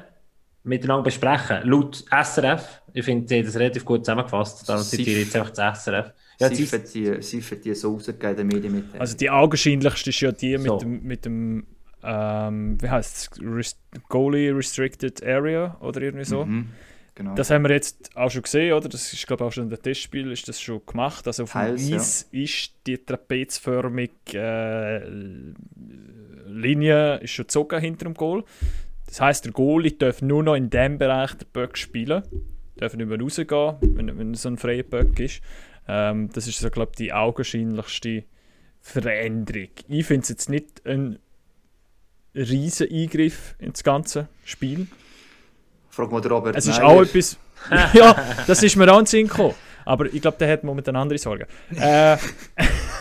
miteinander 0.67 1.05
besprechen. 1.05 1.59
Laut 1.65 2.05
SRF, 2.11 2.83
ich 2.93 3.05
finde, 3.05 3.29
sie 3.29 3.39
haben 3.39 3.47
das 3.47 3.57
relativ 3.57 3.85
gut 3.85 4.05
zusammengefasst, 4.05 4.69
darum 4.69 4.83
zitiere 4.83 5.21
ich 5.21 5.25
jetzt 5.27 5.37
einfach 5.37 5.51
das 5.51 5.85
SRF. 5.85 6.13
Ja, 6.39 6.55
sie 6.55 6.67
für 6.67 6.79
die, 6.79 7.23
sie 7.23 7.41
für 7.41 7.57
die 7.57 7.75
so 7.75 7.95
rausgegeben, 7.95 8.31
in 8.31 8.37
den 8.37 8.47
Medien 8.47 8.75
mit. 8.75 8.85
Also 9.01 9.17
die 9.17 9.31
augenscheinlichste 9.31 10.11
ist 10.11 10.21
ja 10.21 10.33
die 10.33 10.59
so. 10.59 10.75
mit 10.75 10.83
dem, 10.83 11.03
mit 11.03 11.25
dem 11.25 11.67
ähm, 12.03 12.81
wie 12.81 12.89
heißt 12.89 13.17
es, 13.17 13.41
Rest 13.43 13.79
Goalie 14.09 14.55
Restricted 14.55 15.25
Area 15.25 15.77
oder 15.81 16.03
irgendwie 16.03 16.25
so. 16.25 16.45
Mhm, 16.45 16.69
genau. 17.15 17.35
Das 17.35 17.51
haben 17.51 17.65
wir 17.65 17.73
jetzt 17.73 18.17
auch 18.17 18.31
schon 18.31 18.43
gesehen, 18.43 18.75
oder? 18.75 18.89
Das 18.89 19.13
ist, 19.13 19.27
glaube 19.27 19.45
ich, 19.45 19.49
auch 19.49 19.53
schon 19.53 19.65
in 19.65 19.71
der 19.71 19.81
Testspiel 19.81 20.31
ist 20.31 20.47
das 20.47 20.61
schon 20.61 20.85
gemacht. 20.87 21.27
Also 21.27 21.45
auf 21.45 21.53
Teils, 21.53 21.87
dem 21.87 21.97
Eis 21.97 22.29
ja. 22.31 22.43
ist 22.43 22.75
die 22.87 22.99
trapezförmige 22.99 24.39
äh, 24.39 25.09
Linie 26.49 27.17
ist 27.19 27.31
schon 27.31 27.45
gezogen 27.45 27.81
hinter 27.81 28.05
dem 28.05 28.15
Goal. 28.15 28.45
Das 29.07 29.21
heisst, 29.21 29.45
der 29.45 29.53
Goalie 29.53 29.93
darf 29.93 30.23
nur 30.23 30.43
noch 30.43 30.55
in 30.55 30.71
diesem 30.71 30.99
Bereich 30.99 31.35
den 31.35 31.49
Böck 31.53 31.79
spielen. 31.79 32.23
Darf 32.77 32.95
nicht 32.95 33.09
mehr 33.09 33.21
rausgehen, 33.21 33.77
wenn, 33.81 34.19
wenn 34.19 34.35
so 34.35 34.49
ein 34.49 34.59
freier 34.59 34.83
Böck 34.83 35.19
ist. 35.21 35.41
Ähm, 35.89 36.29
das 36.33 36.47
ist 36.47 36.59
so, 36.59 36.69
glaube 36.71 36.93
ich, 36.93 36.97
die 36.99 37.13
augenscheinlichste 37.13 38.25
Veränderung. 38.81 39.69
Ich 39.89 40.07
finde 40.07 40.23
es 40.23 40.29
jetzt 40.29 40.51
nicht 40.51 40.85
ein 40.85 41.19
riesen 42.35 42.89
Eingriff 42.91 43.55
ins 43.59 43.83
ganze 43.83 44.29
Spiel. 44.45 44.87
Frag 45.89 46.11
mal 46.11 46.21
Robert. 46.27 46.57
Es 46.57 46.67
ist 46.67 46.83
auch 46.83 47.01
etwas. 47.03 47.39
ja, 47.95 48.15
das 48.47 48.63
ist 48.63 48.77
mir 48.77 48.93
auch 48.93 49.01
in 49.01 49.07
Sinn 49.07 49.29
gekommen. 49.29 49.55
Aber 49.85 50.13
ich 50.13 50.21
glaube, 50.21 50.37
der 50.39 50.53
hat 50.53 50.65
momentan 50.65 50.97
andere 50.97 51.19
Sorgen. 51.19 51.47
Äh, 51.75 52.17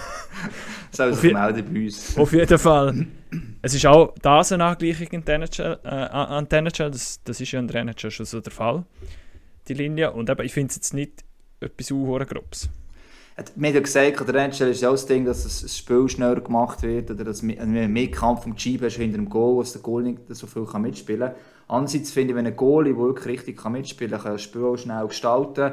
Soll 0.91 1.13
sich 1.13 1.33
melden 1.33 1.73
bei 1.73 1.85
uns. 1.85 2.17
Auf 2.17 2.31
jeden 2.31 2.57
Fall. 2.57 3.07
Es 3.61 3.73
ist 3.73 3.85
auch 3.85 4.13
das 4.21 4.51
eine 4.51 4.65
Angleichung 4.65 5.07
in 5.11 5.25
NHL, 5.25 5.79
äh, 5.83 5.87
an 5.87 6.47
die 6.49 6.55
NHL. 6.55 6.91
Das, 6.91 7.21
das 7.23 7.41
ist 7.41 7.51
ja 7.51 7.59
in 7.59 7.67
der 7.67 7.81
NHL 7.81 8.11
schon 8.11 8.25
so 8.25 8.41
der 8.41 8.51
Fall, 8.51 8.83
die 9.67 9.73
Linie. 9.73 10.11
Und 10.11 10.29
eben, 10.29 10.45
ich 10.45 10.53
finde 10.53 10.69
es 10.69 10.75
jetzt 10.75 10.93
nicht 10.93 11.23
etwas 11.59 11.91
unhöhergrobs. 11.91 12.69
Wir 13.55 13.67
haben 13.67 13.75
ja 13.75 13.81
gesagt, 13.81 14.21
an 14.21 14.27
der 14.27 14.35
NHL 14.45 14.69
ist 14.69 14.85
auch 14.85 14.91
das 14.91 15.05
Ding, 15.07 15.25
dass 15.25 15.43
das 15.43 15.77
Spiel 15.77 16.07
schneller 16.07 16.39
gemacht 16.39 16.81
wird 16.83 17.11
oder 17.11 17.25
dass 17.25 17.41
du 17.41 17.47
mehr 17.47 18.11
Kampf 18.11 18.43
vom 18.43 18.55
Jeep 18.55 18.81
hast 18.81 18.95
hinter 18.95 19.17
dem 19.17 19.27
Goal, 19.27 19.61
dass 19.61 19.73
der 19.73 19.81
Goal 19.81 20.03
nicht 20.03 20.19
so 20.29 20.47
viel 20.47 20.65
kann 20.65 20.83
mitspielen 20.83 21.19
kann. 21.19 21.35
Andererseits 21.67 22.11
finde 22.11 22.31
ich, 22.31 22.37
wenn 22.37 22.47
ein 22.47 22.55
Goalie 22.55 22.95
wirklich 22.95 23.25
richtig 23.25 23.57
kann 23.57 23.73
mitspielen 23.73 24.11
kann, 24.11 24.21
kann 24.21 24.31
das 24.33 24.41
Spiel 24.41 24.63
auch 24.63 24.77
schnell 24.77 25.07
gestalten 25.07 25.71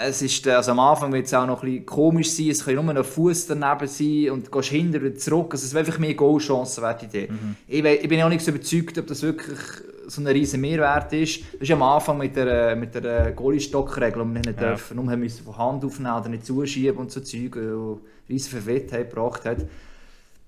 es 0.00 0.22
ist, 0.22 0.46
also 0.48 0.72
am 0.72 0.80
Anfang 0.80 1.12
wird 1.12 1.26
es 1.26 1.34
auch 1.34 1.46
noch 1.46 1.62
ein 1.62 1.70
bisschen 1.70 1.86
komisch 1.86 2.30
sein, 2.30 2.50
es 2.50 2.64
kann 2.64 2.74
nur 2.74 2.96
ein 2.96 3.04
Fuß 3.04 3.46
daneben 3.46 3.86
sein 3.86 4.30
und 4.30 4.46
du 4.46 4.50
gehst 4.50 4.68
hinter 4.70 5.00
und 5.00 5.20
zurück, 5.20 5.52
also 5.52 5.64
es 5.64 5.74
wäre 5.74 5.84
einfach 5.84 5.98
mehr 5.98 6.14
Goalchancen 6.14 6.84
die 7.00 7.04
Idee. 7.04 7.28
Mhm. 7.30 7.56
Ich, 7.66 7.84
ich, 7.84 8.08
bin 8.08 8.22
auch 8.22 8.28
nicht 8.28 8.44
so 8.44 8.50
überzeugt, 8.50 8.98
ob 8.98 9.06
das 9.06 9.22
wirklich 9.22 9.58
so 10.06 10.20
ein 10.20 10.26
riesen 10.26 10.60
Mehrwert 10.60 11.12
ist. 11.12 11.42
Das 11.54 11.62
ist 11.62 11.70
am 11.70 11.82
Anfang 11.82 12.18
mit 12.18 12.36
der, 12.36 12.76
mit 12.76 12.94
der 12.94 13.32
Goalie-Stockregel, 13.32 14.20
wo 14.20 14.24
wir 14.24 14.40
nicht 14.40 14.60
ja. 14.60 14.68
dürfen, 14.68 14.96
nur 14.96 15.16
müssen 15.16 15.44
von 15.44 15.58
Hand 15.58 15.84
aufnehmen 15.84 16.16
oder 16.16 16.28
nicht 16.28 16.46
zuschieben 16.46 16.98
und 16.98 17.10
so 17.10 17.20
Zeug, 17.20 17.52
die 17.52 18.32
riesen 18.32 18.50
Verwirrtheit 18.50 19.10
gebracht 19.10 19.44
hat. 19.44 19.58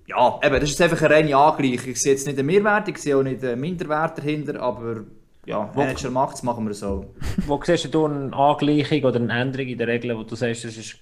Ja, 0.07 0.39
eben, 0.43 0.59
das 0.59 0.69
ist 0.69 0.81
einfach 0.81 1.01
eine 1.01 1.15
reine 1.15 1.35
Angleichung. 1.35 1.91
Ich 1.91 2.01
sehe 2.01 2.11
jetzt 2.11 2.27
nicht 2.27 2.37
einen 2.37 2.45
Mehrwert, 2.45 2.87
ich 2.87 2.97
sehe 2.97 3.17
auch 3.17 3.23
nicht 3.23 3.43
einen 3.43 3.59
Minderwert 3.59 4.19
dahinter, 4.19 4.61
aber 4.61 5.03
ja, 5.45 5.71
Manager 5.75 6.09
macht 6.09 6.35
es, 6.35 6.43
machen 6.43 6.65
wir 6.67 6.73
so. 6.73 7.13
wo 7.45 7.61
siehst 7.63 7.93
du 7.93 8.05
eine 8.05 8.33
Angleichung 8.33 9.03
oder 9.03 9.19
eine 9.19 9.33
Änderung 9.33 9.67
in 9.67 9.77
der 9.77 9.87
Regel, 9.87 10.17
wo 10.17 10.23
du 10.23 10.35
sagst, 10.35 10.65
das 10.65 10.77
ist 10.77 10.97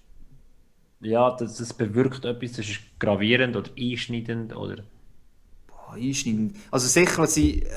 ja, 1.04 1.32
das, 1.32 1.58
das 1.58 1.74
bewirkt 1.74 2.26
etwas, 2.26 2.54
das 2.54 2.70
ist 2.70 2.80
gravierend 3.00 3.56
oder 3.56 3.70
einschneidend 3.78 4.56
oder? 4.56 4.84
Boah, 5.68 5.94
einschneidend. 5.96 6.56
Also 6.72 6.88
sicher, 6.88 7.28
sie, 7.28 7.64
äh, 7.64 7.70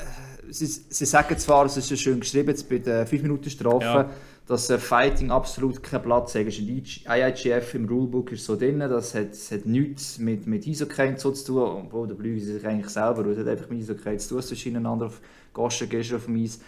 sie, 0.49 0.65
sie 0.65 1.05
sagen 1.05 1.37
zwar, 1.37 1.65
es 1.65 1.77
ist 1.77 1.89
ja 1.89 1.97
schön 1.97 2.19
geschrieben 2.19 2.49
jetzt 2.49 2.69
bei 2.69 2.77
der 2.79 3.05
5 3.05 3.23
Minuten 3.23 3.49
Strafe, 3.49 3.85
ja. 3.85 4.09
dass 4.47 4.69
äh, 4.69 4.77
Fighting 4.77 5.29
absolut 5.29 5.83
keinen 5.83 6.03
Platz 6.03 6.35
hat. 6.35 6.45
Ist 6.45 6.59
IIGF 6.59 7.73
im 7.73 7.85
Rulebook 7.85 8.31
ist 8.31 8.45
so 8.45 8.55
drin, 8.55 8.79
das 8.79 9.13
hat, 9.13 9.31
das 9.31 9.51
hat 9.51 9.65
nichts 9.65 10.17
mit, 10.19 10.47
mit 10.47 10.67
Eishockey 10.67 11.17
so 11.17 11.31
zu 11.31 11.45
tun, 11.45 11.85
obwohl 11.85 12.07
der 12.07 12.15
Blüge 12.15 12.39
sich 12.39 12.65
eigentlich 12.65 12.89
selber, 12.89 13.23
das 13.23 13.37
hat 13.37 13.47
einfach 13.47 13.69
mit 13.69 13.81
Eishockey 13.81 14.17
zu 14.17 14.29
tun, 14.29 14.39
es 14.39 14.51
ist 14.51 14.65
Goschen 15.57 15.89
gehst 15.89 16.13
auf 16.13 16.25
dem 16.25 16.41
Eis. 16.41 16.59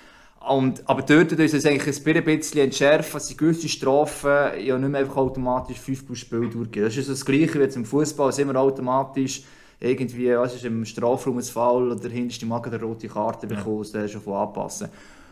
Und, 0.47 0.87
aber 0.89 1.01
dort 1.01 1.29
tut 1.29 1.39
es 1.39 1.65
eigentlich 1.65 2.07
ein 2.07 2.23
bisschen 2.23 2.61
entschärfen, 2.61 3.13
dass 3.13 3.27
die 3.27 3.37
gewisse 3.37 3.67
Strafen 3.67 4.59
ja 4.63 4.77
nicht 4.77 4.89
mehr 4.89 5.01
einfach 5.01 5.17
automatisch 5.17 5.79
5 5.79 6.05
plus 6.05 6.19
Spiel 6.19 6.49
durchgehen. 6.49 6.85
Das 6.85 6.93
ist 6.93 6.99
also 6.99 7.11
das 7.11 7.25
Gleiche 7.25 7.55
wie 7.55 7.63
jetzt 7.63 7.75
im 7.75 7.85
Fußball, 7.85 8.29
es 8.29 8.39
immer 8.39 8.55
automatisch 8.55 9.43
irgendwie, 9.81 10.35
was 10.35 10.55
ist 10.55 10.65
im 10.65 10.85
Strafraum 10.85 11.37
ein 11.37 11.43
Foul 11.43 11.91
oder 11.91 12.09
hinterst 12.09 12.41
die 12.41 12.45
Magen 12.45 12.73
eine 12.73 12.81
rote 12.81 13.07
Karte 13.07 13.47
bekommen, 13.47 13.85
ja. 13.93 14.01
das 14.01 14.11
schon 14.11 14.21
von 14.21 14.35
anpassen. 14.35 14.89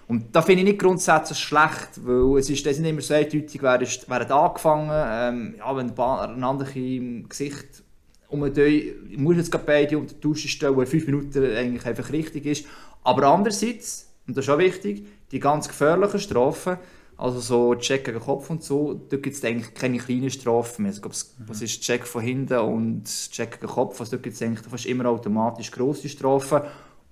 Und 0.08 0.34
da 0.34 0.42
finde 0.42 0.62
ich 0.62 0.70
nicht 0.70 0.80
grundsätzlich 0.80 1.38
schlecht, 1.38 2.06
weil 2.06 2.40
es 2.40 2.50
ist 2.50 2.66
das 2.66 2.80
nicht 2.80 2.90
immer 2.90 3.02
so 3.02 3.14
eindeutig, 3.14 3.62
wer, 3.62 3.82
ist, 3.82 4.10
wer 4.10 4.20
hat 4.20 4.32
angefangen, 4.32 4.90
ähm, 4.94 5.56
ja, 5.58 5.76
wenn 5.76 5.92
ein 5.98 6.44
andere 6.44 6.80
im 6.80 7.28
Gesicht 7.28 7.84
um 8.30 8.40
muss 8.40 9.38
jetzt 9.38 9.66
beide 9.66 9.98
unter 9.98 10.14
die 10.14 10.20
Dusche 10.20 10.48
stellen, 10.48 10.76
wo 10.76 10.86
fünf 10.86 11.06
Minuten 11.06 11.44
eigentlich 11.56 11.86
einfach 11.86 12.12
richtig 12.12 12.46
ist. 12.46 12.66
Aber 13.08 13.28
andererseits, 13.30 14.12
und 14.28 14.36
das 14.36 14.44
ist 14.44 14.52
auch 14.52 14.58
wichtig, 14.58 15.08
die 15.32 15.40
ganz 15.40 15.70
gefährlichen 15.70 16.20
Strafen, 16.20 16.76
also 17.16 17.40
so 17.40 17.74
Check 17.76 18.04
gegen 18.04 18.20
Kopf 18.20 18.50
und 18.50 18.62
so, 18.62 18.96
da 18.96 19.16
gibt 19.16 19.34
es 19.34 19.46
eigentlich 19.46 19.74
keine 19.74 19.98
kleinen 19.98 20.30
Strafen 20.30 20.84
mehr. 20.84 20.92
Also, 20.92 21.08
mhm. 21.08 21.48
Was 21.48 21.62
ist 21.62 21.80
Check 21.80 22.06
von 22.06 22.22
hinten 22.22 22.58
und 22.58 23.06
Check 23.06 23.62
gegen 23.62 23.72
Kopf? 23.72 23.98
Also, 24.02 24.18
da 24.18 24.22
gibt 24.22 24.36
es 24.36 24.42
eigentlich 24.42 24.68
fast 24.68 24.88
immer 24.88 25.06
automatisch 25.06 25.72
grosse 25.72 26.10
Strafen. 26.10 26.64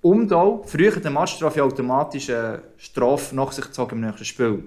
Und 0.02 0.34
auch, 0.34 0.66
früher 0.66 1.00
der 1.00 1.10
Matchstrafe 1.10 1.64
automatisch 1.64 2.28
eine 2.28 2.62
Strafe 2.76 3.34
nach 3.34 3.52
sich 3.52 3.64
gezogen 3.64 3.92
im 3.92 4.02
nächsten 4.02 4.26
Spiel. 4.26 4.64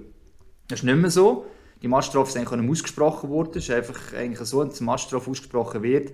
Das 0.68 0.80
ist 0.80 0.86
nicht 0.86 0.98
mehr 0.98 1.12
so. 1.12 1.46
Die 1.84 1.88
Matchstrafe 1.88 2.30
ist 2.30 2.38
eigentlich 2.38 2.72
ausgesprochen 2.72 3.30
worden. 3.30 3.52
Es 3.54 3.66
ist 3.66 3.70
einfach 3.70 4.16
eigentlich 4.16 4.40
so, 4.48 4.62
wenn 4.62 4.70
die 4.70 4.84
Matchstrafe 4.84 5.30
ausgesprochen 5.30 5.84
wird, 5.84 6.12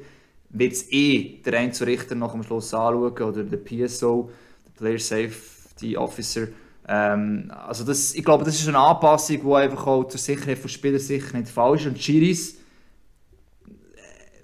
wird 0.49 0.73
es 0.73 0.91
eh 0.91 1.41
der 1.41 1.57
Einzelrichter 1.57 2.15
nach 2.15 2.33
dem 2.33 2.43
Schluss 2.43 2.73
anschauen 2.73 3.13
oder 3.13 3.45
der 3.45 3.57
PSO, 3.57 4.29
Player 4.77 4.99
Safety 4.99 5.97
Officer. 5.97 6.47
Ähm, 6.87 7.51
also 7.51 7.83
das, 7.83 8.13
ich 8.13 8.23
glaube, 8.23 8.43
das 8.43 8.59
ist 8.59 8.67
eine 8.67 8.77
Anpassung, 8.77 9.41
die 9.41 9.53
einfach 9.53 9.87
auch 9.87 10.03
zur 10.05 10.19
Sicherheit 10.19 10.57
von 10.57 10.69
Spielern 10.69 10.99
sicher 10.99 11.37
nicht 11.37 11.49
falsch 11.49 11.81
ist. 11.81 11.87
Und 11.87 11.97
Chiris, 11.97 12.55
äh, 12.55 13.69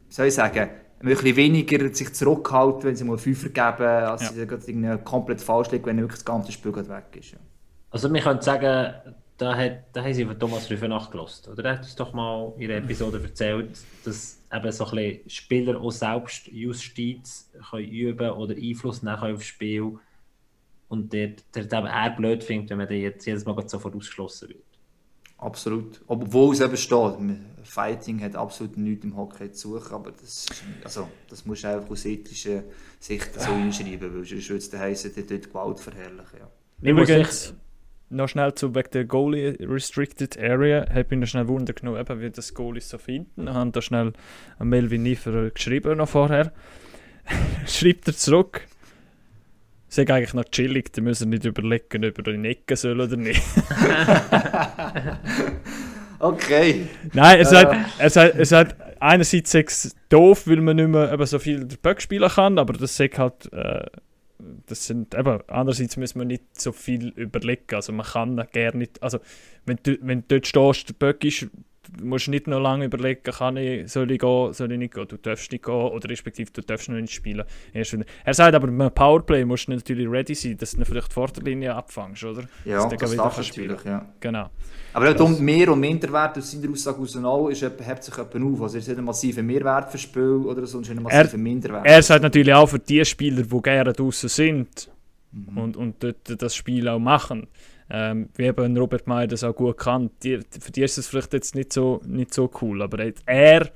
soll 0.10 0.28
ich 0.28 0.34
sagen, 0.34 0.70
ein 1.00 1.08
bisschen 1.08 1.36
weniger 1.36 1.94
sich 1.94 2.14
zurückhalten, 2.14 2.84
wenn 2.84 2.96
sie 2.96 3.04
mal 3.04 3.18
Fünfer 3.18 3.50
geben, 3.50 3.88
als 3.88 4.22
ja. 4.22 4.32
sie 4.32 4.98
komplett 5.04 5.42
falsch 5.42 5.72
liegen, 5.72 5.86
wenn 5.86 5.98
wirklich 5.98 6.20
das 6.20 6.26
ganze 6.26 6.52
Spiel 6.52 6.76
weg 6.76 7.06
ist. 7.18 7.32
Ja. 7.32 7.38
Also 7.90 8.12
wir 8.12 8.22
können 8.22 8.42
sagen, 8.42 8.94
da, 9.38 9.56
hat, 9.56 9.84
da 9.94 10.04
haben 10.04 10.14
sie 10.14 10.26
von 10.26 10.40
Thomas 10.40 10.70
Rüffe 10.70 10.88
nachgelassen. 10.88 11.52
Oder 11.52 11.66
er 11.66 11.72
hat 11.74 11.80
uns 11.80 11.96
doch 11.96 12.14
mal 12.14 12.54
in 12.58 12.68
der 12.68 12.78
Episode 12.78 13.22
erzählt, 13.22 13.80
dass 14.06 14.40
eben 14.54 14.72
so 14.72 14.86
ein 14.86 14.92
bisschen 14.92 15.30
Spieler 15.30 15.82
auch 15.82 15.92
selbst 15.92 16.48
Justiz 16.48 17.50
können 17.70 17.90
üben 17.90 18.30
oder 18.30 18.56
Einfluss 18.56 19.02
nehmen 19.02 19.18
aufs 19.18 19.46
Spiel 19.46 19.98
und 20.92 21.14
der, 21.14 21.32
der, 21.56 21.64
der 21.64 21.80
er 21.80 22.10
blöd 22.10 22.44
findet, 22.44 22.70
wenn 22.70 22.78
man 22.78 22.88
den 22.88 23.02
jetzt 23.02 23.26
jedes 23.26 23.46
Mal 23.46 23.56
sofort 23.70 23.96
ausgeschlossen 23.96 24.50
wird. 24.50 24.64
Absolut. 25.38 26.02
Obwohl 26.06 26.54
es 26.54 26.60
eben 26.60 26.76
steht, 26.76 27.16
Fighting 27.64 28.22
hat 28.22 28.36
absolut 28.36 28.76
nichts 28.76 29.06
im 29.06 29.16
Hockey 29.16 29.52
zu 29.54 29.80
suchen, 29.80 29.94
aber 29.96 30.12
das, 30.12 30.48
also, 30.84 31.08
das 31.30 31.46
musst 31.46 31.64
du 31.64 31.70
einfach 31.70 31.90
aus 31.90 32.06
ethischer 32.06 32.64
Sicht 33.00 33.40
so 33.40 33.54
hinschreiben, 33.54 34.14
weil 34.14 34.26
sonst 34.26 34.50
würde 34.50 34.64
es 34.66 34.74
heißen, 34.74 35.16
der 35.16 35.24
dort 35.24 35.50
Gewalt 35.50 35.80
verherrlichen. 35.80 36.40
Ja. 36.40 36.92
Übrigens, 36.92 37.54
noch 38.10 38.28
schnell 38.28 38.54
zu 38.54 38.76
wegen 38.76 38.90
der 38.92 39.06
Goalie 39.06 39.56
Restricted 39.62 40.38
Area, 40.38 40.86
habe 40.90 41.08
ich 41.10 41.18
noch 41.18 41.28
schnell 41.28 41.48
Wunder 41.48 41.72
genommen, 41.72 42.02
eben, 42.02 42.20
wie 42.20 42.30
das 42.30 42.54
Goalie 42.54 42.82
so 42.82 42.98
finden. 42.98 43.48
Ich 43.48 43.54
habe 43.54 43.72
da 43.72 43.82
schnell 43.82 44.12
an 44.60 44.68
Melvin 44.68 45.04
Niefer 45.04 45.52
geschrieben 45.52 45.98
noch 45.98 46.10
vorher. 46.10 46.52
Schreibt 47.66 48.10
er 48.10 48.16
zurück, 48.18 48.68
Sag 49.94 50.10
eigentlich 50.10 50.34
noch 50.34 50.46
chillig, 50.46 50.94
da 50.94 51.02
müssen 51.02 51.30
wir 51.30 51.38
nicht 51.38 51.46
überlegen, 51.46 52.06
ob 52.06 52.26
er 52.26 52.34
in 52.34 52.46
Ecken 52.46 52.78
soll 52.78 53.02
oder 53.02 53.18
nicht. 53.18 53.42
okay. 56.20 56.88
Nein, 57.12 57.40
er 57.40 57.46
sagt, 57.46 57.76
er 58.00 58.10
sagt, 58.10 58.36
er 58.36 58.46
sagt 58.46 58.76
einerseits 59.02 59.54
ist 59.54 59.98
doof, 60.08 60.48
weil 60.48 60.62
man 60.62 60.78
nicht 60.78 60.88
mehr 60.88 61.12
eben 61.12 61.26
so 61.26 61.40
viel 61.40 61.66
der 61.66 61.76
Böck 61.76 62.02
spielen 62.02 62.30
kann, 62.30 62.58
aber 62.58 62.72
das 62.72 62.96
sagt 62.96 63.20
halt, 63.20 63.52
äh, 63.52 63.86
das 64.66 64.88
sind 64.88 65.14
eben, 65.14 65.42
andererseits 65.48 65.98
muss 65.98 66.16
man 66.16 66.28
nicht 66.28 66.58
so 66.58 66.72
viel 66.72 67.10
überlegen, 67.10 67.76
also 67.76 67.92
man 67.92 68.06
kann 68.06 68.42
gerne 68.54 68.78
nicht, 68.78 69.04
also 69.04 69.20
wenn 69.66 69.78
du, 69.84 69.98
wenn 70.04 70.22
du 70.22 70.40
dort 70.40 70.48
stehst, 70.48 70.88
der 70.88 70.94
Böck 70.94 71.26
ist 71.26 71.48
du 71.98 72.06
musst 72.06 72.28
nicht 72.28 72.48
noch 72.48 72.60
lange 72.60 72.86
überlegen, 72.86 73.24
kann 73.24 73.58
ich, 73.58 73.92
soll 73.92 74.12
ich 74.12 74.20
gehen, 74.20 74.54
soll 74.54 74.72
ich 74.72 74.78
nicht 74.78 74.94
gehen. 74.94 75.08
Du 75.08 75.18
darfst 75.18 75.52
nicht 75.52 75.66
gehen 75.66 75.74
oder 75.74 76.10
respektive 76.10 76.52
du 76.52 76.62
darfst 76.62 76.90
noch 76.90 76.96
nicht 76.96 77.14
spielen. 77.14 77.44
Er 77.74 78.34
sagt 78.34 78.56
aber, 78.56 78.68
beim 78.68 78.94
Powerplay 78.94 79.46
musst 79.46 79.68
du 79.68 79.72
natürlich 79.72 80.08
ready 80.10 80.36
sein, 80.36 80.58
dass 80.58 80.72
du 80.72 80.86
vielleicht 80.86 81.12
vor 81.12 81.28
der 81.28 81.44
Linie 81.44 81.76
abfängst, 81.76 82.24
oder? 82.24 82.44
Ja, 82.66 82.88
dass 82.88 83.00
das 83.00 83.16
darfst 83.16 83.40
natürlich, 83.40 83.84
ja. 83.84 84.06
Genau. 84.20 84.50
Aber 84.94 85.14
das, 85.14 85.40
mehr 85.40 85.72
und 85.72 85.80
Minderwert 85.80 86.38
aus 86.38 86.52
seiner 86.52 86.72
Aussage 86.72 86.98
heraus 87.14 87.62
ist, 87.62 87.62
hebt 87.64 88.04
sich 88.04 88.16
jemand 88.16 88.36
auf. 88.36 88.62
Also 88.62 88.76
er 88.76 88.80
ist 88.80 88.88
nicht 88.88 88.98
ein 88.98 89.06
massiver 89.06 89.44
Mehrwert 89.44 89.90
für 89.90 89.98
Spiel 89.98 90.44
oder 90.46 90.66
sonst 90.66 90.90
ein 90.90 91.02
massiver 91.02 91.38
Minderwert. 91.38 91.86
Er 91.86 92.04
sagt 92.04 92.24
natürlich 92.24 92.54
auch 92.54 92.68
für 92.68 92.80
die 92.80 93.04
Spieler, 93.06 93.44
die 93.44 93.62
gerne 93.62 93.94
draußen 93.94 94.30
sind 94.30 94.92
mhm. 95.32 95.58
und, 95.58 95.78
und 95.78 96.04
dort 96.04 96.42
das 96.42 96.56
Spiel 96.56 96.88
auch 96.90 97.00
machen, 97.00 97.48
ähm, 97.94 98.30
wie 98.36 98.46
eben 98.46 98.78
Robert 98.78 99.06
Meyer 99.06 99.28
das 99.28 99.44
auch 99.44 99.54
gut 99.54 99.78
kann. 99.78 100.10
Die, 100.24 100.40
für 100.40 100.72
die 100.72 100.82
ist 100.82 100.98
es 100.98 101.08
vielleicht 101.08 101.34
jetzt 101.34 101.56
nicht 101.56 101.74
so, 101.74 102.02
nicht 102.06 102.34
so 102.34 102.50
cool, 102.62 102.82
aber 102.82 103.06
er 103.26 103.70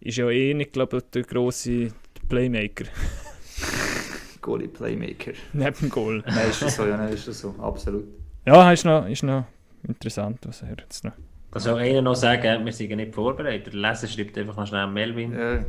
ist 0.00 0.16
ja 0.16 0.30
eh 0.30 0.54
nicht, 0.54 0.72
glaube 0.72 0.98
ich, 0.98 1.02
der 1.10 1.24
grosse 1.24 1.88
Playmaker. 2.28 2.84
Goalie 4.40 4.68
Playmaker. 4.68 5.32
Neben 5.52 5.76
dem 5.76 5.90
Goal. 5.90 6.22
Nein, 6.26 6.50
ist 6.50 6.62
das 6.62 6.76
so, 6.76 6.86
ja, 6.86 6.96
nein, 6.96 7.12
ist 7.12 7.26
das 7.26 7.40
so, 7.40 7.54
absolut. 7.58 8.04
Ja, 8.46 8.72
ist 8.72 8.84
noch, 8.84 9.06
ist 9.08 9.24
noch 9.24 9.44
interessant, 9.86 10.38
was 10.46 10.62
er 10.62 10.76
jetzt 10.78 11.04
noch... 11.04 11.12
Kann 11.50 11.62
soll 11.62 11.80
einer 11.80 12.02
noch 12.02 12.14
sagen, 12.14 12.64
wir 12.64 12.72
sind 12.72 12.94
nicht 12.94 13.14
vorbereitet. 13.14 13.72
Der 13.72 13.80
Leser 13.80 14.06
schreibt 14.06 14.38
einfach 14.38 14.56
noch 14.56 14.66
schnell 14.66 14.86
Melvin. 14.86 15.32
Ja. 15.32 15.64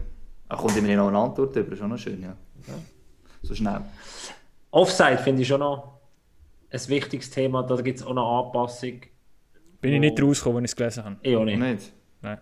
Er 0.50 0.58
kommt 0.58 0.78
immer 0.78 0.96
noch 0.96 1.08
eine 1.08 1.18
Antwort 1.18 1.56
über, 1.56 1.74
ist 1.74 1.82
auch 1.82 1.88
noch 1.88 1.98
schön, 1.98 2.22
ja. 2.22 2.36
ja. 2.68 2.74
So 3.42 3.56
schnell. 3.56 3.82
Offside 4.72 5.18
finde 5.18 5.42
ich 5.42 5.48
schon 5.48 5.62
noch 5.62 5.99
ein 6.72 6.88
wichtiges 6.88 7.30
Thema. 7.30 7.64
Da 7.64 7.76
gibt 7.78 8.00
es 8.00 8.06
auch 8.06 8.12
eine 8.12 8.22
Anpassung. 8.22 9.02
Bin 9.82 9.94
ich 9.94 10.00
nicht 10.00 10.22
rausgekommen, 10.22 10.64
als 10.64 10.72
ich 10.72 10.74
es 10.74 10.76
gelesen 10.76 11.06
habe? 11.06 11.16
Ich 11.22 11.36
auch 11.36 11.46
nicht. 11.46 11.60
nicht? 11.60 11.94
Nein. 12.22 12.40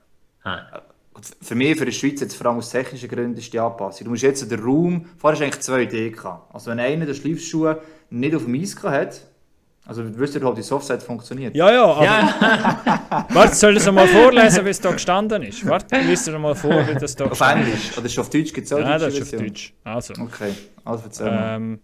Für 1.41 1.55
mich, 1.55 1.77
für 1.77 1.85
die 1.85 1.91
Schweiz, 1.91 2.21
jetzt 2.21 2.35
vor 2.35 2.47
allem 2.47 2.57
aus 2.57 2.69
technischen 2.69 3.09
Gründen, 3.09 3.37
ist 3.37 3.51
die 3.51 3.59
Anpassung. 3.59 4.05
Du 4.05 4.11
musst 4.11 4.23
jetzt 4.23 4.49
den 4.49 4.59
Raum, 4.59 5.05
vorher 5.17 5.33
hast 5.33 5.39
du 5.39 5.43
eigentlich 5.45 5.61
zwei 5.61 5.81
Ideen 5.83 6.13
gehabt. 6.13 6.53
Also 6.53 6.71
wenn 6.71 6.79
einer 6.79 7.05
den 7.05 7.15
Schleifschuh 7.15 7.73
nicht 8.09 8.35
auf 8.35 8.45
dem 8.45 8.55
Eis 8.55 8.75
hat, 8.83 9.21
also 9.87 10.03
wisst 10.05 10.35
ihr, 10.35 10.43
wie 10.43 10.53
die 10.53 10.61
Softset 10.61 11.01
funktioniert? 11.01 11.55
Ja, 11.55 11.71
ja, 11.71 11.85
aber... 11.85 12.03
Ja. 12.03 13.25
Warte, 13.29 13.55
soll 13.55 13.77
ich 13.77 13.83
es 13.85 13.89
mal 13.89 14.05
vorlesen, 14.05 14.65
wie 14.65 14.69
es 14.69 14.81
da 14.81 14.91
gestanden 14.91 15.43
ist? 15.43 15.65
Warte, 15.65 15.97
liest 16.01 16.27
dir 16.27 16.37
mal 16.37 16.55
vor, 16.55 16.85
wie 16.87 16.93
das 16.93 17.15
da 17.15 17.25
Auf 17.25 17.39
Englisch? 17.39 17.97
Oder 17.97 18.05
ist 18.05 18.11
es 18.11 18.19
auf 18.19 18.29
Deutsch? 18.29 18.53
Gibt's 18.53 18.73
auch 18.73 18.79
ja, 18.79 18.97
das 18.97 19.13
ist 19.17 19.33
auf 19.33 19.39
Deutsch. 19.39 19.73
Also. 19.85 20.13
Okay, 20.19 20.53
also 20.83 21.03
erzähl 21.05 21.29
ähm, 21.31 21.79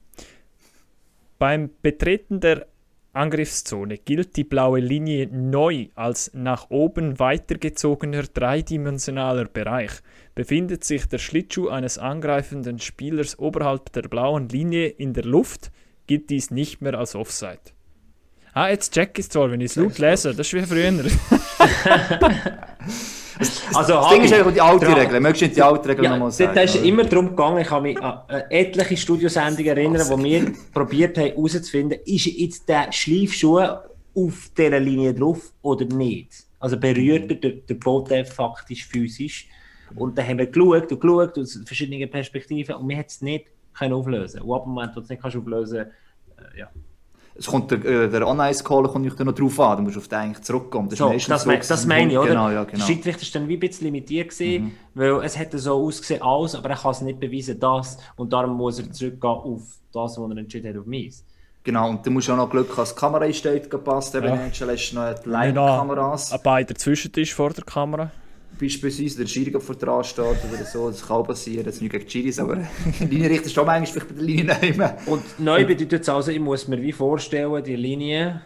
beim 1.44 1.72
Betreten 1.82 2.40
der 2.40 2.68
Angriffszone 3.12 3.98
gilt 3.98 4.38
die 4.38 4.46
blaue 4.46 4.80
Linie 4.80 5.28
neu 5.28 5.88
als 5.94 6.32
nach 6.34 6.70
oben 6.70 7.20
weitergezogener 7.20 8.24
dreidimensionaler 8.34 9.50
Bereich. 9.50 9.92
Befindet 10.36 10.86
sich 10.86 11.06
der 11.06 11.18
Schlittschuh 11.18 11.68
eines 11.68 11.98
angreifenden 11.98 12.80
Spielers 12.80 13.38
oberhalb 13.38 13.92
der 13.92 14.04
blauen 14.04 14.48
Linie 14.48 14.88
in 14.88 15.12
der 15.12 15.26
Luft, 15.26 15.74
gilt 16.08 16.30
dies 16.30 16.50
nicht 16.50 16.82
mehr 16.82 16.98
als 16.98 17.14
Offside. 17.14 17.74
Ah, 18.54 18.70
jetzt 18.70 18.94
check 18.94 19.20
ich 19.20 19.26
es 19.26 19.30
zwar, 19.30 19.52
wenn 19.52 19.60
ich 19.60 19.72
es 19.72 19.76
laut 19.76 19.98
lese, 19.98 20.34
das 20.34 20.48
ist 20.48 20.54
wie 20.54 20.62
früher. 20.62 20.94
Also, 23.74 23.94
das 23.94 24.10
Ding 24.10 24.24
ist 24.24 24.34
eigentlich 24.34 24.54
die 24.54 24.62
alte 24.62 24.96
Regel. 24.96 25.20
Möchtest 25.20 25.42
du 25.42 25.46
nicht 25.46 25.58
die 25.58 25.62
alte 25.62 25.90
Regel 25.90 26.06
ja, 26.06 26.12
nochmal 26.12 26.32
sagen? 26.32 26.56
Da 26.56 26.62
ist 26.62 26.76
immer 26.76 27.04
darum 27.04 27.30
gegangen, 27.30 27.60
ich 27.60 27.68
kann 27.68 27.84
mich 27.84 28.02
an 28.02 28.22
etliche 28.50 28.98
Studiosendungen 28.98 29.78
erinnern, 29.78 30.08
wo 30.10 30.22
wir 30.22 30.52
probiert 30.74 31.18
haben 31.18 31.28
herauszufinden, 31.28 32.00
ist 32.06 32.26
jetzt 32.26 32.68
der 32.68 32.92
Schleifschuh 32.92 33.60
auf 34.16 34.52
dieser 34.58 34.80
Linie 34.80 35.14
drauf 35.14 35.52
oder 35.62 35.86
nicht? 35.86 36.32
Also 36.60 36.78
berührt 36.78 37.30
er 37.30 37.36
den, 37.38 37.66
den 37.66 37.80
Boden 37.80 38.26
faktisch 38.26 38.86
physisch? 38.86 39.48
Und 39.96 40.18
dann 40.18 40.28
haben 40.28 40.40
wir 40.40 40.48
geschaut 40.48 40.92
und 40.92 41.02
geschaut 41.02 41.38
aus 41.38 41.60
verschiedenen 41.66 42.10
Perspektiven 42.10 42.76
und 42.76 42.88
wir 42.88 42.98
haben 42.98 43.06
es 43.08 43.22
nicht 43.22 43.46
können 43.74 43.94
auflösen. 43.94 44.42
Und 44.42 44.56
ab 44.56 44.64
dem 44.64 44.74
Moment, 44.74 44.96
wo 44.96 45.00
du 45.00 45.04
es 45.04 45.10
nicht 45.10 45.24
auflösen 45.24 45.86
kannst, 46.38 46.56
äh, 46.56 46.60
ja, 46.60 46.70
es 47.36 47.48
kommt 47.48 47.72
der, 47.72 47.84
äh, 47.84 48.10
der 48.10 48.28
On-Ice-Call 48.28 48.84
kommt 48.84 49.20
noch 49.20 49.34
drauf 49.34 49.60
an, 49.60 49.78
du 49.78 49.84
musst 49.84 49.98
auf 49.98 50.08
den 50.08 50.20
eigentlich 50.20 50.44
zurückkommen. 50.44 50.90
Das, 50.90 51.00
so, 51.00 51.12
das, 51.12 51.46
mein, 51.46 51.62
das 51.68 51.86
meine 51.86 52.12
ich, 52.12 52.18
oder? 52.18 52.30
Genau, 52.30 52.50
ja, 52.50 52.64
genau. 52.64 52.78
Der 52.78 52.86
Schiedsrichter 52.86 53.22
war 53.24 53.42
dann 53.42 53.50
wie 53.50 53.54
ein 53.56 53.60
bisschen 53.60 53.86
limitiert, 53.86 54.30
gewesen, 54.30 54.66
mhm. 54.66 54.72
weil 54.94 55.24
es 55.24 55.38
hätte 55.38 55.58
so 55.58 55.74
ausgesehen 55.74 56.22
alles, 56.22 56.56
aber 56.56 56.70
er 56.70 56.78
kann 56.78 56.92
es 56.92 57.02
nicht 57.02 57.20
beweisen, 57.20 57.60
das, 57.60 57.98
und 58.16 58.32
darum 58.32 58.56
muss 58.56 58.80
er 58.80 58.92
zurückgehen 58.92 59.32
auf 59.32 59.62
das, 59.92 60.18
was 60.18 60.32
er 60.32 60.38
entschieden 60.38 60.70
hat, 60.70 60.80
auf 60.80 60.86
mich. 60.86 61.16
Genau, 61.64 61.90
und 61.90 62.06
du 62.06 62.12
musst 62.12 62.30
auch 62.30 62.38
noch 62.38 62.50
Glück 62.50 62.70
haben, 62.70 62.78
dass 62.78 62.94
die 62.94 63.00
Kamera 63.00 63.24
einstellt 63.24 63.70
gepasst, 63.70 64.14
eben 64.16 64.28
ja. 64.28 64.38
hast 64.38 64.92
du 64.92 64.96
noch 64.96 65.26
Live-Kameras. 65.26 66.34
Ein 66.34 66.40
beide 66.44 66.74
Zwischentisch 66.74 67.34
vor 67.34 67.52
der 67.52 67.64
Kamera 67.64 68.12
beispielsweise 68.60 69.18
der 69.20 69.28
Schiri 69.28 69.60
vor 69.60 69.76
dran 69.76 70.04
steht 70.04 70.26
oder 70.26 70.66
so, 70.66 70.90
das 70.90 71.06
kann 71.06 71.24
passieren, 71.24 71.66
das 71.66 71.76
ist 71.76 71.82
nicht 71.82 71.92
gegen 71.92 72.06
die 72.06 72.12
Schiris, 72.12 72.40
aber 72.40 72.58
Linienrichter 73.00 73.48
ist 73.48 73.54
schon 73.54 73.66
manchmal 73.66 73.88
vielleicht 73.88 74.10
bei 74.10 74.16
der 74.16 74.24
Linie 74.24 74.58
nehmen. 74.62 74.90
Und 75.06 75.40
neu 75.40 75.66
bedeutet 75.66 76.02
es 76.02 76.10
also, 76.10 76.32
ich 76.32 76.40
muss 76.40 76.68
mir 76.68 76.82
wie 76.82 76.92
vorstellen, 76.92 77.64
die 77.64 77.76
Linie, 77.76 78.42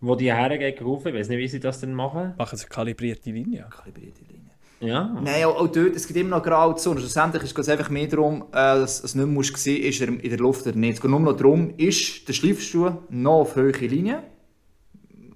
wo 0.00 0.14
die 0.14 0.32
hergeht, 0.32 0.80
ich 0.80 0.84
weiß 0.86 1.28
nicht, 1.28 1.38
wie 1.38 1.48
sie 1.48 1.60
das 1.60 1.80
denn 1.80 1.94
machen. 1.94 2.34
Machen 2.36 2.58
sie 2.58 2.66
kalibrierte 2.66 3.30
Linie? 3.30 3.66
Kalibrierte 3.70 4.20
Linie. 4.24 4.42
Ja. 4.82 5.16
Nein, 5.22 5.44
auch, 5.44 5.60
auch 5.60 5.68
dort, 5.68 5.94
es 5.94 6.08
gibt 6.08 6.18
immer 6.18 6.38
noch 6.38 6.42
Grauzone. 6.42 6.98
Schlussendlich 6.98 7.44
ist 7.44 7.56
es 7.56 7.68
einfach 7.68 7.88
mehr 7.88 8.08
darum, 8.08 8.42
äh, 8.50 8.54
dass 8.54 9.04
es 9.04 9.14
nicht 9.14 9.28
mehr 9.28 9.44
sehen 9.44 9.84
ist 9.84 10.00
er 10.00 10.08
in 10.08 10.28
der 10.28 10.38
Luft 10.38 10.66
oder 10.66 10.76
nicht. 10.76 10.94
Es 10.94 11.00
geht 11.00 11.10
nur 11.10 11.20
noch 11.20 11.36
darum, 11.36 11.72
ist 11.76 12.26
der 12.26 12.32
Schleifstuhl 12.32 12.98
noch 13.08 13.42
auf 13.42 13.54
höhere 13.54 13.86
Linie 13.86 14.24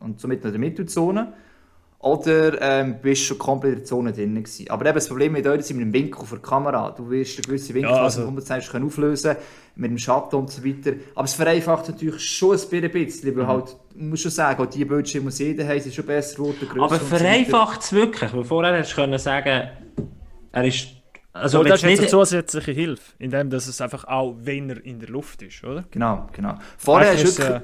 und 0.01 0.21
somit 0.21 0.41
noch 0.41 0.47
in 0.47 0.53
der 0.53 0.61
Mittelzone 0.61 1.33
oder 1.99 2.61
ähm, 2.61 2.97
bist 3.01 3.25
schon 3.25 3.39
komplett 3.39 3.73
in 3.73 3.79
der 3.79 3.85
Zone 3.85 4.13
drin 4.13 4.35
gewesen. 4.35 4.71
Aber 4.71 4.85
eben 4.87 4.95
das 4.95 5.09
Problem 5.09 5.33
mit 5.33 5.47
euch 5.47 5.63
sind 5.63 5.79
mit 5.79 5.87
dem 5.87 5.93
Winkel 5.93 6.21
auf 6.21 6.31
der 6.31 6.39
Kamera. 6.39 6.91
Du 6.91 7.09
wirst 7.11 7.39
einen 7.39 7.47
gewissen 7.47 7.75
Winkel, 7.75 7.91
ja, 7.91 8.03
also, 8.03 8.21
also 8.21 8.23
120 8.23 8.71
können 8.71 8.87
auflösen 8.87 9.37
mit 9.77 9.91
dem 9.91 9.99
Schatten 9.99 10.37
und 10.37 10.51
so 10.51 10.65
weiter. 10.65 10.93
Aber 11.15 11.25
es 11.25 11.35
vereinfacht 11.35 11.89
natürlich 11.89 12.23
schon 12.23 12.57
ein 12.57 12.91
bisschen, 12.91 13.37
weil 13.37 13.45
mhm. 13.45 13.49
halt, 13.49 13.77
muss 13.97 14.21
schon 14.21 14.31
sagen, 14.31 14.63
auch 14.63 14.67
die 14.67 14.85
Bildschirme, 14.85 15.31
die 15.31 15.43
jeder 15.45 15.67
haben, 15.67 15.81
sind 15.81 15.95
schon 15.95 16.07
besser 16.07 16.37
geworden, 16.37 16.69
grösser 16.69 16.85
Aber 16.85 17.01
vereinfacht 17.01 17.81
es 17.81 17.93
wirklich? 17.93 18.33
Weil 18.33 18.45
vorher 18.45 18.75
hättest 18.75 18.93
du 18.93 18.97
können 18.97 19.19
sagen, 19.19 19.69
er 20.53 20.65
ist 20.65 20.89
also, 21.33 21.63
das 21.63 21.83
ist 21.83 21.89
jetzt 21.91 22.01
eine 22.01 22.09
zusätzliche 22.09 22.73
Hilfe, 22.73 23.13
indem 23.19 23.51
dass 23.51 23.67
es 23.67 23.81
einfach 23.83 24.05
auch, 24.05 24.37
wenn 24.41 24.71
er 24.71 24.83
in 24.85 25.01
der 25.01 25.11
Luft 25.11 25.43
ist, 25.43 25.63
oder? 25.65 25.85
Genau, 25.91 26.27
genau. 26.33 26.55
Vorher 26.79 27.13
ist 27.13 27.39
wirklich, 27.39 27.57
äh, 27.57 27.61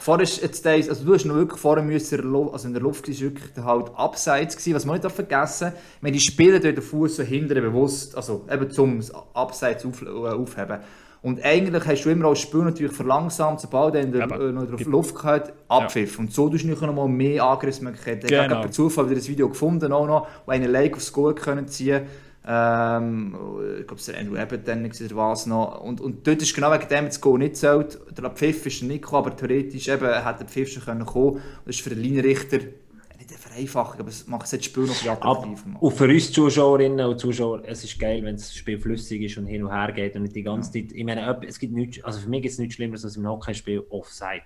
Vorher 0.00 0.22
ist 0.22 0.40
jetzt 0.42 0.64
der, 0.64 0.74
also 0.74 1.04
du 1.04 1.14
hast 1.14 1.24
noch 1.24 1.34
wirklich 1.34 1.60
vorher 1.60 1.84
müssen, 1.84 2.34
also 2.52 2.68
in 2.68 2.74
der 2.74 2.82
Luft 2.82 3.08
war 3.08 3.20
wirklich 3.20 3.64
halt 3.64 3.90
abseits 3.94 4.56
gewesen, 4.56 4.74
was 4.74 4.86
man 4.86 4.98
nicht 4.98 5.10
vergessen 5.10 5.70
darf. 5.70 5.82
Wenn 6.00 6.12
die 6.12 6.20
Spieler 6.20 6.58
den 6.58 6.80
Fuß 6.80 7.16
so 7.16 7.22
hinten 7.22 7.54
bewusst, 7.54 8.16
also 8.16 8.46
eben 8.50 8.70
zum 8.70 9.00
Abseits 9.34 9.84
auf, 9.84 10.02
äh, 10.02 10.08
aufheben. 10.08 10.78
Und 11.22 11.42
eigentlich 11.42 11.86
hast 11.86 12.04
du 12.04 12.10
immer 12.10 12.28
als 12.28 12.40
Spiel 12.40 12.60
natürlich 12.60 12.92
verlangsamt, 12.92 13.60
sobald 13.60 13.94
er 13.94 14.02
in 14.02 14.12
der, 14.12 14.30
äh, 14.30 14.52
noch 14.52 14.76
der 14.76 14.86
Luft 14.86 15.14
gehört, 15.14 15.54
abpfiff. 15.68 16.14
Ja. 16.14 16.20
Und 16.20 16.32
so 16.32 16.50
tust 16.50 16.64
du 16.64 16.68
noch 16.68 16.94
mal 16.94 17.08
mehr 17.08 17.44
Angriffsmöglichkeiten. 17.44 18.28
Genau. 18.28 18.42
Ich 18.42 18.50
habe 18.50 18.60
per 18.60 18.70
Zufall 18.70 19.06
wieder 19.06 19.16
das 19.16 19.28
Video 19.28 19.48
gefunden, 19.48 19.90
auch 19.92 20.06
noch, 20.06 20.28
wo 20.44 20.52
einen 20.52 20.70
Like 20.70 20.96
aufs 20.96 21.12
Goal 21.12 21.34
können 21.34 21.66
ziehen 21.66 22.02
ähm, 22.46 23.36
ich 23.80 23.86
glaube, 23.86 24.00
es 24.00 24.08
war 24.08 24.18
Andrew 24.18 24.36
Abbott 24.36 24.68
dann 24.68 24.84
oder 24.84 25.16
was 25.16 25.46
noch. 25.46 25.80
Und, 25.80 26.00
und 26.00 26.26
dort 26.26 26.42
ist 26.42 26.54
genau 26.54 26.72
wegen 26.72 26.88
dem 26.88 27.06
das 27.06 27.20
Goal 27.20 27.38
nicht 27.38 27.56
zählt. 27.56 27.98
Der 28.16 28.30
Pfiff 28.30 28.66
ist 28.66 28.82
nicht 28.82 29.02
gekommen, 29.02 29.26
aber 29.26 29.36
theoretisch 29.36 29.88
eben, 29.88 30.06
hätte 30.06 30.38
der 30.40 30.46
Pfiff 30.46 30.70
schon 30.70 30.84
kommen 30.84 31.06
können. 31.06 31.42
Das 31.64 31.76
ist 31.76 31.82
für 31.82 31.90
den 31.90 32.00
Linienrichter 32.00 32.58
nicht 32.58 33.30
eine 33.30 33.38
Vereinfachung, 33.38 34.00
aber 34.00 34.08
es 34.10 34.26
macht 34.26 34.52
das 34.52 34.64
Spiel 34.64 34.84
noch 34.84 35.02
ein 35.02 35.08
attraktiver. 35.08 35.80
Und 35.80 35.92
für 35.92 36.04
uns 36.04 36.32
Zuschauerinnen 36.32 37.06
und 37.06 37.18
Zuschauer, 37.18 37.62
es 37.64 37.84
ist 37.84 37.98
geil, 37.98 38.22
wenn 38.22 38.36
das 38.36 38.54
Spiel 38.54 38.78
flüssig 38.78 39.22
ist 39.22 39.38
und 39.38 39.46
hin 39.46 39.64
und 39.64 39.72
her 39.72 39.92
geht 39.92 40.14
und 40.16 40.22
nicht 40.22 40.36
die 40.36 40.42
ganze. 40.42 40.70
Zeit. 40.72 40.92
Ich 40.92 41.04
meine, 41.04 41.40
es 41.46 41.58
gibt 41.58 41.72
nichts, 41.72 42.04
also 42.04 42.20
für 42.20 42.28
mich 42.28 42.42
gibt 42.42 42.52
es 42.52 42.58
nichts 42.58 42.74
Schlimmeres 42.74 43.04
als 43.04 43.16
im 43.16 43.26
Hockeyspiel 43.26 43.84
Offside. 43.88 44.42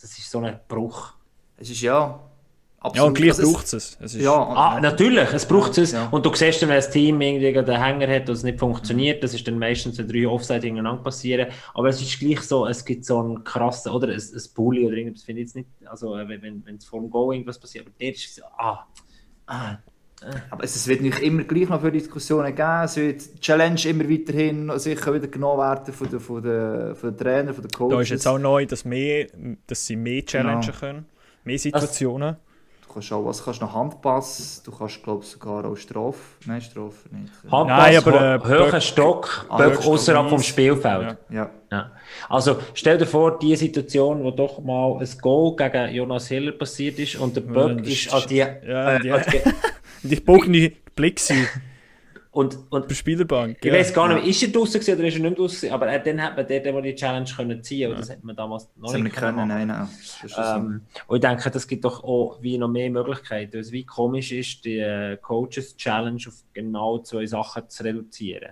Das 0.00 0.16
ist 0.16 0.30
so 0.30 0.38
ein 0.38 0.58
Bruch. 0.68 1.14
Es 1.58 1.68
ist 1.68 1.82
ja 1.82 2.27
Absolut. 2.80 2.96
Ja, 2.96 3.02
und 3.08 3.14
gleich 3.14 3.30
also 3.30 3.52
braucht 3.52 3.64
es 3.72 3.96
es. 4.00 4.14
Ja, 4.14 4.34
ah, 4.34 4.80
natürlich, 4.80 5.32
es 5.32 5.46
braucht 5.46 5.76
es. 5.78 5.92
Ja. 5.92 6.06
Und 6.12 6.24
du 6.24 6.32
siehst 6.32 6.62
dann, 6.62 6.68
wenn 6.68 6.76
das 6.76 6.90
Team 6.90 7.20
irgendwie 7.20 7.52
den 7.52 7.82
Hänger 7.82 8.06
hat 8.06 8.28
und 8.28 8.36
es 8.36 8.44
nicht 8.44 8.60
funktioniert, 8.60 9.22
das 9.24 9.34
ist 9.34 9.48
dann 9.48 9.58
meistens, 9.58 9.98
wenn 9.98 10.06
drei 10.06 10.28
Offside 10.28 10.64
hintereinander 10.64 11.02
passieren. 11.02 11.48
Aber 11.74 11.88
es 11.88 12.00
ist 12.00 12.20
gleich 12.20 12.40
so, 12.42 12.66
es 12.66 12.84
gibt 12.84 13.04
so 13.04 13.18
einen 13.18 13.42
krassen, 13.42 13.90
oder 13.90 14.08
ein, 14.08 14.14
ein 14.14 14.42
Bully 14.54 14.86
oder 14.86 14.96
irgendwas, 14.96 15.24
finde 15.24 15.42
ich 15.42 15.48
jetzt 15.48 15.56
nicht, 15.56 15.68
also 15.86 16.16
äh, 16.16 16.28
wenn, 16.28 16.64
wenn 16.64 16.76
es 16.76 16.84
vor 16.84 17.00
dem 17.00 17.10
Go 17.10 17.32
irgendwas 17.32 17.58
passiert, 17.58 17.86
aber 17.86 17.94
der 18.00 18.12
ist 18.12 18.36
so, 18.36 18.42
ah, 18.56 18.86
ah, 19.46 19.72
äh. 20.22 20.36
aber 20.50 20.62
es 20.62 20.86
wird 20.86 21.00
nicht 21.00 21.18
immer 21.18 21.42
gleich 21.42 21.68
noch 21.68 21.80
für 21.80 21.90
Diskussionen 21.90 22.54
geben. 22.54 22.82
Es 22.84 22.96
wird 22.96 23.34
die 23.34 23.40
Challenge 23.40 23.80
immer 23.86 24.08
weiterhin 24.08 24.78
sicher 24.78 25.14
wieder 25.14 25.26
genommen 25.26 25.58
werden 25.58 25.92
von 25.92 26.08
den, 26.08 26.20
von 26.20 26.42
den, 26.44 26.94
von 26.94 27.10
den 27.10 27.18
Trainern, 27.18 27.54
von 27.54 27.64
den 27.64 27.72
Coaches. 27.72 27.96
Da 27.96 28.00
ist 28.02 28.10
jetzt 28.10 28.28
auch 28.28 28.38
neu, 28.38 28.66
dass, 28.66 28.84
mehr, 28.84 29.26
dass 29.66 29.84
sie 29.84 29.96
mehr 29.96 30.24
challengen 30.24 30.60
genau. 30.60 30.78
können, 30.78 31.06
mehr 31.42 31.58
Situationen. 31.58 32.36
Das 32.36 32.47
Du 32.88 32.94
kannst 32.94 33.12
auch, 33.12 33.24
was 33.26 33.44
kannst 33.44 33.60
du 33.60 33.66
noch 33.66 33.74
Handpass, 33.74 34.62
du 34.64 34.72
kannst 34.72 35.02
glaube 35.02 35.22
sogar 35.24 35.64
auch 35.66 35.76
Strafe, 35.76 36.18
nein 36.46 36.62
Strafe 36.62 36.96
nicht. 37.10 37.32
Handpass, 37.50 37.78
nein, 37.78 37.96
aber 37.98 38.34
äh, 38.34 38.70
hoher 38.70 38.80
Stock, 38.80 39.46
ah, 39.50 39.58
Böck 39.58 39.86
außerhalb 39.86 40.30
vom 40.30 40.42
Spielfeld. 40.42 41.18
Ja. 41.28 41.36
Ja. 41.36 41.50
ja. 41.70 41.90
Also 42.30 42.56
stell 42.72 42.96
dir 42.96 43.06
vor, 43.06 43.38
die 43.38 43.54
Situation, 43.56 44.24
wo 44.24 44.30
doch 44.30 44.60
mal 44.60 44.98
ein 45.00 45.08
Goal 45.20 45.54
gegen 45.54 45.94
Jonas 45.94 46.28
Hiller 46.28 46.52
passiert 46.52 46.98
ist 46.98 47.16
und 47.16 47.36
der 47.36 47.42
Böck 47.42 47.84
ja, 47.84 47.92
ist 47.92 48.12
an 48.12 48.22
die... 48.28 48.36
Ja, 48.36 48.94
äh, 48.94 49.00
die, 49.00 50.08
die 50.08 50.16
Bogen 50.20 50.72
Blick 50.96 51.20
und, 52.38 52.56
und 52.70 52.92
Spielerbank. 52.92 53.58
Ich 53.60 53.64
ja. 53.64 53.72
weiß 53.72 53.92
gar 53.92 54.14
nicht, 54.14 54.28
ist 54.28 54.40
er 54.44 54.50
draußen 54.50 54.80
oder 54.80 55.08
ist 55.08 55.16
er 55.16 55.20
nicht 55.20 55.36
draußen? 55.36 55.72
Aber 55.72 55.88
äh, 55.88 56.00
dann 56.00 56.22
hat 56.22 56.36
man 56.36 56.46
dort 56.46 56.72
mal 56.72 56.82
die 56.82 56.94
Challenge 56.94 57.28
können 57.36 57.64
ziehen. 57.64 57.90
Ja. 57.90 57.96
Das 57.96 58.10
hätte 58.10 58.24
man 58.24 58.36
damals 58.36 58.68
noch 58.76 58.92
das 58.92 59.00
nicht 59.00 59.16
können. 59.16 59.48
Nein, 59.48 59.66
nein. 59.66 59.88
Ähm, 60.36 60.82
und 61.08 61.16
ich 61.16 61.20
denke, 61.20 61.50
das 61.50 61.66
gibt 61.66 61.84
doch 61.84 62.04
auch 62.04 62.38
wie 62.40 62.56
noch 62.56 62.68
mehr 62.68 62.90
Möglichkeiten. 62.90 63.56
Also 63.56 63.72
wie 63.72 63.84
komisch 63.84 64.30
ist 64.30 64.64
die 64.64 64.78
äh, 64.78 65.16
Coaches 65.16 65.76
Challenge 65.76 66.20
auf 66.28 66.34
genau 66.54 67.00
zwei 67.00 67.26
Sachen 67.26 67.68
zu 67.68 67.82
reduzieren. 67.82 68.50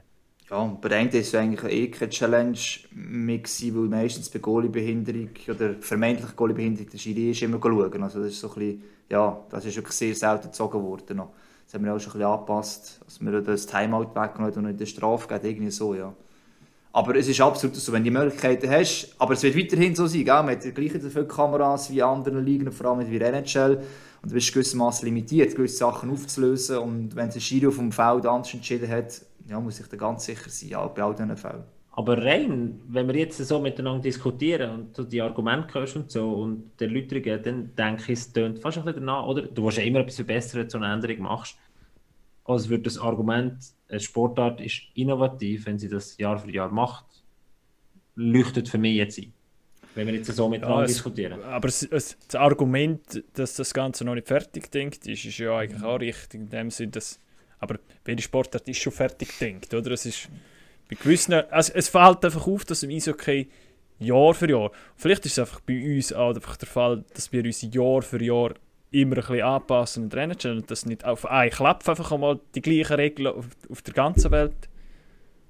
Ja, 0.50 0.58
und 0.58 0.80
bei 0.80 1.04
ist 1.04 1.14
es 1.14 1.34
eigentlich 1.36 1.72
eh 1.72 1.88
keine 1.88 2.10
Challenge 2.10 2.58
mehr 2.90 3.38
gewesen, 3.38 3.76
weil 3.76 4.00
meistens 4.00 4.28
bei 4.30 4.40
Goalie-Behinderung 4.40 5.30
oder 5.48 5.74
vermeintlich 5.78 6.34
Goalie-Behinderung 6.34 6.90
der 6.90 6.98
Schiri 6.98 7.30
ist 7.30 7.42
immer 7.42 7.60
schauen. 7.62 8.02
Also 8.02 8.18
das 8.18 8.32
ist 8.32 8.40
so 8.40 8.48
ein 8.48 8.54
bisschen, 8.54 8.82
ja, 9.10 9.40
das 9.48 9.64
ist 9.64 9.76
wirklich 9.76 9.94
sehr 9.94 10.14
selten 10.16 10.48
gezogen 10.48 10.82
worden. 10.82 11.18
Noch. 11.18 11.30
Das 11.66 11.74
haben 11.74 11.84
wir 11.84 11.94
auch 11.94 11.98
schon 11.98 12.12
ein 12.12 12.18
bisschen 12.18 12.32
angepasst, 12.32 13.00
dass 13.04 13.20
wir 13.20 13.42
das 13.42 13.66
Timeout 13.66 14.14
weggenommen 14.14 14.54
und 14.54 14.64
nicht 14.66 14.80
die 14.80 14.86
Strafe 14.86 15.26
geht, 15.26 15.44
irgendwie 15.44 15.70
so, 15.72 15.94
ja. 15.94 16.14
Aber 16.92 17.14
es 17.16 17.28
ist 17.28 17.40
absolut 17.40 17.76
so, 17.76 17.92
wenn 17.92 18.04
du 18.04 18.10
die 18.10 18.16
Möglichkeiten 18.16 18.70
hast, 18.70 19.14
aber 19.18 19.34
es 19.34 19.42
wird 19.42 19.56
weiterhin 19.56 19.94
so 19.94 20.06
sein, 20.06 20.24
gell? 20.24 20.42
man 20.42 20.50
hat 20.50 20.74
gleich 20.74 20.92
so 20.92 21.10
viele 21.10 21.26
Kameras 21.26 21.90
wie 21.90 22.02
andere 22.02 22.40
Ligen, 22.40 22.70
vor 22.70 22.86
allem 22.86 23.10
wie 23.10 23.18
NHL, 23.18 23.82
und 24.22 24.30
du 24.30 24.34
bist 24.34 24.52
gewissermaßen 24.52 25.06
limitiert, 25.06 25.56
gewisse 25.56 25.78
Sachen 25.78 26.10
aufzulösen 26.10 26.78
und 26.78 27.16
wenn 27.16 27.30
der 27.30 27.40
Schiri 27.40 27.66
auf 27.66 27.76
dem 27.76 27.92
Feld 27.92 28.24
anders 28.26 28.54
entschieden 28.54 28.88
hat, 28.88 29.20
ja, 29.48 29.60
muss 29.60 29.80
ich 29.80 29.88
da 29.88 29.96
ganz 29.96 30.24
sicher 30.24 30.48
sein, 30.48 30.68
ja, 30.70 30.86
bei 30.86 31.02
all 31.02 31.14
diesen 31.14 31.36
Fällen. 31.36 31.64
Aber 31.98 32.22
rein, 32.22 32.78
wenn 32.88 33.08
wir 33.08 33.16
jetzt 33.16 33.38
so 33.38 33.58
miteinander 33.58 34.02
diskutieren 34.02 34.70
und 34.70 34.98
du 34.98 35.02
die 35.02 35.22
Argumente 35.22 35.72
hörst 35.72 35.96
und 35.96 36.10
so 36.10 36.30
und 36.30 36.72
die 36.78 36.84
Erläuterungen, 36.84 37.42
dann 37.42 37.74
denke 37.74 38.12
ich, 38.12 38.18
es 38.18 38.32
tönt 38.34 38.58
fast 38.58 38.76
ein 38.76 38.84
bisschen 38.84 39.00
danach, 39.00 39.24
oder? 39.24 39.42
Du 39.42 39.64
willst 39.64 39.78
ja 39.78 39.84
immer 39.84 40.00
etwas 40.00 40.16
verbessern, 40.16 40.60
wenn 40.60 40.66
du 40.66 40.70
so 40.72 40.78
eine 40.78 40.92
Änderung 40.92 41.20
machst. 41.20 41.56
Also 42.44 42.68
wird 42.68 42.84
das 42.84 42.98
Argument, 42.98 43.56
eine 43.88 43.98
Sportart 43.98 44.60
ist 44.60 44.82
innovativ, 44.92 45.64
wenn 45.64 45.78
sie 45.78 45.88
das 45.88 46.18
Jahr 46.18 46.38
für 46.38 46.50
Jahr 46.50 46.70
macht, 46.70 47.06
leuchtet 48.14 48.68
für 48.68 48.78
mich 48.78 48.96
jetzt 48.96 49.18
ein. 49.18 49.32
Wenn 49.94 50.06
wir 50.06 50.14
jetzt 50.16 50.30
so 50.30 50.50
miteinander 50.50 50.82
ja, 50.82 50.86
diskutieren. 50.88 51.42
Aber 51.44 51.66
es, 51.66 51.82
es, 51.82 52.18
das 52.26 52.34
Argument, 52.34 53.24
dass 53.32 53.54
das 53.54 53.72
Ganze 53.72 54.04
noch 54.04 54.14
nicht 54.14 54.28
fertig 54.28 54.70
denkt, 54.70 55.06
ist, 55.06 55.24
ist 55.24 55.38
ja 55.38 55.56
eigentlich 55.56 55.82
auch 55.82 55.98
richtig 55.98 56.42
in 56.42 56.50
dem 56.50 56.70
Sinne, 56.70 56.92
dass 56.92 57.18
aber 57.58 57.78
welche 58.04 58.20
Sportart 58.20 58.68
ist 58.68 58.82
schon 58.82 58.92
fertig 58.92 59.38
denkt, 59.38 59.72
oder? 59.72 59.92
Es 59.92 60.04
ist 60.04 60.28
bei 60.88 60.96
gewissen, 60.96 61.34
also 61.34 61.72
es 61.74 61.88
fällt 61.88 62.24
einfach 62.24 62.46
auf, 62.46 62.64
dass 62.64 62.82
im 62.82 62.90
Eishockey 62.90 63.48
Jahr 63.98 64.34
für 64.34 64.50
Jahr, 64.50 64.70
vielleicht 64.96 65.24
ist 65.26 65.32
es 65.32 65.38
einfach 65.38 65.60
bei 65.60 65.96
uns 65.96 66.12
auch 66.12 66.34
einfach 66.34 66.56
der 66.56 66.68
Fall, 66.68 67.04
dass 67.14 67.32
wir 67.32 67.44
uns 67.44 67.62
Jahr 67.62 68.02
für 68.02 68.22
Jahr 68.22 68.54
immer 68.90 69.16
ein 69.16 69.20
bisschen 69.20 69.42
anpassen 69.42 70.04
und 70.04 70.14
rennen 70.14 70.36
und 70.44 70.70
dass 70.70 70.86
nicht 70.86 71.04
auf 71.04 71.26
einen 71.26 71.50
Klapp 71.50 71.88
einfach 71.88 72.12
einmal 72.12 72.40
die 72.54 72.62
gleichen 72.62 72.94
Regeln 72.94 73.34
auf, 73.34 73.46
auf 73.68 73.82
der 73.82 73.94
ganzen 73.94 74.30
Welt 74.30 74.68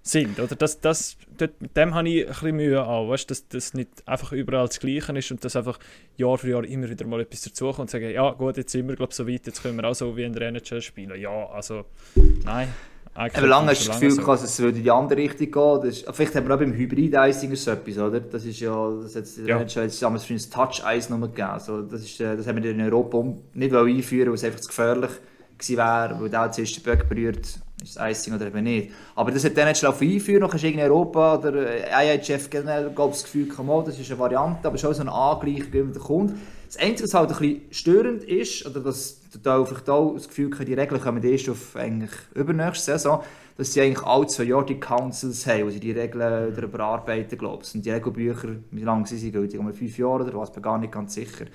sind. 0.03 0.39
Oder 0.39 0.55
das, 0.55 0.80
das, 0.80 1.16
dort, 1.37 1.61
mit 1.61 1.76
dem 1.76 1.95
habe 1.95 2.09
ich 2.09 2.22
ein 2.22 2.28
bisschen 2.28 2.57
Mühe 2.57 2.84
auch, 2.84 3.09
weißt, 3.09 3.30
dass 3.30 3.49
das 3.49 3.74
nicht 3.74 4.07
einfach 4.07 4.32
überall 4.32 4.68
das 4.68 4.80
Gleiche 4.80 5.16
ist 5.18 5.30
und 5.30 5.45
dass 5.45 5.57
einfach 5.57 5.78
Jahr 6.16 6.39
für 6.39 6.51
Jahr 6.51 6.64
immer 6.64 6.89
wieder 6.89 7.07
mal 7.07 7.20
etwas 7.20 7.43
dazukommt 7.43 7.80
und 7.80 7.91
sagen, 7.91 8.11
ja 8.11 8.30
gut, 8.30 8.57
jetzt 8.57 8.72
sind 8.72 8.89
wir 8.89 8.97
glaube 8.97 9.12
so 9.12 9.26
weit, 9.28 9.47
jetzt 9.47 9.62
können 9.62 9.76
wir 9.76 9.84
auch 9.89 9.95
so 9.95 10.16
wie 10.16 10.22
in 10.22 10.32
der 10.32 10.49
NHL 10.49 10.80
spielen. 10.80 11.20
Ja, 11.20 11.47
also 11.51 11.84
nein. 12.45 12.68
Aber 13.17 13.47
lange 13.47 13.71
hast 13.71 13.85
du 13.85 13.89
das 13.89 14.01
Gefühl 14.01 14.17
gehabt, 14.17 14.43
es 14.43 14.59
würde 14.59 14.79
in 14.79 14.85
die 14.85 14.91
andere 14.91 15.19
Richtung 15.19 15.51
gehen. 15.51 15.81
Das 15.83 15.97
ist, 15.97 16.14
vielleicht 16.14 16.35
haben 16.35 16.47
wir 16.47 16.55
auch 16.55 16.59
beim 16.59 16.73
Hybrid-Icing 16.73 17.57
so 17.57 17.71
etwas, 17.71 17.99
oder? 17.99 18.21
Das 18.21 18.45
ist 18.45 18.61
ja, 18.61 18.91
das 19.03 19.17
hat 19.17 19.25
es 19.25 19.37
ja. 19.37 19.64
damals 20.01 20.25
für 20.25 20.35
ein 20.35 20.51
Touch-Eis 20.51 21.09
noch 21.09 21.21
gegeben. 21.21 21.49
Also, 21.49 21.83
das, 21.83 22.03
ist, 22.03 22.21
äh, 22.21 22.37
das 22.37 22.47
haben 22.47 22.62
wir 22.62 22.71
in 22.71 22.81
Europa 22.81 23.25
nicht 23.55 23.75
einführen 23.75 24.29
weil 24.29 24.35
es 24.35 24.45
einfach 24.45 24.61
zu 24.61 24.69
gefährlich 24.69 25.11
gewesen 25.59 25.77
wäre, 25.79 26.21
weil 26.21 26.29
der 26.29 26.53
zuerst 26.53 26.77
den 26.77 26.83
Böck 26.83 27.09
berührt, 27.09 27.47
ist 27.83 27.97
das 27.97 28.11
Icing 28.11 28.35
oder 28.35 28.47
eben 28.49 28.64
nicht. 28.64 28.91
Aber 29.14 29.31
das 29.31 29.45
hat 29.45 29.57
dann 29.57 29.69
nicht 29.69 29.79
schnell 29.79 29.93
einführen, 29.93 30.41
noch 30.41 30.53
hast 30.53 30.62
du 30.62 30.69
in 30.69 30.81
Europa 30.81 31.37
oder 31.37 31.55
äh, 31.55 32.17
IHF 32.17 32.51
generell 32.51 32.93
das 32.95 33.23
Gefühl, 33.23 33.49
gehabt, 33.49 33.89
das 33.89 33.99
ist 33.99 34.11
eine 34.11 34.19
Variante, 34.19 34.69
aber 34.69 34.77
schon 34.77 34.93
so 34.95 35.03
ein 35.03 35.09
Angleich, 35.09 35.73
wie 35.73 35.83
der 35.83 36.03
kommt. 36.03 36.35
Das 36.67 36.77
Einzige, 36.79 37.05
was 37.05 37.14
halt 37.14 37.31
ein 37.31 37.39
bisschen 37.39 37.61
störend 37.71 38.25
ist, 38.25 38.67
oder 38.67 38.81
das 38.81 39.21
da 39.43 39.64
vielleicht 39.64 39.89
auch 39.89 40.14
das 40.14 40.28
Gefühl, 40.28 40.51
die 40.51 40.74
Regeln 40.74 41.01
kommen 41.01 41.22
erst 41.22 41.49
auf 41.49 41.76
eigentlich 41.76 42.11
übernächste 42.34 42.93
Saison, 42.93 43.22
dass 43.57 43.72
sie 43.72 43.80
eigentlich 43.80 44.05
alle 44.05 44.26
zwei 44.26 44.45
Jahre 44.45 44.66
die 44.66 44.80
Councils 44.80 45.47
haben, 45.47 45.66
wo 45.66 45.70
sie 45.70 45.80
die 45.80 45.93
Regeln 45.93 46.55
überarbeiten, 46.55 47.39
glaube 47.39 47.62
ich. 47.64 47.74
Und 47.74 47.84
die 47.84 47.91
Regelbücher, 47.91 48.49
wie 48.70 48.82
lange 48.82 49.07
sind 49.07 49.18
sie 49.18 49.32
gültig? 49.32 49.59
Um 49.59 49.72
fünf 49.72 49.97
Jahre 49.99 50.24
oder 50.24 50.34
was? 50.34 50.49
Ich 50.49 50.55
bin 50.55 50.62
gar 50.62 50.78
nicht 50.78 50.93
ganz 50.93 51.14
sicher. 51.14 51.47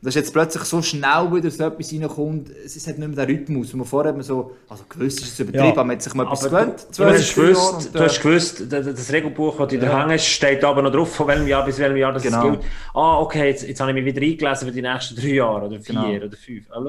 Und 0.00 0.06
dass 0.06 0.14
jetzt 0.14 0.32
plötzlich 0.32 0.62
so 0.62 0.80
schnell 0.80 1.32
wieder 1.32 1.50
so 1.50 1.64
etwas 1.64 1.92
reinkommt, 1.92 2.50
es 2.64 2.86
hat 2.86 2.98
nicht 2.98 3.16
mehr 3.16 3.26
den 3.26 3.36
Rhythmus. 3.36 3.74
Und 3.74 3.84
vorher 3.84 4.14
hat 4.14 4.24
so, 4.24 4.52
also 4.68 4.84
gewusst 4.88 5.22
ist 5.22 5.32
es 5.32 5.40
übertrieben, 5.40 5.74
ja. 5.74 5.82
man 5.82 5.90
hat 5.90 6.02
sich 6.02 6.14
mal 6.14 6.22
etwas 6.22 6.44
gewöhnt. 6.44 6.86
Du, 6.96 7.04
hast 7.04 7.34
gewusst, 7.34 7.90
du 7.92 7.98
hast 7.98 8.22
gewusst, 8.22 8.64
das 8.72 9.12
Regelbuch, 9.12 9.58
das 9.58 9.68
du 9.68 9.76
ja. 9.76 9.82
da 9.82 10.08
hängst, 10.08 10.26
steht 10.26 10.62
aber 10.62 10.82
noch 10.82 10.92
drauf, 10.92 11.12
von 11.12 11.26
welchem 11.26 11.48
Jahr 11.48 11.64
bis 11.64 11.80
welchem 11.80 11.96
Jahr 11.96 12.12
das 12.12 12.22
genau. 12.22 12.42
gilt. 12.42 12.60
Ah, 12.94 13.18
okay, 13.18 13.48
jetzt, 13.48 13.66
jetzt 13.66 13.80
habe 13.80 13.90
ich 13.90 13.96
mich 13.96 14.04
wieder 14.04 14.24
eingelesen 14.24 14.68
für 14.68 14.74
die 14.74 14.82
nächsten 14.82 15.16
drei 15.16 15.30
Jahre 15.30 15.66
oder 15.66 15.80
vier 15.80 15.94
genau. 15.96 16.26
oder 16.26 16.36
fünf. 16.36 16.70
Ah, 16.70 16.80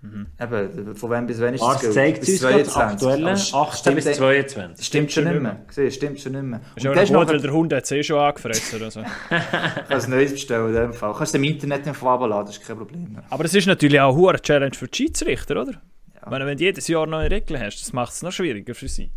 Mhm. 0.00 0.26
Eben, 0.40 0.94
von 0.94 1.10
wem 1.10 1.26
bis 1.26 1.40
wann 1.40 1.54
ist 1.54 1.60
das 1.60 1.92
zeigt 1.92 2.20
bis 2.20 2.44
uns 2.44 2.76
aktuelle 2.76 3.32
8. 3.32 3.94
bis 3.96 4.04
22. 4.04 4.86
Stimmt 4.86 5.10
schon 5.10 5.24
nicht 5.24 5.40
mehr. 5.40 5.60
Sieh, 5.70 5.90
stimmt 5.90 6.20
schon 6.20 6.32
nicht 6.32 6.44
mehr. 6.44 6.60
Ist 6.76 6.86
auch 6.86 7.20
gut, 7.20 7.28
weil 7.28 7.40
der 7.40 7.52
Hund 7.52 7.72
hat 7.72 7.82
es 7.82 7.90
eh 7.90 8.02
schon 8.04 8.18
angefressen 8.18 8.80
oder 8.80 8.92
so. 8.92 9.02
Kannst 9.88 10.06
ein 10.06 10.10
neues 10.10 10.32
bestellen 10.32 10.68
in 10.68 10.74
dem 10.74 10.92
Fall. 10.92 11.12
Kannst 11.16 11.34
du 11.34 11.38
im 11.38 11.44
Internet 11.44 11.88
einfach 11.88 12.06
abladen, 12.06 12.46
das 12.46 12.58
ist 12.58 12.66
kein 12.66 12.76
Problem. 12.76 13.18
Aber 13.28 13.44
es 13.44 13.54
ist 13.54 13.66
natürlich 13.66 14.00
auch 14.00 14.28
eine 14.28 14.40
Challenge 14.40 14.74
für 14.74 14.86
die 14.86 14.96
Schiedsrichter, 14.96 15.62
oder? 15.62 15.72
Ja. 15.72 16.30
Wenn, 16.30 16.46
wenn 16.46 16.56
du 16.56 16.64
jedes 16.64 16.86
Jahr 16.86 17.06
neue 17.06 17.30
Regeln 17.30 17.60
hast, 17.60 17.80
das 17.80 17.92
macht 17.92 18.12
es 18.12 18.22
noch 18.22 18.32
schwieriger 18.32 18.76
für 18.76 18.88
sie. 18.88 19.10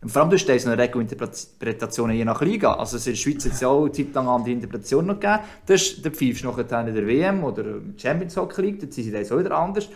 Und 0.00 0.10
vor 0.10 0.22
allem, 0.22 0.30
du 0.30 0.38
stehst 0.38 0.66
eine 0.66 0.80
Regelinterpretation 0.80 2.12
je 2.12 2.24
nach 2.24 2.40
Liga. 2.40 2.74
Also 2.74 2.96
in 2.96 3.02
der 3.02 3.14
Schweiz 3.16 3.44
hat 3.44 3.52
es 3.52 3.60
ja 3.60 3.68
auch 3.68 3.82
eine 3.82 3.92
Zeit 3.92 4.14
lang 4.14 4.44
die 4.44 4.52
Interpretation 4.52 5.06
noch 5.06 5.18
gegeben. 5.18 5.40
Das, 5.66 6.00
da 6.00 6.10
pfeifst 6.10 6.44
du 6.44 6.46
nachher 6.46 6.86
in 6.86 6.94
der 6.94 7.06
WM 7.06 7.42
oder 7.42 7.64
Champions 7.96 8.36
Hockey 8.36 8.62
League, 8.62 8.78
da 8.78 8.86
sind 8.90 9.04
sie 9.04 9.34
auch 9.34 9.38
wieder 9.40 9.56
anders. 9.56 9.88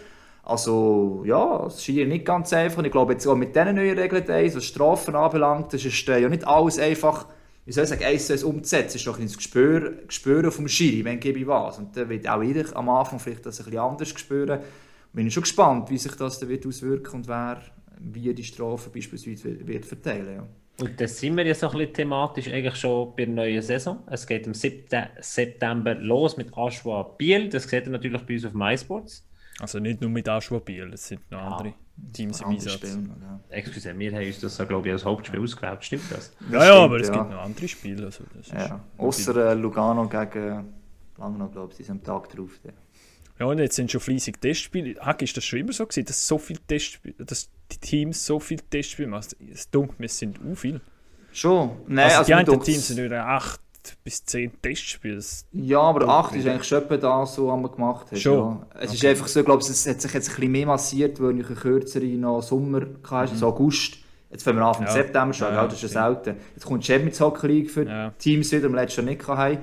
Also 0.42 1.22
ja, 1.24 1.66
es 1.66 1.84
scheint 1.84 2.08
nicht 2.08 2.24
ganz 2.24 2.52
einfach. 2.52 2.82
Ich 2.82 2.90
glaube, 2.90 3.12
jetzt 3.12 3.26
auch 3.26 3.36
mit 3.36 3.54
diesen 3.54 3.76
neuen 3.76 3.98
Regeln, 3.98 4.24
was 4.26 4.64
Strafen 4.64 5.14
anbelangt, 5.14 5.72
das 5.72 5.84
ist 5.84 6.08
äh, 6.08 6.20
ja 6.20 6.28
nicht 6.28 6.46
alles 6.46 6.78
einfach, 6.78 7.28
wie 7.64 7.72
soll 7.72 7.84
ich 7.84 7.90
sagen, 7.90 8.04
eins 8.04 8.26
zu 8.26 8.32
eins 8.32 8.42
umzusetzen. 8.42 8.88
Es 8.88 8.94
ist 8.96 9.06
doch 9.06 9.20
ein 9.20 9.32
Gespür, 9.32 9.92
Gespür 10.06 10.50
vom 10.50 10.66
Schiri, 10.66 11.04
wenn 11.04 11.20
gebe 11.20 11.38
ich 11.38 11.46
was. 11.46 11.78
Und 11.78 11.96
dann 11.96 12.08
wird 12.08 12.28
auch 12.28 12.42
ich 12.42 12.76
am 12.76 12.88
Anfang 12.88 13.20
vielleicht 13.20 13.46
das 13.46 13.60
ein 13.60 13.66
bisschen 13.66 13.80
anders 13.80 14.08
spüren. 14.08 14.60
Bin 15.12 15.30
schon 15.30 15.42
gespannt, 15.42 15.90
wie 15.90 15.98
sich 15.98 16.16
das 16.16 16.40
dann 16.40 16.48
wird 16.48 16.66
auswirken 16.66 17.16
und 17.16 17.28
wer 17.28 17.62
wie 18.04 18.34
die 18.34 18.42
Strafe 18.42 18.90
beispielsweise 18.90 19.66
wird 19.66 19.86
verteilen 19.86 20.36
ja. 20.36 20.46
Und 20.80 21.00
da 21.00 21.06
sind 21.06 21.36
wir 21.36 21.46
ja 21.46 21.54
so 21.54 21.68
ein 21.68 21.78
bisschen 21.78 21.94
thematisch 21.94 22.48
eigentlich 22.48 22.76
schon 22.76 23.14
bei 23.14 23.26
der 23.26 23.34
neuen 23.34 23.62
Saison. 23.62 24.02
Es 24.10 24.26
geht 24.26 24.46
am 24.46 24.54
7. 24.54 24.86
September 25.20 25.94
los 25.94 26.36
mit 26.36 26.56
Aschwa 26.56 27.02
Biel. 27.02 27.48
Das 27.50 27.64
seht 27.64 27.86
ihr 27.86 27.92
natürlich 27.92 28.22
bei 28.22 28.34
uns 28.34 28.44
auf 28.46 28.54
MySports. 28.54 29.24
Also 29.58 29.78
nicht 29.78 30.00
nur 30.00 30.10
mit 30.10 30.28
Aschwa 30.28 30.58
Biel, 30.58 30.90
es 30.92 31.08
sind 31.08 31.30
noch 31.30 31.38
ja, 31.38 31.48
andere 31.48 31.74
Teams 32.12 32.40
im 32.40 32.48
Einsatz. 32.48 32.72
Spiele, 32.72 33.08
ja. 33.20 33.40
Excuse, 33.50 33.98
wir 33.98 34.12
haben 34.12 34.26
uns 34.26 34.40
das, 34.40 34.56
glaube 34.68 34.88
ich, 34.88 34.92
als 34.92 35.04
Hauptspiel 35.04 35.40
ausgewählt, 35.40 35.84
stimmt 35.84 36.10
das? 36.10 36.32
Ja, 36.50 36.64
ja, 36.64 36.74
aber 36.84 37.00
es 37.00 37.12
gibt 37.12 37.30
noch 37.30 37.38
andere 37.38 37.68
Spiele. 37.68 38.06
Also 38.06 38.24
ja. 38.52 38.80
Außer 38.96 39.50
äh, 39.50 39.54
Lugano 39.54 40.08
gegen 40.08 40.72
Langnau, 41.18 41.48
glaube 41.48 41.72
ich, 41.72 41.76
sie 41.76 41.84
sind 41.84 41.98
am 41.98 42.04
Tag 42.04 42.30
drauf. 42.30 42.58
Ja. 42.64 42.72
ja, 43.38 43.46
und 43.46 43.58
jetzt 43.58 43.76
sind 43.76 43.90
schon 43.90 44.00
fleissig 44.00 44.40
Testspiele. 44.40 44.98
Hack, 45.00 45.22
ist 45.22 45.36
das 45.36 45.44
schon 45.44 45.60
immer 45.60 45.72
so 45.72 45.86
gewesen, 45.86 46.06
dass 46.06 46.26
so 46.26 46.38
viele 46.38 46.60
Testspiele, 46.60 47.14
dass 47.24 47.50
die 47.70 47.78
Teams 47.78 48.24
so 48.24 48.40
viele 48.40 48.62
Testspiele 48.62 49.08
machen? 49.08 49.36
Es 49.52 49.70
dunkelt 49.70 50.00
mir, 50.00 50.06
es 50.06 50.18
sind 50.18 50.38
auch 50.38 50.56
viele. 50.56 50.80
Schon. 51.32 51.76
Nein, 51.86 52.06
also, 52.06 52.18
also 52.18 52.26
die 52.26 52.34
anderen 52.34 52.60
Teams 52.60 52.88
sind 52.88 52.98
über 52.98 53.26
acht 53.26 53.60
bis 54.04 54.24
zehn 54.24 54.50
Testspiele. 54.62 55.20
Ja, 55.52 55.80
aber 55.80 56.08
acht 56.08 56.34
ist 56.34 56.46
eigentlich 56.46 56.64
schon 56.68 56.82
das, 56.88 57.00
was 57.00 57.38
man 57.38 57.70
gemacht 57.70 58.10
hat. 58.10 58.18
Schon. 58.18 58.60
Ja. 58.60 58.66
Es 58.80 58.90
okay. 58.90 58.94
ist 58.94 59.04
einfach 59.04 59.28
so, 59.28 59.40
ich 59.40 59.46
glaube, 59.46 59.62
es 59.62 59.88
hat 59.88 60.00
sich 60.00 60.12
jetzt 60.12 60.28
ein 60.28 60.34
bisschen 60.34 60.52
mehr 60.52 60.66
massiert, 60.66 61.20
weil 61.20 61.38
ich 61.38 61.46
eine 61.46 61.54
kürzere 61.56 62.06
noch 62.06 62.42
Sommer 62.42 62.82
hatte, 63.08 63.32
mhm. 63.34 63.38
so 63.38 63.46
August. 63.48 63.98
Jetzt 64.30 64.44
fangen 64.44 64.58
wir 64.58 64.64
Anfang 64.64 64.86
ja. 64.86 64.92
September 64.92 65.34
schon, 65.34 65.52
ja, 65.52 65.64
das 65.64 65.74
ist 65.74 65.94
ja 65.94 66.06
selten. 66.06 66.36
Jetzt 66.54 66.64
kommt 66.64 66.84
Champions 66.84 67.20
Hockey 67.20 67.46
League 67.46 67.70
für 67.70 67.86
ja. 67.86 68.10
Teams 68.18 68.50
wieder, 68.50 68.68
die 68.68 68.74
wir 68.74 68.80
letztes 68.80 68.96
Jahr 68.96 69.06
nicht 69.06 69.28
hatten. 69.28 69.58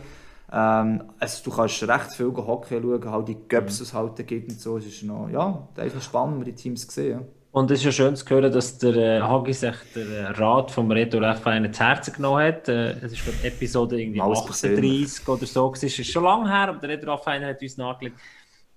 Ähm, 0.52 1.04
also 1.20 1.44
du 1.44 1.56
kannst 1.56 1.82
recht 1.88 2.14
viel 2.14 2.32
Hockey 2.36 2.80
schauen, 2.82 3.12
halt 3.12 3.28
die 3.28 3.38
Göps, 3.48 3.80
mhm. 3.80 3.84
es 3.84 3.94
halt 3.94 4.28
gibt 4.28 4.50
und 4.50 4.60
so. 4.60 4.78
Es 4.78 4.86
ist 4.86 5.04
noch, 5.04 5.30
ja, 5.30 5.68
noch 5.76 6.02
spannend, 6.02 6.40
wenn 6.40 6.46
wir 6.46 6.54
die 6.54 6.62
Teams 6.62 6.82
sehen. 6.88 7.22
Und 7.60 7.70
es 7.72 7.80
ist 7.80 7.86
ja 7.86 7.92
schön 7.92 8.16
zu 8.16 8.26
hören, 8.30 8.54
dass 8.54 8.78
der 8.78 8.96
äh, 8.96 9.22
Hagi 9.22 9.52
sich 9.52 9.76
den 9.94 10.10
äh, 10.14 10.28
Rat 10.28 10.72
vom 10.72 10.90
Reto 10.92 11.18
F1 11.18 11.74
zu 11.74 11.84
Herzen 11.84 12.14
genommen 12.14 12.42
hat. 12.42 12.70
Äh, 12.70 12.92
es 13.02 13.12
ist 13.12 13.20
für 13.20 13.46
Episode 13.46 14.02
irgendwie 14.02 14.22
38 14.22 15.28
oder 15.28 15.46
so. 15.46 15.74
Es 15.74 15.84
ist 15.84 16.10
schon 16.10 16.24
lange 16.24 16.50
her, 16.50 16.70
aber 16.70 16.80
der 16.80 16.92
Reto 16.92 17.14
F1 17.14 17.46
hat 17.46 17.62
uns 17.62 17.76
nachgelegt. 17.76 18.18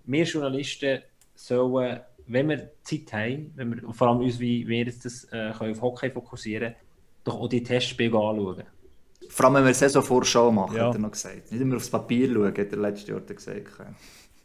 Wir 0.04 0.24
Journalisten 0.24 1.00
sollen, 1.32 2.00
wenn 2.26 2.48
wir 2.48 2.70
Zeit 2.82 3.12
haben, 3.12 3.52
wenn 3.54 3.76
wir, 3.76 3.92
vor 3.94 4.08
allem 4.08 4.18
uns, 4.18 4.40
wie 4.40 4.66
wir 4.66 4.84
jetzt 4.84 5.04
das 5.04 5.24
äh, 5.30 5.52
können 5.56 5.74
auf 5.74 5.80
Hockey 5.80 6.10
fokussieren 6.10 6.74
doch 7.22 7.38
auch 7.38 7.48
die 7.48 7.62
Testspiele 7.62 8.18
anschauen. 8.18 8.64
Vor 9.28 9.46
allem, 9.46 9.54
wenn 9.54 9.66
wir 9.66 9.74
Saisonvorschau 9.74 10.50
machen, 10.50 10.76
ja. 10.76 10.88
hat 10.88 10.96
er 10.96 10.98
noch 10.98 11.12
gesagt. 11.12 11.52
Nicht 11.52 11.60
immer 11.60 11.76
aufs 11.76 11.88
Papier 11.88 12.32
schauen, 12.32 12.48
hat 12.48 12.58
er 12.58 12.78
letztes 12.78 13.08
Jahr 13.08 13.20
gesagt. 13.20 13.68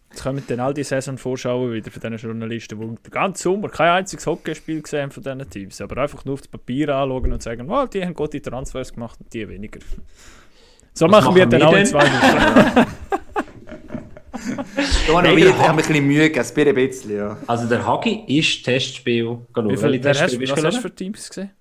Jetzt 0.09 0.23
kommen 0.23 0.41
dann 0.47 0.59
all 0.59 0.73
die 0.73 0.83
Saison-Vorschauen 0.83 1.73
wieder 1.73 1.91
von 1.91 2.01
diesen 2.01 2.17
Journalisten, 2.17 2.79
die 2.79 2.85
den 2.85 3.11
ganzen 3.11 3.43
Sommer 3.43 3.69
kein 3.69 3.89
einziges 3.89 4.25
Hockeyspiel 4.25 4.81
gesehen 4.81 5.11
von 5.11 5.21
diesen 5.21 5.49
Teams, 5.49 5.81
aber 5.81 6.01
einfach 6.01 6.23
nur 6.23 6.35
auf 6.35 6.41
das 6.41 6.47
Papier 6.47 6.95
anschauen 6.95 7.33
und 7.33 7.43
sagen, 7.43 7.69
oh, 7.69 7.85
die 7.85 8.03
haben 8.03 8.13
gute 8.13 8.41
Transfers 8.41 8.93
gemacht 8.93 9.19
und 9.19 9.33
die 9.33 9.47
weniger. 9.47 9.79
So 10.93 11.07
machen, 11.07 11.25
machen 11.25 11.35
wir 11.35 11.45
dann 11.45 11.61
auch 11.63 11.75
in 11.75 11.85
zwei 11.85 12.03
Wochen. 12.03 12.87
Da 15.07 15.13
habe 15.13 15.39
ich 15.39 15.47
ein 15.47 15.75
bisschen 15.75 16.07
Mühe 16.07 16.29
gegeben, 16.29 16.69
ein 16.69 16.75
bisschen, 16.75 17.17
ja. 17.17 17.37
Also 17.47 17.67
der 17.67 17.85
Hagi 17.85 18.23
ist 18.27 18.63
Testspiel 18.63 19.39
gelaufen. 19.53 19.75
Wie 19.75 19.77
viele 19.77 20.01
Testspiele 20.01 20.51
hast, 20.51 20.63
hast 20.63 20.77
du 20.77 20.81
für 20.81 20.95
Teams 20.95 21.27
gesehen? 21.27 21.51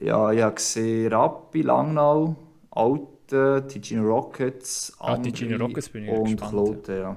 Ja, 0.00 0.30
ich 0.30 0.42
habe 0.42 0.54
gesehen 0.54 1.12
Rappi, 1.12 1.62
Langnau, 1.62 2.36
Alten, 2.70 3.68
Ticino 3.68 4.02
Rockets, 4.02 4.92
ah, 4.98 5.16
Ticino 5.16 5.56
Rockets 5.56 5.88
bin 5.88 6.04
ich 6.04 6.10
und 6.10 6.24
gespannt. 6.24 6.50
Kloten, 6.50 6.96
ja 6.96 7.16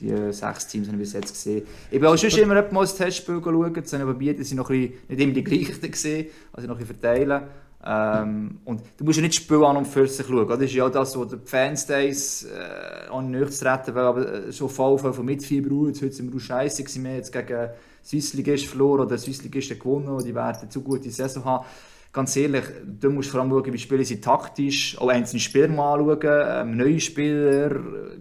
die 0.00 0.32
sechs 0.32 0.66
Teams 0.66 0.88
habe 0.88 0.96
ich 0.96 1.02
bis 1.02 1.12
jetzt 1.12 1.32
gesehen. 1.32 1.62
Ich 1.90 2.00
bin 2.00 2.08
auch 2.08 2.16
schon 2.16 2.30
immer 2.30 2.54
mal 2.54 2.80
das 2.80 2.96
Testspiel 2.96 3.40
schauen, 3.42 3.74
das 3.74 3.94
aber 3.94 4.14
die 4.14 4.44
sind 4.44 4.56
noch 4.56 4.70
ein 4.70 4.80
bisschen, 4.80 5.08
nicht 5.08 5.20
immer 5.20 5.32
die 5.32 5.44
gleichen 5.44 5.90
gesehen, 5.90 6.26
also 6.52 6.68
noch 6.68 6.78
ein 6.78 6.86
verteilen. 6.86 7.42
Ähm, 7.86 8.60
und 8.64 8.80
du 8.96 9.04
musst 9.04 9.18
ja 9.18 9.22
nicht 9.22 9.36
das 9.36 9.44
Spiel 9.44 9.62
an 9.62 9.76
und 9.76 9.86
für 9.86 10.06
sich 10.06 10.26
schauen. 10.26 10.48
Das 10.48 10.60
ist 10.60 10.72
ja 10.72 10.88
das, 10.88 11.18
was 11.18 11.28
die 11.28 11.36
Fanstays 11.44 12.44
äh, 12.44 13.10
an 13.10 13.30
nicht 13.30 13.52
zu 13.52 13.64
retten 13.66 13.94
will, 13.94 14.02
aber 14.02 14.46
äh, 14.46 14.52
schon 14.52 14.70
voll 14.70 14.98
von 14.98 15.24
Mitfieber 15.24 15.74
aus. 15.74 16.00
Heute 16.00 16.12
sind 16.12 16.32
wir 16.32 16.36
auch 16.38 16.42
scheiße 16.42 16.82
gewesen. 16.82 17.04
Wir 17.04 17.16
jetzt 17.16 17.32
gegen 17.32 17.68
Swissligist 18.02 18.66
verloren 18.66 19.00
oder 19.02 19.18
Swissligisten 19.18 19.78
gewonnen, 19.78 20.24
die 20.24 20.34
werden 20.34 20.70
zu 20.70 20.80
gute 20.80 21.10
Saison 21.10 21.44
haben 21.44 21.66
ganz 22.14 22.36
ehrlich, 22.36 22.64
du 23.00 23.10
musst 23.10 23.28
vor 23.28 23.40
allem 23.40 23.50
schauen, 23.50 23.72
wie 23.72 23.78
spielen 23.78 24.04
sie 24.04 24.20
taktisch, 24.20 24.96
auch 24.98 25.08
einzelne 25.08 25.40
Spieler 25.40 25.68
mal 25.68 25.98
anschauen, 25.98 26.70
ähm, 26.70 26.76
neue 26.76 27.00
Spieler, 27.00 27.70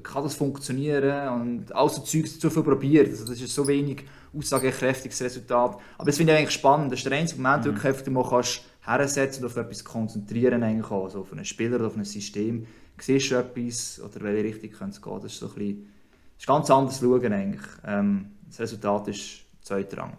kann 0.02 0.24
das 0.24 0.34
funktionieren 0.34 1.30
und 1.30 1.76
all 1.76 1.88
so 1.90 2.02
Zeugs 2.02 2.40
zu 2.40 2.50
viel 2.50 2.64
probiert. 2.64 3.08
Also 3.08 3.26
das 3.26 3.40
ist 3.40 3.54
so 3.54 3.68
wenig 3.68 4.04
aussagekräftiges 4.36 5.22
Resultat. 5.22 5.78
Aber 5.98 6.06
das 6.06 6.18
finde 6.18 6.34
ich 6.34 6.40
eigentlich 6.40 6.56
spannend. 6.56 6.92
Das 6.92 7.00
ist 7.00 7.06
der 7.06 7.18
einzige 7.18 7.42
Moment, 7.42 7.66
mhm. 7.66 7.84
wo 7.84 8.04
du 8.04 8.12
mal 8.12 8.28
kannst 8.28 8.64
hersetzen 8.82 9.44
und 9.44 9.52
auf 9.52 9.58
etwas 9.58 9.86
konzentrieren 9.86 10.64
eigentlich 10.64 10.92
auch. 10.92 11.06
Also 11.06 11.22
auf 11.22 11.32
einen 11.32 11.46
Spieler 11.46 11.76
oder 11.76 11.88
auf 11.88 11.96
ein 11.96 12.04
System. 12.04 12.66
Siehst 13.00 13.32
du 13.32 13.36
etwas 13.36 14.02
oder 14.04 14.24
welche 14.24 14.44
Richtung 14.44 14.72
könnte 14.72 14.96
es 14.96 15.02
gehen? 15.02 15.20
Das 15.22 15.34
ist 15.34 15.40
so 15.40 15.48
ein 15.48 15.54
bisschen, 15.54 15.88
das 16.36 16.44
ist 16.44 16.48
ganz 16.48 16.70
anders 16.72 17.00
schauen 17.00 17.32
eigentlich. 17.32 17.68
Ähm, 17.86 18.32
das 18.48 18.60
Resultat 18.60 19.08
ist 19.08 19.42
zweitrangig. 19.62 20.18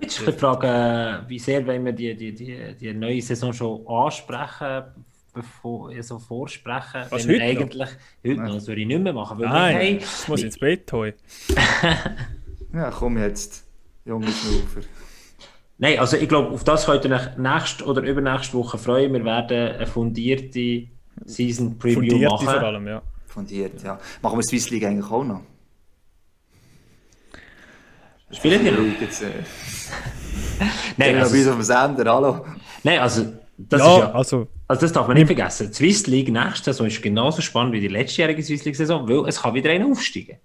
Jetzt 0.00 0.18
ist 0.18 0.26
die 0.26 0.32
Frage, 0.32 1.24
wie 1.28 1.38
sehr 1.38 1.66
wollen 1.66 1.84
wir 1.84 1.92
die, 1.92 2.14
die, 2.14 2.34
die, 2.34 2.74
die 2.78 2.92
neue 2.92 3.22
Saison 3.22 3.52
schon 3.52 3.86
ansprechen, 3.86 4.84
bevor 5.32 5.90
so 5.90 5.96
also 5.96 6.18
vorsprechen, 6.18 7.04
Was, 7.10 7.26
wenn 7.26 7.40
heute 7.40 7.44
eigentlich 7.44 7.88
heute 8.26 8.40
noch, 8.40 8.54
das 8.54 8.66
würde 8.66 8.80
ich 8.82 8.86
nicht 8.86 9.02
mehr 9.02 9.12
machen. 9.12 9.38
Weil 9.38 9.48
Nein, 9.48 9.76
hey, 9.76 9.96
ich 9.96 10.28
muss 10.28 10.42
ins 10.42 10.58
Bett 10.58 10.92
heute. 10.92 11.18
ja, 12.74 12.90
komm 12.90 13.18
jetzt, 13.18 13.64
junge 14.04 14.26
Schnaufer. 14.26 14.86
Nein, 15.78 15.98
also 15.98 16.16
ich 16.16 16.28
glaube, 16.28 16.50
auf 16.50 16.64
das 16.64 16.86
könnt 16.86 17.04
ihr 17.04 17.12
euch 17.12 17.36
nächste 17.36 17.84
oder 17.84 18.02
übernächste 18.02 18.56
Woche 18.56 18.78
freuen. 18.78 19.12
Wir 19.12 19.24
werden 19.24 19.76
eine 19.76 19.86
fundierte 19.86 20.88
Season 21.24 21.78
Preview 21.78 22.10
fundierte 22.10 22.26
machen. 22.26 22.46
vor 22.46 22.62
allem, 22.62 22.86
ja. 22.86 23.02
Fundiert, 23.26 23.82
ja. 23.82 23.98
Machen 24.22 24.38
wir 24.38 24.42
Swiss 24.42 24.70
League 24.70 24.84
eigentlich 24.84 25.10
auch 25.10 25.24
noch? 25.24 25.42
Spielen 28.30 28.64
die 28.64 28.70
noch? 28.70 29.00
Jetzt, 29.00 29.22
äh. 29.22 29.30
Nein, 30.96 31.16
also, 31.16 31.32
bis 31.32 31.46
auf 31.46 31.54
dem 31.54 31.62
Sender, 31.62 32.12
hallo. 32.12 32.44
Nein, 32.82 32.98
also 32.98 33.32
das, 33.56 33.80
ja, 33.80 33.98
ja, 33.98 34.12
also, 34.12 34.48
also 34.68 34.80
das 34.80 34.92
darf 34.92 35.06
man 35.06 35.16
nicht 35.16 35.26
vergessen. 35.26 35.68
Die 35.68 35.74
Swiss 35.74 36.06
League 36.06 36.30
nächste 36.30 36.64
Saison 36.64 36.86
ist 36.86 37.00
genauso 37.00 37.40
spannend 37.40 37.72
wie 37.72 37.80
die 37.80 37.88
letztjährige 37.88 38.42
Swiss 38.42 38.64
League 38.64 38.76
Saison, 38.76 39.08
weil 39.08 39.28
es 39.28 39.40
kann 39.40 39.54
wieder 39.54 39.70
einer 39.70 39.86
aufsteigen. 39.86 40.38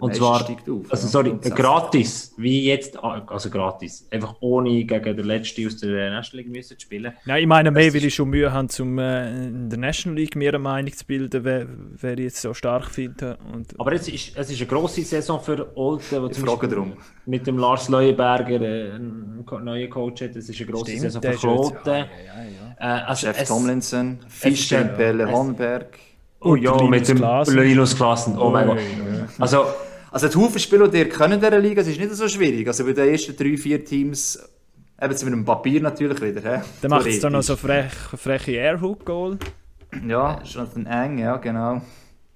Und 0.00 0.14
zwar, 0.14 0.42
auf, 0.42 0.90
also 0.90 1.08
sorry, 1.08 1.36
gratis, 1.50 2.34
wie 2.36 2.64
jetzt, 2.64 2.98
also 3.02 3.50
gratis, 3.50 4.06
einfach 4.10 4.34
ohne 4.40 4.84
gegen 4.84 5.16
den 5.16 5.26
Letzten 5.26 5.66
aus 5.66 5.76
der 5.76 6.10
National 6.10 6.44
League 6.44 6.52
müssen 6.52 6.78
spielen. 6.80 7.12
Nein, 7.26 7.42
ich 7.42 7.46
meine 7.46 7.70
mehr, 7.70 7.92
weil 7.92 8.04
ich 8.04 8.14
schon 8.14 8.30
Mühe 8.30 8.52
habe, 8.52 8.68
um 8.80 8.98
äh, 8.98 9.46
in 9.46 9.68
der 9.68 9.78
National 9.78 10.18
League 10.18 10.36
mehr 10.36 10.50
eine 10.50 10.58
Meinung 10.58 10.92
zu 10.92 11.04
bilden, 11.04 11.44
wer, 11.44 11.66
wer 12.00 12.12
ich 12.14 12.24
jetzt 12.24 12.40
so 12.40 12.54
stark 12.54 12.90
finde. 12.90 13.36
Und, 13.52 13.78
Aber 13.78 13.92
es 13.92 14.08
ist, 14.08 14.36
es 14.36 14.50
ist 14.50 14.58
eine 14.58 14.66
grosse 14.66 15.02
Saison 15.02 15.40
für 15.40 15.76
Olten, 15.76 16.30
ich 16.30 16.38
frage 16.38 16.68
darum. 16.68 16.94
mit 17.26 17.46
dem 17.46 17.58
Lars 17.58 17.88
Leuenberger 17.88 18.60
äh, 18.60 18.92
einen 18.92 19.44
neuen 19.62 19.90
Coach 19.90 20.22
hat, 20.22 20.36
es 20.36 20.48
ist 20.48 20.60
eine 20.60 20.70
grosse 20.70 20.96
Saison 20.96 21.22
für 21.22 21.30
Kloten. 21.30 21.78
Ja, 21.86 21.94
ja, 21.94 22.06
ja, 22.78 23.00
äh, 23.00 23.02
also 23.04 23.26
Jeff 23.26 23.40
es, 23.40 23.48
Tomlinson, 23.48 24.18
Fischer, 24.28 24.84
Pelle 24.84 25.30
Hornberg. 25.30 25.98
Oh 26.40 26.54
ja, 26.54 26.82
mit 26.84 27.06
dem 27.06 27.18
Linus 27.48 27.94
Klassen, 27.94 28.38
oh 28.38 28.50
mein 28.50 28.66
Gott. 28.66 28.78
Also, 29.38 29.66
also 30.10 30.28
die 30.28 30.36
Haufen 30.36 30.58
Spieler, 30.58 30.88
die 30.88 30.98
ihr 30.98 31.08
können 31.08 31.34
in 31.34 31.40
dieser 31.40 31.58
Liga, 31.58 31.80
es 31.82 31.88
ist 31.88 31.98
nicht 31.98 32.12
so 32.12 32.28
schwierig. 32.28 32.66
Also 32.66 32.84
bei 32.84 32.92
den 32.92 33.08
ersten 33.08 33.36
drei, 33.36 33.56
vier 33.56 33.84
Teams, 33.84 34.38
eben 35.00 35.12
mit 35.12 35.32
dem 35.32 35.44
Papier 35.44 35.80
natürlich 35.80 36.20
wieder. 36.20 36.40
He? 36.40 36.62
Dann 36.82 36.90
macht 36.90 37.06
es 37.06 37.20
dann 37.20 37.32
noch 37.32 37.42
so 37.42 37.56
frech, 37.56 37.92
freche 37.92 38.52
Airhook-Goal. 38.52 39.38
Ja, 40.06 40.44
schon 40.44 40.86
eng, 40.86 41.18
ja 41.18 41.36
genau. 41.36 41.80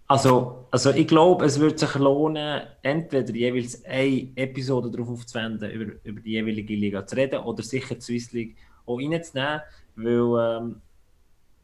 Also, 0.06 0.66
also 0.70 0.90
ich 0.90 1.06
glaube, 1.06 1.44
es 1.46 1.58
würde 1.58 1.78
sich 1.78 1.94
lohnen, 1.94 2.62
entweder 2.82 3.32
jeweils 3.32 3.84
eine 3.84 4.28
Episode 4.36 4.90
darauf 4.90 5.08
aufzuwenden, 5.08 5.70
über, 5.70 5.92
über 6.04 6.20
die 6.20 6.32
jeweilige 6.32 6.74
Liga 6.74 7.06
zu 7.06 7.16
reden 7.16 7.40
oder 7.40 7.62
sicher 7.62 7.94
die 7.94 8.00
Swiss 8.00 8.32
League 8.32 8.56
auch 8.86 8.98
reinzunehmen, 8.98 9.62
weil 9.96 10.60
ähm, 10.60 10.80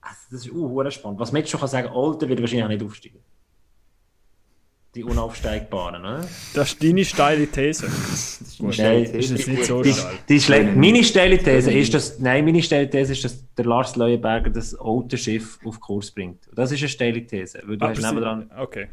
also 0.00 0.20
das 0.30 0.46
ist 0.46 0.52
uh, 0.52 0.90
spannend. 0.90 1.20
Was 1.20 1.32
man 1.32 1.40
jetzt 1.40 1.50
schon 1.50 1.60
kann 1.60 1.68
sagen, 1.68 1.88
Alter 1.88 2.28
wird 2.28 2.40
wahrscheinlich 2.40 2.64
auch 2.64 2.68
nicht 2.68 2.82
aufsteigen. 2.82 3.20
Die 4.96 5.04
Unaufsteigbaren, 5.04 6.02
ne? 6.02 6.20
Das 6.52 6.72
ist 6.72 6.82
deine 6.82 7.04
steile 7.04 7.46
These. 7.46 7.86
das 8.10 8.40
ist, 8.40 8.60
Nein, 8.60 9.04
ist 9.04 9.30
jetzt 9.30 9.46
nicht 9.46 9.64
so 9.64 9.82
die, 9.82 9.92
steil. 9.92 10.18
Die, 10.28 10.38
die 10.38 10.78
meine 10.78 11.04
steile 11.04 11.38
These 11.38 11.72
ist, 11.72 11.94
dass, 11.94 12.18
nein, 12.18 12.44
meine 12.44 12.60
steile 12.60 12.90
These 12.90 13.12
ist, 13.12 13.22
dass 13.24 13.54
der 13.54 13.66
Lars 13.66 13.94
Leuenberger 13.94 14.50
das 14.50 14.74
alte 14.74 15.16
Schiff 15.16 15.60
auf 15.64 15.78
Kurs 15.78 16.10
bringt. 16.10 16.48
Das 16.52 16.72
ist 16.72 16.80
eine 16.80 16.88
steile 16.88 17.24
These, 17.24 17.62
weil 17.64 17.76
du 17.76 17.86
hast 17.86 18.02
nebendran... 18.02 18.50
Okay. 18.58 18.88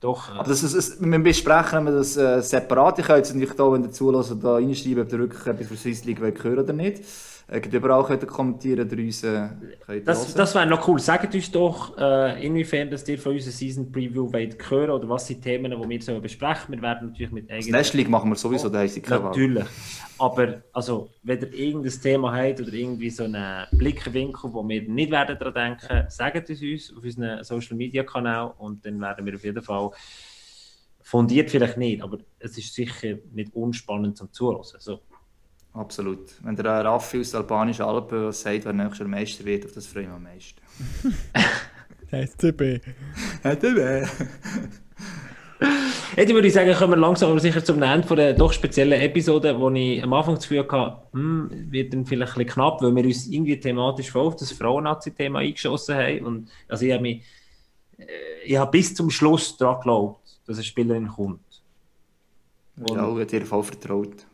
Doch. 0.00 0.30
Aber 0.30 0.48
das 0.48 0.62
ist, 0.62 0.76
das, 0.76 1.00
wir 1.00 1.18
besprechen 1.20 1.84
wir 1.84 1.92
das 1.92 2.16
äh, 2.16 2.42
separat. 2.42 2.98
Ich 2.98 3.06
kann 3.06 3.16
jetzt 3.16 3.32
natürlich 3.32 3.54
da, 3.54 3.72
wenn 3.72 3.84
ihr 3.84 3.90
zulässt, 3.90 4.36
da 4.42 4.54
reinschreiben, 4.54 5.02
ob 5.02 5.12
ihr 5.12 5.18
wirklich 5.20 5.46
etwas 5.46 5.68
für 5.68 5.76
Swiss 5.76 6.04
League 6.04 6.20
hören 6.20 6.58
oder 6.58 6.72
nicht. 6.72 7.02
Äh, 7.48 7.60
überall 7.70 8.04
könnt 8.04 8.26
kommentieren, 8.26 8.88
der 8.88 8.98
uns 8.98 9.22
äh, 9.22 9.48
Das, 10.04 10.34
das 10.34 10.54
wäre 10.54 10.66
noch 10.66 10.88
cool. 10.88 10.98
Sagt 10.98 11.32
uns 11.32 11.48
doch, 11.52 11.96
äh, 11.96 12.44
inwiefern 12.44 12.90
dass 12.90 13.06
ihr 13.06 13.18
von 13.18 13.34
unserer 13.34 13.52
Season 13.52 13.92
Preview 13.92 14.32
wollt 14.32 14.68
hören 14.68 14.90
oder 14.90 15.08
was 15.08 15.28
sind 15.28 15.42
Themen, 15.42 15.70
die 15.70 15.88
wir 15.88 16.02
so 16.02 16.20
besprechen. 16.20 16.74
Wir 16.74 16.82
werden 16.82 17.08
natürlich 17.08 17.30
mit 17.30 17.48
eigenen... 17.48 17.72
Das 17.72 17.92
League 17.94 18.08
machen 18.08 18.30
wir 18.30 18.36
sowieso, 18.36 18.68
da 18.68 18.80
heisst 18.80 19.08
Natürlich. 19.08 19.64
Aber 20.18 20.62
also, 20.72 21.10
wenn 21.22 21.40
ihr 21.40 21.54
irgendein 21.54 21.92
Thema 21.92 22.34
habt 22.34 22.60
oder 22.60 22.72
irgendwie 22.72 23.10
so 23.10 23.24
einen 23.24 23.66
Blickwinkel, 23.72 24.52
wo 24.52 24.68
wir 24.68 24.82
nicht 24.82 25.12
werden 25.12 25.38
daran 25.38 25.78
denken, 25.78 26.06
sagt 26.08 26.50
es 26.50 26.60
uns 26.60 26.92
auf 26.96 27.04
unserem 27.04 27.44
Social 27.44 27.76
Media 27.76 28.02
Kanal 28.02 28.54
und 28.58 28.84
dann 28.84 29.00
werden 29.00 29.24
wir 29.24 29.36
auf 29.36 29.44
jeden 29.44 29.62
Fall 29.62 29.90
fundiert 31.00 31.52
vielleicht 31.52 31.76
nicht, 31.76 32.02
aber 32.02 32.18
es 32.40 32.58
ist 32.58 32.74
sicher 32.74 33.18
nicht 33.32 33.54
unspannend 33.54 34.16
zum 34.16 34.32
Zuhören. 34.32 34.64
So. 34.64 34.98
Absolut. 35.76 36.30
Wenn 36.42 36.56
der 36.56 36.84
Raffi 36.84 37.20
aus 37.20 37.32
der 37.32 37.40
albanischen 37.40 37.84
Alpen 37.84 38.32
sagt, 38.32 38.64
wer 38.64 38.72
nächster 38.72 39.04
Meister 39.04 39.44
wird, 39.44 39.66
auf 39.66 39.72
das 39.72 39.86
freue 39.86 40.04
ich 40.04 40.08
mich 40.08 40.16
am 40.16 40.22
meisten. 40.22 40.60
HTB. 42.10 42.80
HTB. 43.42 44.08
Jetzt 46.16 46.32
würde 46.32 46.48
ich 46.48 46.54
sagen, 46.54 46.72
kommen 46.74 46.94
wir 46.94 46.96
langsam 46.96 47.30
aber 47.30 47.40
sicher 47.40 47.62
zum 47.62 47.82
Ende 47.82 48.06
von 48.06 48.16
der 48.16 48.32
doch 48.32 48.54
speziellen 48.54 48.98
Episode, 49.00 49.58
wo 49.58 49.68
ich 49.70 50.02
am 50.02 50.14
Anfang 50.14 50.36
das 50.36 50.44
Gefühl 50.44 50.66
hatte, 50.66 50.96
hm, 51.12 51.50
wird 51.70 51.92
dann 51.92 52.06
vielleicht 52.06 52.32
ein 52.32 52.44
bisschen 52.44 52.54
knapp, 52.54 52.80
weil 52.80 52.94
wir 52.94 53.04
uns 53.04 53.26
irgendwie 53.26 53.60
thematisch 53.60 54.10
voll 54.10 54.28
auf 54.28 54.36
das 54.36 54.52
Frauen-Nazi-Thema 54.52 55.40
eingeschossen 55.40 55.94
haben. 55.94 56.24
Und 56.24 56.48
also 56.68 56.86
ich 56.86 56.92
habe 56.92 57.02
mich, 57.02 57.22
äh, 57.98 58.04
ich 58.46 58.56
habe 58.56 58.70
bis 58.70 58.94
zum 58.94 59.10
Schluss 59.10 59.58
daran 59.58 59.76
geglaubt, 59.76 60.38
dass 60.46 60.56
eine 60.56 60.64
Spielerin 60.64 61.08
kommt. 61.08 61.40
Und 62.78 62.90
ja, 62.90 63.02
ich 63.02 63.08
habe 63.08 63.26
dir 63.26 63.44
voll 63.44 63.62
vertraut. 63.62 64.26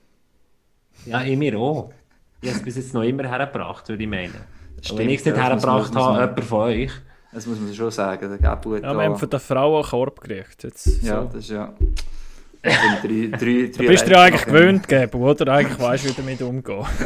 Ja, 1.06 1.22
ich 1.22 1.36
mir 1.36 1.58
auch. 1.58 1.92
Ich 2.40 2.48
habe 2.48 2.58
es 2.58 2.64
bis 2.64 2.76
jetzt 2.76 2.94
noch 2.94 3.02
immer 3.02 3.28
hergebracht, 3.28 3.88
würde 3.88 4.02
ich 4.02 4.08
meinen. 4.08 4.34
Stimmt, 4.80 4.98
wenn 4.98 5.10
ich 5.10 5.20
es 5.20 5.24
nicht 5.24 5.36
ja, 5.36 5.44
hergebracht 5.44 5.94
habe, 5.94 6.20
jemand 6.20 6.44
von 6.44 6.60
euch. 6.60 6.90
Das 7.32 7.46
muss 7.46 7.58
man 7.60 7.72
schon 7.72 7.90
sagen. 7.90 8.28
Der 8.28 8.38
Gabu 8.38 8.76
ja, 8.76 8.92
wir 8.92 9.04
haben 9.04 9.16
von 9.16 9.30
der 9.30 9.40
Frau 9.40 9.76
einen 9.76 9.88
Korb 9.88 10.20
gekriegt. 10.20 10.64
Jetzt, 10.64 11.02
ja, 11.02 11.22
so. 11.22 11.28
das 11.28 11.36
ist 11.36 11.50
ja... 11.50 11.72
drei, 12.62 12.70
drei, 13.02 13.30
drei 13.38 13.66
du 13.66 13.86
bist 13.86 14.06
dir 14.06 14.18
eigentlich 14.18 14.44
gewöhnt, 14.44 14.88
Gabu, 14.88 15.30
oder? 15.30 15.52
Eigentlich 15.52 15.80
weißt 15.80 16.04
du, 16.04 16.08
wie 16.08 16.14
damit 16.14 16.42
umgehen. 16.42 16.84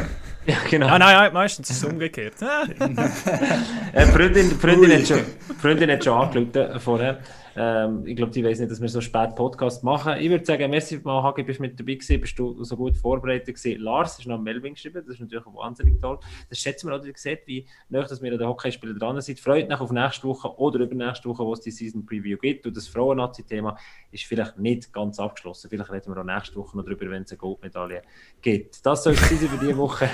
Ja, 0.47 0.55
genau. 0.69 0.87
Ah, 0.87 0.97
nein, 0.97 1.33
meistens 1.33 1.69
ist 1.69 1.83
es 1.83 1.83
umgekehrt. 1.83 2.35
äh, 2.41 4.05
Freundin, 4.05 4.49
Freundin, 4.51 4.93
hat 4.93 5.05
schon, 5.05 5.19
Freundin 5.59 5.91
hat 5.91 6.05
schon 6.05 6.13
angerufen 6.13 6.79
vorher. 6.79 7.19
Ähm, 7.59 8.05
ich 8.05 8.15
glaube, 8.15 8.31
die 8.31 8.43
weiß 8.43 8.59
nicht, 8.59 8.71
dass 8.71 8.79
wir 8.79 8.87
so 8.87 9.01
spät 9.01 9.35
Podcast 9.35 9.83
machen. 9.83 10.13
Ich 10.19 10.29
würde 10.29 10.45
sagen, 10.45 10.69
merci 10.69 10.99
mal, 11.03 11.23
Hagi, 11.23 11.41
bist 11.41 11.57
du 11.57 11.63
mit 11.63 11.79
dabei 11.79 11.95
gewesen, 11.95 12.21
bist 12.21 12.37
du 12.37 12.63
so 12.63 12.77
gut 12.77 12.95
vorbereitet 12.95 13.55
gewesen. 13.55 13.81
Lars 13.81 14.19
ist 14.19 14.27
noch 14.27 14.39
Melvin 14.39 14.75
geschrieben, 14.75 15.03
das 15.03 15.15
ist 15.15 15.21
natürlich 15.21 15.45
wahnsinnig 15.47 15.99
toll. 15.99 16.19
Das 16.49 16.59
schätzen 16.59 16.87
wir 16.87 16.95
auch, 16.95 17.03
wie 17.03 17.11
gesagt, 17.11 17.47
wie 17.47 17.65
nah, 17.89 18.03
dass 18.03 18.21
wir 18.21 18.31
an 18.31 18.37
den 18.37 18.47
Hockeyspieler 18.47 18.93
dran 18.93 19.19
sind. 19.21 19.39
Freut 19.39 19.67
mich 19.67 19.79
auf 19.79 19.91
nächste 19.91 20.27
Woche 20.27 20.55
oder 20.59 20.81
übernächste 20.81 21.27
Woche, 21.29 21.43
wo 21.43 21.53
es 21.53 21.61
die 21.61 21.71
Season 21.71 22.05
Preview 22.05 22.37
gibt. 22.37 22.67
Und 22.67 22.77
das 22.77 22.87
Frauen-Nazi-Thema 22.87 23.75
ist 24.11 24.25
vielleicht 24.25 24.59
nicht 24.59 24.93
ganz 24.93 25.19
abgeschlossen. 25.19 25.67
Vielleicht 25.71 25.91
reden 25.91 26.13
wir 26.13 26.21
auch 26.21 26.25
nächste 26.25 26.57
Woche 26.57 26.77
noch 26.77 26.83
darüber, 26.83 27.09
wenn 27.09 27.23
es 27.23 27.31
eine 27.31 27.39
Goldmedaille 27.39 28.03
gibt. 28.39 28.85
Das 28.85 29.03
soll 29.03 29.13
es 29.13 29.21
sein 29.29 29.39
für 29.39 29.57
diese 29.57 29.77
Woche. 29.77 30.07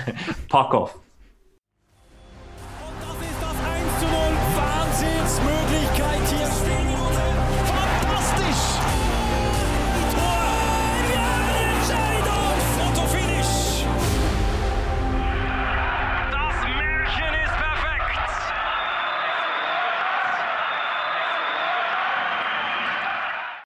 Pack 0.48 0.74
off! 0.74 1.12